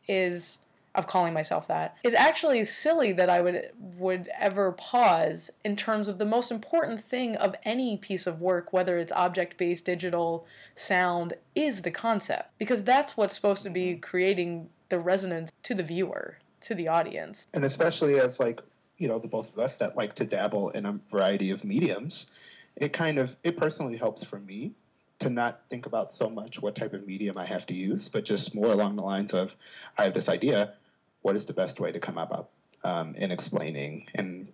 is 0.07 0.57
of 0.95 1.05
calling 1.05 1.33
myself 1.33 1.67
that 1.67 1.95
is 2.03 2.15
actually 2.15 2.65
silly 2.65 3.11
that 3.11 3.29
I 3.29 3.41
would 3.41 3.69
would 3.97 4.27
ever 4.37 4.71
pause 4.71 5.51
in 5.63 5.75
terms 5.75 6.07
of 6.07 6.17
the 6.17 6.25
most 6.25 6.51
important 6.51 6.99
thing 6.99 7.35
of 7.35 7.55
any 7.63 7.95
piece 7.95 8.25
of 8.25 8.41
work 8.41 8.73
whether 8.73 8.97
it's 8.97 9.11
object 9.11 9.55
based 9.55 9.85
digital 9.85 10.47
sound 10.75 11.35
is 11.53 11.83
the 11.83 11.91
concept 11.91 12.57
because 12.57 12.83
that's 12.83 13.15
what's 13.15 13.35
supposed 13.35 13.61
to 13.63 13.69
be 13.69 13.91
mm-hmm. 13.91 14.01
creating 14.01 14.69
the 14.89 14.99
resonance 14.99 15.51
to 15.63 15.73
the 15.75 15.83
viewer 15.83 16.37
to 16.61 16.75
the 16.75 16.87
audience. 16.87 17.47
And 17.53 17.63
especially 17.63 18.19
as 18.19 18.39
like, 18.39 18.61
you 18.97 19.07
know, 19.07 19.19
the 19.19 19.27
both 19.27 19.49
of 19.49 19.59
us 19.59 19.75
that 19.77 19.95
like 19.95 20.15
to 20.15 20.25
dabble 20.25 20.69
in 20.71 20.85
a 20.85 20.99
variety 21.11 21.51
of 21.51 21.63
mediums, 21.63 22.27
it 22.75 22.93
kind 22.93 23.17
of 23.17 23.31
it 23.43 23.57
personally 23.57 23.97
helps 23.97 24.23
for 24.23 24.39
me 24.39 24.73
to 25.19 25.29
not 25.29 25.61
think 25.69 25.85
about 25.85 26.13
so 26.13 26.29
much 26.29 26.61
what 26.61 26.75
type 26.75 26.93
of 26.93 27.05
medium 27.05 27.37
I 27.37 27.45
have 27.45 27.65
to 27.67 27.73
use, 27.73 28.09
but 28.11 28.23
just 28.23 28.55
more 28.55 28.71
along 28.71 28.95
the 28.95 29.01
lines 29.01 29.33
of 29.33 29.51
I 29.97 30.03
have 30.05 30.13
this 30.13 30.29
idea, 30.29 30.73
what 31.21 31.35
is 31.35 31.45
the 31.45 31.53
best 31.53 31.79
way 31.79 31.91
to 31.91 31.99
come 31.99 32.17
about 32.17 32.49
um, 32.83 33.15
in 33.15 33.31
explaining 33.31 34.07
and 34.15 34.47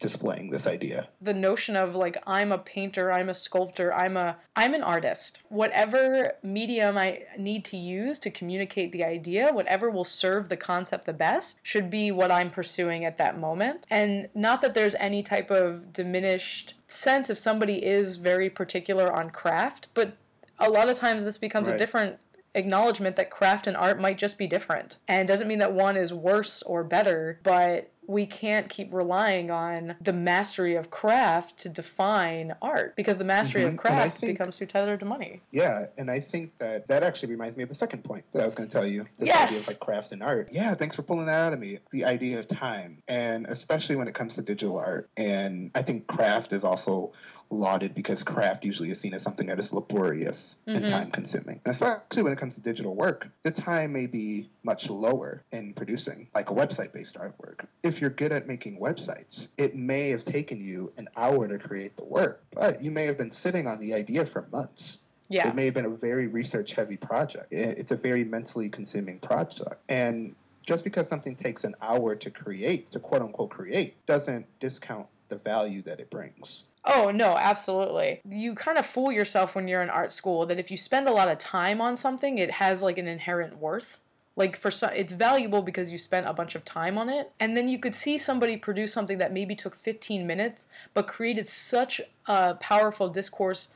displaying 0.00 0.50
this 0.50 0.66
idea? 0.66 1.08
the 1.20 1.34
notion 1.34 1.76
of 1.76 1.94
like 1.94 2.16
I'm 2.26 2.50
a 2.52 2.58
painter, 2.58 3.12
I'm 3.12 3.28
a 3.28 3.34
sculptor, 3.34 3.94
I'm 3.94 4.16
a 4.16 4.36
I'm 4.56 4.74
an 4.74 4.82
artist. 4.82 5.40
Whatever 5.48 6.32
medium 6.42 6.98
I 6.98 7.22
need 7.38 7.64
to 7.66 7.76
use 7.76 8.18
to 8.20 8.30
communicate 8.30 8.92
the 8.92 9.04
idea, 9.04 9.52
whatever 9.52 9.88
will 9.90 10.04
serve 10.04 10.48
the 10.48 10.56
concept 10.56 11.06
the 11.06 11.12
best, 11.12 11.60
should 11.62 11.90
be 11.90 12.10
what 12.10 12.30
I'm 12.32 12.50
pursuing 12.50 13.04
at 13.04 13.18
that 13.18 13.38
moment. 13.38 13.86
And 13.90 14.28
not 14.34 14.60
that 14.62 14.74
there's 14.74 14.94
any 14.96 15.22
type 15.22 15.50
of 15.50 15.92
diminished 15.92 16.74
sense 16.88 17.30
if 17.30 17.38
somebody 17.38 17.84
is 17.84 18.16
very 18.16 18.50
particular 18.50 19.12
on 19.12 19.30
craft, 19.30 19.88
but 19.94 20.16
A 20.60 20.68
lot 20.68 20.90
of 20.90 20.98
times 20.98 21.24
this 21.24 21.38
becomes 21.38 21.68
a 21.68 21.76
different 21.78 22.18
acknowledgement 22.54 23.16
that 23.16 23.30
craft 23.30 23.66
and 23.66 23.76
art 23.76 23.98
might 23.98 24.18
just 24.18 24.36
be 24.36 24.46
different. 24.46 24.96
And 25.08 25.28
it 25.28 25.32
doesn't 25.32 25.48
mean 25.48 25.60
that 25.60 25.72
one 25.72 25.96
is 25.96 26.12
worse 26.12 26.62
or 26.62 26.84
better, 26.84 27.40
but 27.42 27.90
we 28.10 28.26
can't 28.26 28.68
keep 28.68 28.92
relying 28.92 29.52
on 29.52 29.94
the 30.00 30.12
mastery 30.12 30.74
of 30.74 30.90
craft 30.90 31.56
to 31.56 31.68
define 31.68 32.52
art 32.60 32.96
because 32.96 33.18
the 33.18 33.24
mastery 33.24 33.62
Mhm. 33.62 33.68
of 33.68 33.76
craft 33.76 34.18
think- 34.18 34.32
becomes 34.32 34.56
too 34.56 34.66
tethered 34.66 34.98
to 34.98 35.06
money. 35.06 35.40
Yeah, 35.52 35.86
and 35.96 36.10
I 36.10 36.18
think 36.20 36.58
that 36.58 36.88
that 36.88 37.04
actually 37.04 37.30
reminds 37.30 37.56
me 37.56 37.62
of 37.62 37.68
the 37.68 37.76
second 37.76 38.02
point 38.02 38.24
that 38.32 38.42
I 38.42 38.46
was 38.46 38.56
going 38.56 38.68
to 38.68 38.72
tell 38.72 38.86
you. 38.86 39.06
This 39.18 39.28
Yes! 39.28 39.48
idea 39.50 39.58
of 39.60 39.68
like 39.68 39.78
craft 39.78 40.10
and 40.10 40.24
art. 40.24 40.48
Yeah, 40.50 40.74
thanks 40.74 40.96
for 40.96 41.02
pulling 41.02 41.26
that 41.26 41.38
out 41.40 41.52
of 41.52 41.60
me. 41.60 41.78
The 41.92 42.04
idea 42.04 42.40
of 42.40 42.48
time, 42.48 43.00
and 43.06 43.46
especially 43.46 43.94
when 43.94 44.08
it 44.08 44.14
comes 44.16 44.34
to 44.34 44.42
digital 44.42 44.76
art. 44.76 45.08
And 45.16 45.70
I 45.76 45.82
think 45.84 46.08
craft 46.08 46.52
is 46.52 46.64
also 46.64 47.12
lauded 47.52 47.94
because 47.96 48.22
craft 48.22 48.64
usually 48.64 48.90
is 48.90 49.00
seen 49.00 49.12
as 49.14 49.22
something 49.22 49.48
that 49.48 49.58
is 49.58 49.72
laborious 49.72 50.54
and 50.68 50.84
Mhm. 50.84 50.88
time 50.88 51.10
consuming. 51.10 51.60
And 51.64 51.74
especially 51.74 52.22
when 52.22 52.32
it 52.32 52.38
comes 52.38 52.54
to 52.54 52.60
digital 52.60 52.94
work, 52.94 53.26
the 53.42 53.50
time 53.50 53.92
may 53.92 54.06
be 54.06 54.48
much 54.62 54.90
lower 54.90 55.42
in 55.52 55.72
producing 55.74 56.28
like 56.34 56.50
a 56.50 56.54
website 56.54 56.92
based 56.92 57.16
artwork. 57.16 57.66
If 57.82 58.00
you're 58.00 58.10
good 58.10 58.32
at 58.32 58.46
making 58.46 58.78
websites, 58.78 59.48
it 59.56 59.74
may 59.74 60.10
have 60.10 60.24
taken 60.24 60.60
you 60.60 60.92
an 60.96 61.08
hour 61.16 61.48
to 61.48 61.58
create 61.58 61.96
the 61.96 62.04
work, 62.04 62.42
but 62.52 62.82
you 62.82 62.90
may 62.90 63.06
have 63.06 63.18
been 63.18 63.30
sitting 63.30 63.66
on 63.66 63.78
the 63.78 63.94
idea 63.94 64.26
for 64.26 64.48
months. 64.52 65.00
Yeah. 65.28 65.48
It 65.48 65.54
may 65.54 65.66
have 65.66 65.74
been 65.74 65.86
a 65.86 65.90
very 65.90 66.26
research 66.26 66.72
heavy 66.72 66.96
project. 66.96 67.52
It's 67.52 67.92
a 67.92 67.96
very 67.96 68.24
mentally 68.24 68.68
consuming 68.68 69.20
project. 69.20 69.76
And 69.88 70.34
just 70.66 70.82
because 70.84 71.08
something 71.08 71.36
takes 71.36 71.64
an 71.64 71.74
hour 71.80 72.16
to 72.16 72.30
create, 72.30 72.90
to 72.92 72.98
quote 72.98 73.22
unquote 73.22 73.50
create, 73.50 73.94
doesn't 74.06 74.46
discount 74.58 75.06
the 75.28 75.36
value 75.36 75.82
that 75.82 76.00
it 76.00 76.10
brings. 76.10 76.66
Oh, 76.84 77.10
no, 77.10 77.36
absolutely. 77.36 78.20
You 78.28 78.54
kind 78.54 78.78
of 78.78 78.84
fool 78.84 79.12
yourself 79.12 79.54
when 79.54 79.68
you're 79.68 79.82
in 79.82 79.90
art 79.90 80.12
school 80.12 80.46
that 80.46 80.58
if 80.58 80.70
you 80.70 80.76
spend 80.76 81.08
a 81.08 81.12
lot 81.12 81.28
of 81.28 81.38
time 81.38 81.80
on 81.80 81.96
something, 81.96 82.38
it 82.38 82.50
has 82.52 82.82
like 82.82 82.98
an 82.98 83.06
inherent 83.06 83.58
worth. 83.58 84.00
Like 84.36 84.56
for 84.56 84.70
some, 84.70 84.90
it's 84.94 85.12
valuable 85.12 85.62
because 85.62 85.92
you 85.92 85.98
spent 85.98 86.26
a 86.26 86.32
bunch 86.32 86.54
of 86.54 86.64
time 86.64 86.96
on 86.96 87.08
it, 87.08 87.32
and 87.38 87.56
then 87.56 87.68
you 87.68 87.78
could 87.78 87.94
see 87.94 88.16
somebody 88.16 88.56
produce 88.56 88.92
something 88.92 89.18
that 89.18 89.32
maybe 89.32 89.54
took 89.54 89.74
15 89.74 90.26
minutes, 90.26 90.66
but 90.94 91.06
created 91.08 91.46
such 91.46 92.00
a 92.26 92.54
powerful 92.54 93.08
discourse 93.08 93.68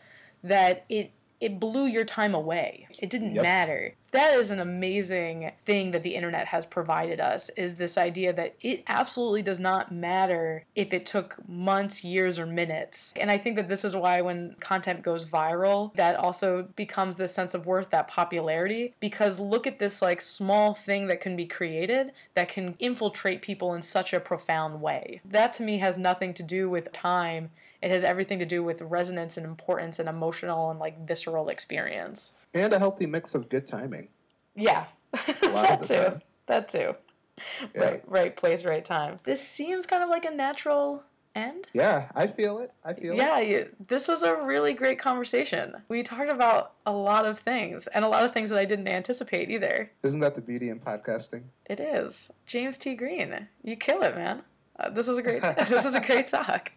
that 0.42 0.84
it 0.88 1.10
it 1.44 1.60
blew 1.60 1.84
your 1.84 2.06
time 2.06 2.34
away. 2.34 2.88
It 2.98 3.10
didn't 3.10 3.34
Yep. 3.34 3.42
matter. 3.42 3.94
That 4.12 4.32
is 4.32 4.50
an 4.50 4.60
amazing 4.60 5.52
thing 5.66 5.90
that 5.90 6.02
the 6.02 6.14
internet 6.14 6.46
has 6.46 6.64
provided 6.64 7.20
us 7.20 7.50
is 7.50 7.74
this 7.76 7.98
idea 7.98 8.32
that 8.32 8.54
it 8.62 8.82
absolutely 8.86 9.42
does 9.42 9.60
not 9.60 9.92
matter 9.92 10.64
if 10.74 10.94
it 10.94 11.04
took 11.04 11.36
months, 11.46 12.02
years 12.02 12.38
or 12.38 12.46
minutes. 12.46 13.12
And 13.20 13.30
I 13.30 13.36
think 13.36 13.56
that 13.56 13.68
this 13.68 13.84
is 13.84 13.94
why 13.94 14.22
when 14.22 14.56
content 14.58 15.02
goes 15.02 15.26
viral, 15.26 15.94
that 15.96 16.16
also 16.16 16.68
becomes 16.76 17.16
this 17.16 17.34
sense 17.34 17.52
of 17.52 17.66
worth, 17.66 17.90
that 17.90 18.08
popularity 18.08 18.94
because 18.98 19.38
look 19.38 19.66
at 19.66 19.78
this 19.78 20.00
like 20.00 20.22
small 20.22 20.72
thing 20.72 21.08
that 21.08 21.20
can 21.20 21.36
be 21.36 21.44
created 21.44 22.12
that 22.34 22.48
can 22.48 22.74
infiltrate 22.78 23.42
people 23.42 23.74
in 23.74 23.82
such 23.82 24.14
a 24.14 24.20
profound 24.20 24.80
way. 24.80 25.20
That 25.26 25.52
to 25.54 25.62
me 25.62 25.78
has 25.78 25.98
nothing 25.98 26.32
to 26.34 26.42
do 26.42 26.70
with 26.70 26.90
time 26.92 27.50
it 27.84 27.90
has 27.90 28.02
everything 28.02 28.38
to 28.38 28.46
do 28.46 28.64
with 28.64 28.80
resonance 28.80 29.36
and 29.36 29.44
importance 29.44 29.98
and 29.98 30.08
emotional 30.08 30.70
and 30.70 30.80
like 30.80 31.06
visceral 31.06 31.48
experience. 31.50 32.32
And 32.54 32.72
a 32.72 32.78
healthy 32.78 33.06
mix 33.06 33.34
of 33.34 33.48
good 33.48 33.66
timing. 33.66 34.08
Yeah. 34.56 34.86
That 35.42 35.82
too. 35.82 35.94
time. 35.94 36.22
That 36.46 36.68
too. 36.68 36.94
Yeah. 37.74 37.80
Right, 37.84 38.02
right 38.06 38.36
place, 38.36 38.64
right 38.64 38.84
time. 38.84 39.18
This 39.24 39.46
seems 39.46 39.86
kind 39.86 40.02
of 40.02 40.08
like 40.08 40.24
a 40.24 40.30
natural 40.30 41.02
end. 41.34 41.66
Yeah, 41.72 42.08
I 42.14 42.26
feel 42.28 42.58
it. 42.60 42.72
I 42.84 42.94
feel 42.94 43.14
Yeah, 43.14 43.38
it. 43.40 43.48
you, 43.48 43.68
this 43.88 44.06
was 44.08 44.22
a 44.22 44.34
really 44.34 44.72
great 44.72 44.98
conversation. 44.98 45.74
We 45.88 46.02
talked 46.04 46.30
about 46.30 46.72
a 46.86 46.92
lot 46.92 47.26
of 47.26 47.40
things 47.40 47.86
and 47.88 48.04
a 48.04 48.08
lot 48.08 48.22
of 48.24 48.32
things 48.32 48.50
that 48.50 48.58
I 48.58 48.64
didn't 48.64 48.88
anticipate 48.88 49.50
either. 49.50 49.90
Isn't 50.02 50.20
that 50.20 50.36
the 50.36 50.40
beauty 50.42 50.68
in 50.70 50.78
podcasting? 50.80 51.42
It 51.66 51.80
is. 51.80 52.30
James 52.46 52.78
T. 52.78 52.94
Green, 52.94 53.48
you 53.62 53.76
kill 53.76 54.02
it, 54.02 54.14
man. 54.16 54.42
Uh, 54.78 54.90
this 54.90 55.06
was 55.06 55.18
a 55.18 55.22
great 55.22 55.40
this 55.68 55.84
is 55.84 55.94
a 55.94 56.00
great 56.00 56.26
talk. 56.26 56.72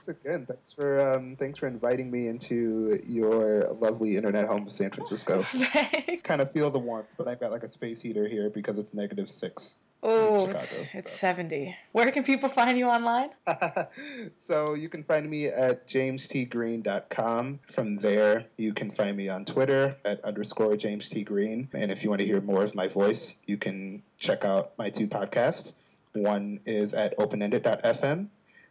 So 0.00 0.12
again, 0.12 0.46
thanks 0.46 0.72
for 0.72 1.14
um, 1.14 1.36
thanks 1.36 1.58
for 1.58 1.66
inviting 1.66 2.10
me 2.10 2.26
into 2.26 3.00
your 3.06 3.68
lovely 3.74 4.16
internet 4.16 4.46
home 4.46 4.66
of 4.66 4.72
San 4.72 4.90
Francisco. 4.90 5.42
Kind 6.24 6.40
of 6.40 6.50
feel 6.52 6.70
the 6.70 6.78
warmth, 6.78 7.08
but 7.16 7.28
I've 7.28 7.40
got 7.40 7.52
like 7.52 7.62
a 7.62 7.68
space 7.68 8.00
heater 8.00 8.26
here 8.26 8.50
because 8.50 8.78
it's 8.78 8.92
negative 8.92 9.30
six. 9.30 9.76
Oh, 10.00 10.46
Chicago, 10.46 10.58
it's, 10.58 10.84
it's 10.94 11.12
so. 11.12 11.18
70. 11.18 11.76
Where 11.90 12.10
can 12.12 12.22
people 12.22 12.48
find 12.48 12.78
you 12.78 12.86
online? 12.86 13.30
so 14.36 14.74
you 14.74 14.88
can 14.88 15.02
find 15.02 15.28
me 15.28 15.46
at 15.46 15.88
jamestgreen.com. 15.88 17.58
From 17.72 17.96
there, 17.96 18.44
you 18.56 18.72
can 18.72 18.92
find 18.92 19.16
me 19.16 19.28
on 19.28 19.44
Twitter 19.44 19.96
at 20.04 20.24
underscore 20.24 20.76
James 20.76 21.08
T. 21.08 21.24
Green. 21.24 21.68
And 21.72 21.90
if 21.90 22.04
you 22.04 22.10
want 22.10 22.20
to 22.20 22.26
hear 22.26 22.40
more 22.40 22.62
of 22.62 22.76
my 22.76 22.86
voice, 22.86 23.34
you 23.46 23.56
can 23.56 24.04
check 24.18 24.44
out 24.44 24.78
my 24.78 24.88
two 24.88 25.08
podcasts. 25.08 25.72
One 26.12 26.60
is 26.66 26.94
at 26.94 27.14
openended.fm, 27.18 28.28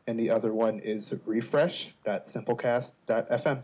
and 0.08 0.20
the 0.20 0.30
other 0.30 0.54
one 0.54 0.80
is 0.80 1.14
refresh.simplecast.fm. 1.26 3.64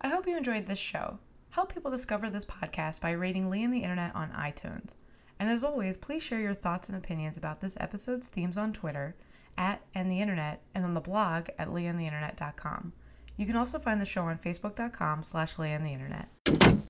I 0.00 0.08
hope 0.08 0.26
you 0.26 0.36
enjoyed 0.36 0.66
this 0.66 0.78
show. 0.78 1.18
Help 1.50 1.72
people 1.72 1.90
discover 1.90 2.28
this 2.28 2.44
podcast 2.44 3.00
by 3.00 3.12
rating 3.12 3.48
Lee 3.48 3.62
and 3.62 3.72
the 3.72 3.82
Internet 3.82 4.14
on 4.14 4.30
iTunes. 4.32 4.94
And 5.38 5.50
as 5.50 5.64
always, 5.64 5.96
please 5.96 6.22
share 6.22 6.40
your 6.40 6.54
thoughts 6.54 6.88
and 6.88 6.96
opinions 6.96 7.36
about 7.36 7.60
this 7.60 7.76
episode's 7.80 8.26
themes 8.26 8.56
on 8.56 8.72
Twitter 8.72 9.14
at 9.56 9.82
and 9.94 10.10
the 10.10 10.20
Internet 10.20 10.62
and 10.74 10.84
on 10.84 10.94
the 10.94 11.00
blog 11.00 11.48
at 11.58 11.68
leeandtheinternet.com. 11.68 12.92
You 13.36 13.46
can 13.46 13.56
also 13.56 13.78
find 13.78 14.00
the 14.00 14.06
show 14.06 14.22
on 14.22 14.38
facebook.com 14.38 15.22
slash 15.22 15.56
leeandtheinternet. 15.56 16.86